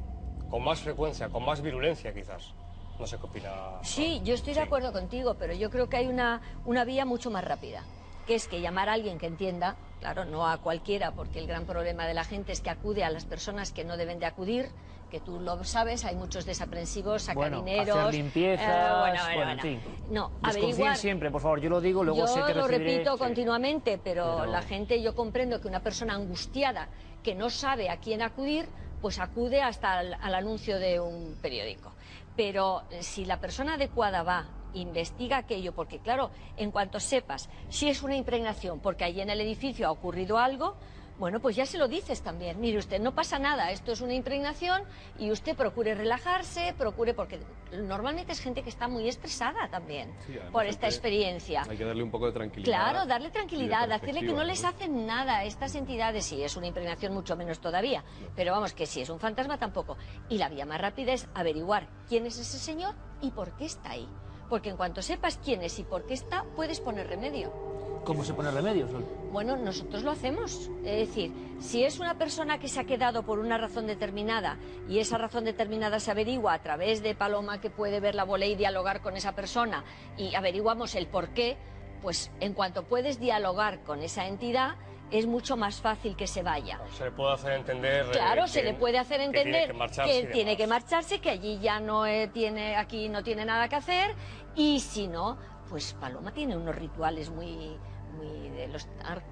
con 0.51 0.63
más 0.63 0.81
frecuencia, 0.81 1.29
con 1.29 1.45
más 1.45 1.63
virulencia 1.63 2.13
quizás. 2.13 2.55
No 2.99 3.07
sé 3.07 3.19
qué 3.19 3.27
opina. 3.27 3.51
Sí, 3.83 4.21
yo 4.25 4.35
estoy 4.35 4.55
de 4.55 4.61
acuerdo 4.61 4.93
contigo, 4.93 5.35
pero 5.35 5.53
yo 5.53 5.71
creo 5.71 5.89
que 5.89 5.97
hay 5.97 6.07
una, 6.07 6.41
una 6.65 6.85
vía 6.85 7.05
mucho 7.05 7.31
más 7.31 7.43
rápida, 7.45 7.83
que 8.27 8.35
es 8.37 8.47
que 8.47 8.61
llamar 8.61 8.89
a 8.89 8.93
alguien 8.93 9.19
que 9.19 9.27
entienda, 9.27 9.77
claro, 10.01 10.25
no 10.25 10.47
a 10.49 10.59
cualquiera, 10.59 11.11
porque 11.13 11.41
el 11.41 11.47
gran 11.47 11.67
problema 11.67 12.07
de 12.07 12.15
la 12.15 12.25
gente 12.25 12.53
es 12.53 12.61
que 12.61 12.71
acude 12.71 13.03
a 13.05 13.11
las 13.11 13.25
personas 13.25 13.73
que 13.73 13.85
no 13.85 13.97
deben 13.97 14.21
de 14.21 14.27
acudir, 14.27 14.71
que 15.11 15.21
tú 15.21 15.41
lo 15.41 15.63
sabes, 15.65 16.05
hay 16.05 16.15
muchos 16.15 16.45
desaprensivos, 16.47 17.27
Bueno, 17.35 17.59
sacarineros... 17.59 17.97
hacer 17.99 18.15
limpiezas, 18.15 18.67
eh, 18.67 18.99
bueno, 19.01 19.01
bueno, 19.01 19.25
bueno, 19.25 19.41
en 19.41 19.59
bueno. 19.59 19.63
fin. 19.63 19.81
No, 20.11 20.31
averiguar... 20.43 20.97
siempre, 20.97 21.31
por 21.31 21.41
favor, 21.43 21.61
yo 21.61 21.71
lo 21.71 21.81
digo, 21.81 22.03
luego 22.05 22.21
yo 22.21 22.27
sé 22.29 22.43
que 22.47 22.55
lo 22.55 22.67
recibiré- 22.67 22.79
repito 22.99 23.13
Sí. 23.15 23.19
continuamente, 23.19 23.99
pero, 23.99 24.37
Pero- 24.41 24.53
la 24.53 24.63
gente, 24.63 25.03
yo 25.03 25.15
comprendo 25.15 25.61
que 25.61 25.67
una 25.69 25.81
persona 25.81 26.15
angustiada 26.15 26.89
que 27.25 27.35
no 27.35 27.51
sabe 27.51 27.91
a 27.91 27.97
quién 27.99 28.23
acudir, 28.23 28.69
pues 29.01 29.19
acude 29.19 29.61
hasta 29.63 29.99
al, 29.99 30.17
al 30.21 30.35
anuncio 30.35 30.79
de 30.79 30.99
un 30.99 31.37
periódico. 31.41 31.93
Pero 32.37 32.83
eh, 32.91 33.03
si 33.03 33.25
la 33.25 33.39
persona 33.39 33.75
adecuada 33.75 34.23
va, 34.23 34.47
investiga 34.75 35.39
aquello, 35.39 35.73
porque 35.73 36.01
claro, 36.01 36.31
en 36.57 36.71
cuanto 36.71 37.01
sepas 37.01 37.49
si 37.69 37.89
es 37.89 38.03
una 38.03 38.17
impregnación, 38.17 38.81
porque 38.81 39.05
allí 39.05 39.21
en 39.21 39.31
el 39.31 39.41
edificio 39.41 39.87
ha 39.87 39.91
ocurrido 39.91 40.39
algo, 40.39 40.77
bueno, 41.19 41.41
pues 41.41 41.55
ya 41.55 41.65
se 41.65 41.79
lo 41.79 41.87
dices 41.89 42.23
también. 42.23 42.61
Mire 42.61 42.79
usted, 42.79 43.01
no 43.01 43.15
pasa 43.15 43.39
nada, 43.39 43.71
esto 43.71 43.93
es 43.93 44.01
una 44.01 44.15
impregnación 44.15 44.83
y 45.19 45.31
usted 45.31 45.57
procure 45.57 45.95
relajarse, 45.95 46.75
procure, 46.77 47.15
porque 47.15 47.41
normalmente 47.73 48.33
es 48.33 48.41
gente 48.41 48.63
que 48.63 48.69
está 48.69 48.89
muy 48.89 49.09
estresada 49.09 49.69
también 49.69 50.13
Sí, 50.27 50.37
por 50.53 50.67
esta 50.67 50.87
experiencia. 50.87 51.65
Hay 51.69 51.77
que 51.77 51.85
darle 51.85 52.03
un 52.03 52.11
poco 52.11 52.27
de 52.27 52.33
tranquilidad. 52.33 52.65
Claro, 52.65 53.07
darle 53.07 53.31
tranquilidad, 53.31 53.87
de 53.89 53.95
decirle 53.95 54.21
que 54.21 54.33
no 54.33 54.45
les 54.45 54.65
hacen 54.65 55.07
nada 55.07 55.39
a 55.39 55.45
estas 55.45 55.75
entidades, 55.75 56.25
si 56.25 56.43
es 56.43 56.57
una 56.57 56.67
impregnación 56.67 57.15
mucho 57.15 57.37
menos 57.37 57.61
todavía, 57.61 58.05
pero 58.35 58.53
vamos, 58.53 58.73
que 58.73 58.87
si 58.87 59.01
es 59.01 59.11
un 59.11 59.21
fantasma 59.21 59.59
tampoco. 59.59 59.97
Y 60.29 60.39
la 60.39 60.49
vía 60.49 60.67
más 60.67 60.81
rápida 60.81 61.13
es 61.13 61.29
averiguar 61.35 61.89
quién 62.09 62.27
es 62.27 62.39
ese 62.39 62.59
señor 62.59 62.95
y 63.21 63.31
por 63.31 63.57
qué 63.57 63.67
está 63.67 63.91
ahí. 63.91 64.09
Porque 64.49 64.71
en 64.71 64.77
cuanto 64.77 65.01
sepas 65.01 65.39
quién 65.43 65.63
es 65.63 65.79
y 65.79 65.85
por 65.85 66.07
qué 66.07 66.15
está, 66.15 66.45
puedes 66.55 66.81
poner 66.81 67.07
remedio. 67.07 67.74
¿Cómo 68.05 68.23
se 68.23 68.35
pone 68.35 68.51
remedio, 68.51 68.87
Sol? 68.89 69.05
Bueno, 69.33 69.57
nosotros 69.57 70.03
lo 70.03 70.11
hacemos. 70.11 70.71
Es 70.85 71.09
decir, 71.09 71.33
si 71.59 71.85
es 71.85 71.99
una 71.99 72.19
persona 72.19 72.59
que 72.59 72.69
se 72.69 72.81
ha 72.81 72.85
quedado 72.85 73.23
por 73.23 73.39
una 73.39 73.57
razón 73.59 73.87
determinada 73.87 74.59
y 74.89 74.99
esa 74.99 75.17
razón 75.19 75.45
determinada 75.45 75.99
se 76.01 76.11
averigua 76.11 76.53
a 76.53 76.63
través 76.63 77.03
de 77.03 77.15
Paloma 77.15 77.61
que 77.61 77.71
puede 77.71 78.01
ver 78.01 78.15
la 78.15 78.25
bola 78.25 78.45
y 78.47 78.55
dialogar 78.57 79.01
con 79.01 79.17
esa 79.17 79.35
persona 79.35 79.85
y 80.19 80.35
averiguamos 80.35 80.95
el 80.95 81.07
por 81.07 81.31
qué, 81.31 81.57
pues 82.03 82.31
en 82.41 82.53
cuanto 82.53 82.85
puedes 82.85 83.19
dialogar 83.19 83.83
con 83.85 84.03
esa 84.03 84.27
entidad 84.27 84.77
es 85.11 85.27
mucho 85.27 85.57
más 85.57 85.81
fácil 85.81 86.17
que 86.17 86.27
se 86.27 86.43
vaya. 86.43 86.81
Se 86.97 87.05
le 87.05 87.11
puede 87.13 87.33
hacer 87.35 87.53
entender. 87.53 88.07
eh, 88.07 88.11
Claro, 88.13 88.47
se 88.47 88.61
que- 88.61 88.73
le 88.73 88.75
puede 88.75 88.99
hacer 88.99 89.21
que 89.21 89.29
tiene 89.29 89.41
entender 89.41 89.67
que 89.69 89.79
marcharse 89.79 90.27
tiene 90.27 90.57
que 90.57 90.67
marcharse, 90.67 91.21
que 91.21 91.31
allí 91.31 91.59
ya 91.61 91.81
no 91.81 92.05
eh, 92.07 92.29
tiene, 92.33 92.77
aquí 92.77 93.09
no 93.09 93.23
tiene 93.23 93.45
nada 93.45 93.69
que 93.69 93.77
hacer, 93.77 94.15
y 94.55 94.81
si 94.81 95.07
no, 95.09 95.39
pues 95.71 95.95
Paloma 95.95 96.33
tiene 96.33 96.57
unos 96.57 96.75
rituales 96.75 97.31
muy, 97.31 97.77
muy 98.15 98.49
de 98.51 98.69
los 98.69 98.89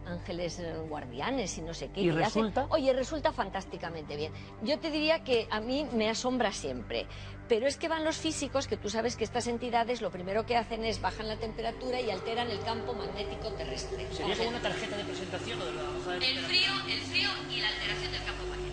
ángeles 0.06 0.58
eh, 0.58 0.74
guardianes 0.88 1.56
y 1.58 1.62
no 1.62 1.74
sé 1.74 1.90
qué. 1.90 2.00
¿Y 2.02 2.10
resulta? 2.10 2.66
Oye, 2.70 2.92
resulta 2.92 3.32
fantásticamente 3.32 4.16
bien. 4.16 4.32
Yo 4.62 4.78
te 4.78 4.90
diría 4.90 5.24
que 5.24 5.46
a 5.50 5.60
mí 5.60 5.86
me 5.92 6.10
asombra 6.10 6.52
siempre, 6.52 7.06
pero 7.48 7.66
es 7.66 7.76
que 7.76 7.88
van 7.88 8.04
los 8.04 8.16
físicos, 8.16 8.66
que 8.66 8.76
tú 8.76 8.88
sabes 8.88 9.16
que 9.16 9.24
estas 9.24 9.46
entidades 9.46 10.00
lo 10.00 10.10
primero 10.10 10.46
que 10.46 10.56
hacen 10.56 10.84
es 10.84 11.00
bajan 11.00 11.28
la 11.28 11.36
temperatura 11.36 12.00
y 12.00 12.10
alteran 12.10 12.50
el 12.50 12.60
campo 12.60 12.94
magnético 12.94 13.52
terrestre. 13.52 14.06
Sería 14.12 14.36
como 14.36 14.50
una 14.50 14.62
tarjeta 14.62 14.96
de 14.96 15.04
presentación 15.04 15.60
o 15.60 15.64
de 15.64 15.72
la 15.72 15.82
hoja 15.82 16.10
de 16.12 16.30
El 16.30 16.38
frío, 16.38 16.72
el 16.88 17.00
frío 17.00 17.28
y 17.50 17.60
la 17.60 17.68
alteración 17.68 18.12
del 18.12 18.24
campo 18.24 18.44
magnético. 18.48 18.71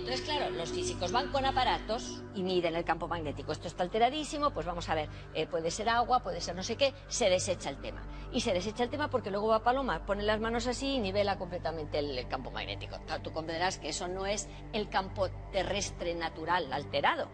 Entonces, 0.00 0.22
claro, 0.22 0.48
los 0.50 0.70
físicos 0.70 1.12
van 1.12 1.30
con 1.30 1.44
aparatos 1.44 2.22
y 2.34 2.42
miden 2.42 2.74
el 2.74 2.84
campo 2.84 3.06
magnético. 3.06 3.52
Esto 3.52 3.68
está 3.68 3.82
alteradísimo, 3.82 4.50
pues 4.50 4.64
vamos 4.64 4.88
a 4.88 4.94
ver, 4.94 5.10
eh, 5.34 5.46
puede 5.46 5.70
ser 5.70 5.90
agua, 5.90 6.22
puede 6.22 6.40
ser 6.40 6.56
no 6.56 6.62
sé 6.62 6.76
qué, 6.76 6.94
se 7.06 7.28
desecha 7.28 7.68
el 7.68 7.82
tema. 7.82 8.02
Y 8.32 8.40
se 8.40 8.54
desecha 8.54 8.82
el 8.82 8.88
tema 8.88 9.10
porque 9.10 9.30
luego 9.30 9.48
va 9.48 9.62
Paloma, 9.62 10.06
pone 10.06 10.22
las 10.22 10.40
manos 10.40 10.66
así 10.66 10.94
y 10.94 11.00
nivela 11.00 11.36
completamente 11.36 11.98
el, 11.98 12.26
campo 12.28 12.50
magnético. 12.50 12.96
Tú 13.22 13.30
comprenderás 13.30 13.76
que 13.76 13.90
eso 13.90 14.08
no 14.08 14.24
es 14.24 14.48
el 14.72 14.88
campo 14.88 15.28
terrestre 15.52 16.14
natural 16.14 16.72
alterado. 16.72 17.28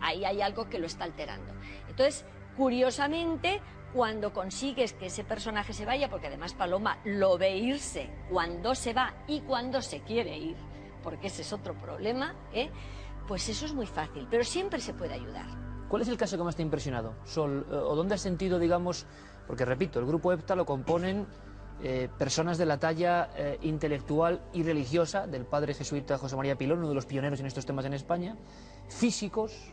Ahí 0.00 0.24
hay 0.24 0.40
algo 0.40 0.70
que 0.70 0.78
lo 0.78 0.86
está 0.86 1.04
alterando. 1.04 1.52
Entonces, 1.86 2.24
curiosamente, 2.56 3.60
cuando 3.92 4.32
consigues 4.32 4.94
que 4.94 5.06
ese 5.06 5.22
personaje 5.22 5.74
se 5.74 5.84
vaya, 5.84 6.08
porque 6.08 6.28
además 6.28 6.54
Paloma 6.54 6.98
lo 7.04 7.36
ve 7.36 7.58
irse 7.58 8.08
cuando 8.30 8.74
se 8.74 8.94
va 8.94 9.12
y 9.26 9.42
cuando 9.42 9.82
se 9.82 10.00
quiere 10.00 10.38
ir, 10.38 10.56
porque 11.06 11.28
ese 11.28 11.42
es 11.42 11.52
otro 11.52 11.72
problema, 11.78 12.34
¿eh? 12.52 12.68
pues 13.28 13.48
eso 13.48 13.64
es 13.64 13.72
muy 13.72 13.86
fácil, 13.86 14.26
pero 14.28 14.42
siempre 14.42 14.80
se 14.80 14.92
puede 14.92 15.14
ayudar. 15.14 15.46
¿Cuál 15.88 16.02
es 16.02 16.08
el 16.08 16.16
caso 16.16 16.36
que 16.36 16.42
más 16.42 16.56
te 16.56 16.62
ha 16.62 16.64
impresionado, 16.64 17.14
Sol? 17.24 17.64
Eh, 17.70 17.74
¿O 17.76 17.94
dónde 17.94 18.16
has 18.16 18.20
sentido, 18.20 18.58
digamos, 18.58 19.06
porque 19.46 19.64
repito, 19.64 20.00
el 20.00 20.06
grupo 20.06 20.32
EPTA 20.32 20.56
lo 20.56 20.66
componen 20.66 21.28
eh, 21.80 22.08
personas 22.18 22.58
de 22.58 22.66
la 22.66 22.80
talla 22.80 23.30
intelectual 23.62 24.42
y 24.52 24.64
religiosa 24.64 25.28
del 25.28 25.46
padre 25.46 25.74
jesuita 25.74 26.18
José 26.18 26.34
María 26.34 26.58
Pilón, 26.58 26.80
uno 26.80 26.88
de 26.88 26.96
los 26.96 27.06
pioneros 27.06 27.38
en 27.38 27.46
estos 27.46 27.66
temas 27.66 27.84
en 27.84 27.94
España, 27.94 28.36
físicos, 28.88 29.72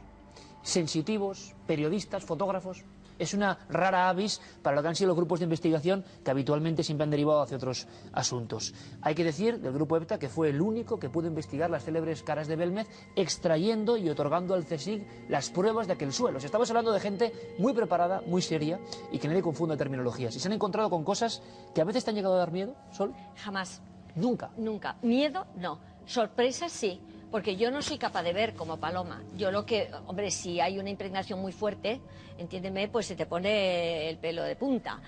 sensitivos, 0.62 1.56
periodistas, 1.66 2.24
fotógrafos. 2.24 2.86
Es 3.20 3.34
una 3.34 3.60
rara 3.70 4.10
avis 4.10 4.42
para 4.62 4.76
lo 4.76 4.82
que 4.82 4.88
han 4.88 4.96
sido 4.96 5.10
los 5.10 5.18
grupos 5.18 5.40
de 5.40 5.44
investigación 5.44 6.06
que 6.24 6.32
habitualmente 6.32 6.84
siempre 6.84 7.04
han 7.04 7.10
derivado 7.12 7.42
hacia 7.42 7.58
otros 7.58 7.88
asuntos. 8.14 8.74
Hay 9.02 9.16
que 9.16 9.24
decir 9.24 9.60
del 9.60 9.74
grupo 9.74 9.98
EPTA 9.98 10.18
que 10.18 10.30
fue 10.30 10.50
el 10.50 10.62
único 10.62 10.98
que 10.98 11.10
pudo 11.10 11.28
investigar 11.28 11.70
las 11.70 11.84
célebres 11.84 12.24
caras 12.24 12.48
de 12.48 12.56
Belmez 12.56 12.88
extrayendo 13.16 13.98
y 13.98 14.10
otorgando 14.10 14.54
al 14.54 14.66
CSIC 14.66 15.30
las 15.30 15.50
pruebas 15.50 15.88
de 15.88 15.94
aquel 15.94 16.14
suelo. 16.14 16.38
O 16.38 16.40
sea, 16.40 16.54
Estamos 16.54 16.70
hablando 16.70 16.92
de 16.92 17.00
gente 17.00 17.34
muy 17.58 17.74
preparada, 17.74 18.22
muy 18.28 18.40
seria 18.44 18.80
y 19.12 19.18
que 19.18 19.28
nadie 19.28 19.42
confunda 19.42 19.76
terminologías. 19.76 20.36
Y 20.36 20.40
se 20.40 20.48
han 20.48 20.54
encontrado 20.54 20.88
con 20.90 21.04
cosas 21.04 21.42
que 21.74 21.82
a 21.82 21.84
veces 21.84 22.04
te 22.04 22.12
han 22.12 22.16
llegado 22.16 22.36
a 22.36 22.38
dar 22.38 22.52
miedo, 22.52 22.76
Sol. 22.92 23.12
Jamás. 23.38 23.82
Nunca. 24.16 24.52
Nunca. 24.56 24.98
Miedo, 25.02 25.48
no. 25.56 25.80
Sorpresa, 26.06 26.70
sí. 26.70 27.02
Porque 27.34 27.56
yo 27.56 27.72
no 27.72 27.82
soy 27.82 27.98
capaz 27.98 28.22
de 28.22 28.32
ver 28.32 28.54
como 28.54 28.78
paloma. 28.78 29.24
Yo 29.36 29.50
lo 29.50 29.66
que, 29.66 29.90
hombre, 30.06 30.30
si 30.30 30.60
hay 30.60 30.78
una 30.78 30.92
impregnación 30.92 31.42
muy 31.42 31.52
fuerte, 31.52 32.00
entiéndeme, 32.38 32.90
pues 32.90 33.08
se 33.08 33.16
te 33.16 33.26
pone 33.26 34.08
el 34.08 34.20
pelo 34.20 34.44
de 34.44 34.56
punta. 34.56 35.02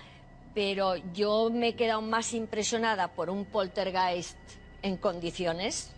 pero 0.52 0.96
yo 1.12 1.50
me 1.50 1.68
he 1.68 1.74
quedado 1.76 2.00
más 2.00 2.32
impresionada 2.32 3.08
por 3.08 3.28
un 3.28 3.44
poltergeist 3.44 4.38
en 4.80 4.96
condiciones 4.96 5.92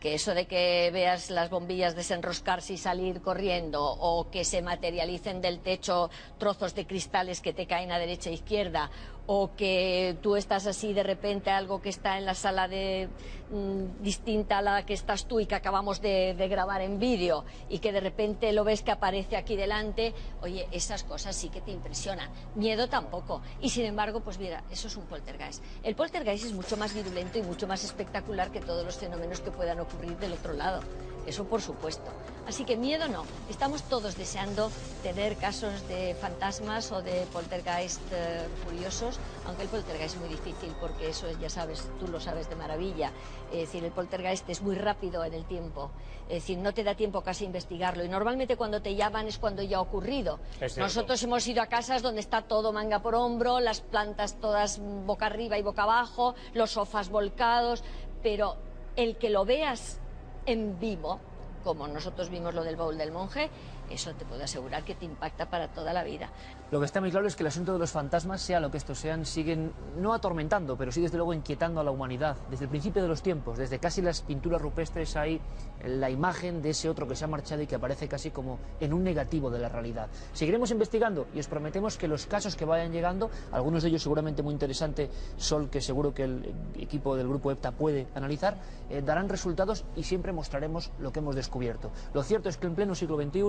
que 0.00 0.14
eso 0.14 0.34
de 0.34 0.46
que 0.46 0.90
veas 0.92 1.30
las 1.30 1.50
bombillas 1.50 1.96
desenroscarse 1.96 2.74
y 2.74 2.78
salir 2.78 3.20
corriendo 3.20 3.82
o 3.84 4.30
que 4.30 4.44
se 4.44 4.62
materialicen 4.62 5.40
del 5.40 5.58
techo 5.58 6.10
trozos 6.38 6.76
de 6.76 6.86
cristales 6.86 7.40
que 7.40 7.52
te 7.52 7.66
caen 7.66 7.90
a 7.90 7.98
derecha 7.98 8.30
e 8.30 8.34
izquierda 8.34 8.88
o 9.30 9.54
que 9.54 10.16
tú 10.22 10.36
estás 10.36 10.66
así 10.66 10.94
de 10.94 11.02
repente 11.02 11.50
algo 11.50 11.82
que 11.82 11.90
está 11.90 12.16
en 12.16 12.24
la 12.24 12.32
sala 12.34 12.66
de 12.66 13.10
mm, 13.50 14.02
distinta 14.02 14.58
a 14.58 14.62
la 14.62 14.86
que 14.86 14.94
estás 14.94 15.26
tú 15.26 15.38
y 15.38 15.44
que 15.44 15.54
acabamos 15.54 16.00
de, 16.00 16.32
de 16.32 16.48
grabar 16.48 16.80
en 16.80 16.98
vídeo 16.98 17.44
y 17.68 17.78
que 17.78 17.92
de 17.92 18.00
repente 18.00 18.50
lo 18.52 18.64
ves 18.64 18.82
que 18.82 18.90
aparece 18.90 19.36
aquí 19.36 19.54
delante, 19.54 20.14
oye, 20.40 20.66
esas 20.72 21.04
cosas 21.04 21.36
sí 21.36 21.50
que 21.50 21.60
te 21.60 21.70
impresionan. 21.70 22.30
Miedo 22.54 22.88
tampoco. 22.88 23.42
Y 23.60 23.68
sin 23.68 23.84
embargo, 23.84 24.20
pues 24.20 24.38
mira, 24.38 24.64
eso 24.70 24.88
es 24.88 24.96
un 24.96 25.04
poltergeist. 25.04 25.62
El 25.82 25.94
poltergeist 25.94 26.46
es 26.46 26.54
mucho 26.54 26.78
más 26.78 26.94
virulento 26.94 27.38
y 27.38 27.42
mucho 27.42 27.66
más 27.66 27.84
espectacular 27.84 28.50
que 28.50 28.60
todos 28.60 28.82
los 28.82 28.96
fenómenos 28.96 29.40
que 29.40 29.50
puedan 29.50 29.78
ocurrir 29.78 30.16
del 30.16 30.32
otro 30.32 30.54
lado. 30.54 30.80
Eso 31.28 31.44
por 31.44 31.60
supuesto. 31.60 32.10
Así 32.46 32.64
que 32.64 32.78
miedo 32.78 33.06
no. 33.08 33.24
Estamos 33.50 33.82
todos 33.82 34.16
deseando 34.16 34.70
tener 35.02 35.36
casos 35.36 35.86
de 35.86 36.14
fantasmas 36.14 36.90
o 36.90 37.02
de 37.02 37.26
poltergeist 37.30 38.00
eh, 38.10 38.48
furiosos, 38.64 39.20
aunque 39.44 39.64
el 39.64 39.68
poltergeist 39.68 40.14
es 40.14 40.20
muy 40.20 40.30
difícil 40.30 40.74
porque 40.80 41.10
eso 41.10 41.26
ya 41.38 41.50
sabes, 41.50 41.86
tú 42.00 42.08
lo 42.08 42.18
sabes 42.18 42.48
de 42.48 42.56
maravilla. 42.56 43.12
Es 43.52 43.58
decir, 43.58 43.84
el 43.84 43.92
poltergeist 43.92 44.48
es 44.48 44.62
muy 44.62 44.74
rápido 44.74 45.22
en 45.22 45.34
el 45.34 45.44
tiempo. 45.44 45.90
Es 46.30 46.36
decir, 46.36 46.56
no 46.56 46.72
te 46.72 46.82
da 46.82 46.94
tiempo 46.94 47.20
casi 47.20 47.44
a 47.44 47.48
investigarlo. 47.48 48.02
Y 48.02 48.08
normalmente 48.08 48.56
cuando 48.56 48.80
te 48.80 48.94
llaman 48.94 49.28
es 49.28 49.36
cuando 49.36 49.62
ya 49.62 49.76
ha 49.76 49.80
ocurrido. 49.82 50.38
Nosotros 50.78 51.22
hemos 51.22 51.46
ido 51.46 51.60
a 51.60 51.66
casas 51.66 52.00
donde 52.00 52.22
está 52.22 52.40
todo 52.40 52.72
manga 52.72 53.00
por 53.00 53.14
hombro, 53.14 53.60
las 53.60 53.82
plantas 53.82 54.40
todas 54.40 54.80
boca 54.80 55.26
arriba 55.26 55.58
y 55.58 55.62
boca 55.62 55.82
abajo, 55.82 56.34
los 56.54 56.70
sofás 56.70 57.10
volcados, 57.10 57.84
pero 58.22 58.56
el 58.96 59.18
que 59.18 59.28
lo 59.28 59.44
veas 59.44 60.00
en 60.48 60.80
vivo, 60.80 61.20
como 61.62 61.86
nosotros 61.86 62.30
vimos 62.30 62.54
lo 62.54 62.64
del 62.64 62.76
baúl 62.76 62.96
del 62.96 63.12
monje, 63.12 63.50
eso 63.90 64.12
te 64.14 64.24
puedo 64.24 64.42
asegurar 64.44 64.84
que 64.84 64.94
te 64.94 65.04
impacta 65.04 65.48
para 65.48 65.68
toda 65.68 65.92
la 65.92 66.04
vida. 66.04 66.30
Lo 66.70 66.80
que 66.80 66.86
está 66.86 67.00
muy 67.00 67.10
claro 67.10 67.26
es 67.26 67.36
que 67.36 67.42
el 67.42 67.48
asunto 67.48 67.72
de 67.72 67.78
los 67.78 67.90
fantasmas, 67.90 68.42
sea 68.42 68.60
lo 68.60 68.70
que 68.70 68.76
estos 68.76 68.98
sean, 68.98 69.24
siguen 69.24 69.72
no 69.96 70.12
atormentando, 70.12 70.76
pero 70.76 70.92
sí 70.92 71.00
desde 71.00 71.16
luego 71.16 71.32
inquietando 71.32 71.80
a 71.80 71.84
la 71.84 71.90
humanidad. 71.90 72.36
Desde 72.50 72.64
el 72.64 72.70
principio 72.70 73.02
de 73.02 73.08
los 73.08 73.22
tiempos, 73.22 73.58
desde 73.58 73.78
casi 73.78 74.02
las 74.02 74.22
pinturas 74.22 74.60
rupestres 74.60 75.16
hay 75.16 75.40
la 75.84 76.10
imagen 76.10 76.60
de 76.60 76.70
ese 76.70 76.88
otro 76.88 77.06
que 77.06 77.16
se 77.16 77.24
ha 77.24 77.28
marchado 77.28 77.62
y 77.62 77.66
que 77.66 77.76
aparece 77.76 78.08
casi 78.08 78.30
como 78.30 78.58
en 78.80 78.92
un 78.92 79.04
negativo 79.04 79.50
de 79.50 79.58
la 79.58 79.68
realidad. 79.68 80.08
Seguiremos 80.32 80.70
investigando 80.70 81.26
y 81.34 81.40
os 81.40 81.48
prometemos 81.48 81.96
que 81.96 82.08
los 82.08 82.26
casos 82.26 82.56
que 82.56 82.64
vayan 82.64 82.92
llegando, 82.92 83.30
algunos 83.52 83.82
de 83.82 83.88
ellos 83.88 84.02
seguramente 84.02 84.42
muy 84.42 84.52
interesantes, 84.52 85.10
Sol, 85.36 85.70
que 85.70 85.80
seguro 85.80 86.12
que 86.12 86.24
el 86.24 86.54
equipo 86.78 87.16
del 87.16 87.28
grupo 87.28 87.50
EPTA 87.50 87.72
puede 87.72 88.08
analizar, 88.14 88.56
eh, 88.90 89.02
darán 89.02 89.28
resultados 89.28 89.84
y 89.96 90.02
siempre 90.02 90.32
mostraremos 90.32 90.90
lo 90.98 91.12
que 91.12 91.20
hemos 91.20 91.34
descubierto. 91.34 91.90
Lo 92.12 92.22
cierto 92.22 92.48
es 92.48 92.56
que 92.56 92.66
en 92.66 92.74
pleno 92.74 92.94
siglo 92.94 93.16
XXI 93.16 93.40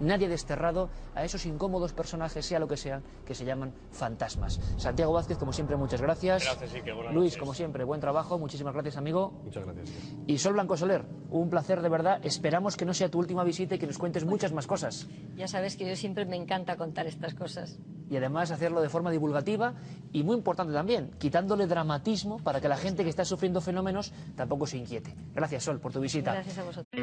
nadie 0.00 0.28
desterrado 0.28 0.90
a 1.14 1.24
esos 1.24 1.46
incómodos 1.46 1.92
personajes, 1.92 2.44
sea 2.44 2.58
lo 2.58 2.68
que 2.68 2.76
sean, 2.76 3.02
que 3.24 3.34
se 3.34 3.44
llaman 3.44 3.72
fantasmas. 3.90 4.60
Santiago 4.76 5.12
Vázquez, 5.12 5.38
como 5.38 5.52
siempre, 5.52 5.76
muchas 5.76 6.00
gracias. 6.00 6.44
Luis, 7.12 7.36
como 7.36 7.54
siempre, 7.54 7.84
buen 7.84 8.00
trabajo, 8.00 8.38
muchísimas 8.38 8.74
gracias, 8.74 8.96
amigo. 8.96 9.32
Muchas 9.44 9.64
gracias. 9.64 9.90
Y 10.26 10.38
Sol 10.38 10.54
Blanco 10.54 10.76
Soler, 10.76 11.04
un 11.30 11.50
placer 11.50 11.82
de 11.82 11.88
verdad. 11.88 12.20
Esperamos 12.24 12.76
que 12.76 12.84
no 12.84 12.94
sea 12.94 13.10
tu 13.10 13.18
última 13.18 13.44
visita 13.44 13.74
y 13.74 13.78
que 13.78 13.86
nos 13.86 13.98
cuentes 13.98 14.24
muchas 14.24 14.52
más 14.52 14.66
cosas. 14.66 15.08
Ya 15.36 15.48
sabes 15.48 15.76
que 15.76 15.88
yo 15.88 15.96
siempre 15.96 16.24
me 16.26 16.36
encanta 16.36 16.76
contar 16.76 17.06
estas 17.06 17.34
cosas. 17.34 17.78
Y 18.08 18.16
además 18.16 18.52
hacerlo 18.52 18.80
de 18.80 18.88
forma 18.88 19.10
divulgativa 19.10 19.74
y 20.12 20.22
muy 20.22 20.36
importante 20.36 20.72
también, 20.72 21.10
quitándole 21.18 21.66
dramatismo 21.66 22.38
para 22.38 22.60
que 22.60 22.68
la 22.68 22.76
gente 22.76 23.02
que 23.02 23.10
está 23.10 23.24
sufriendo 23.24 23.60
fenómenos 23.60 24.12
tampoco 24.36 24.66
se 24.66 24.76
inquiete. 24.76 25.14
Gracias, 25.34 25.64
Sol, 25.64 25.80
por 25.80 25.92
tu 25.92 26.00
visita. 26.00 26.32
Gracias 26.32 26.58
a 26.58 26.64
vosotros. 26.64 27.02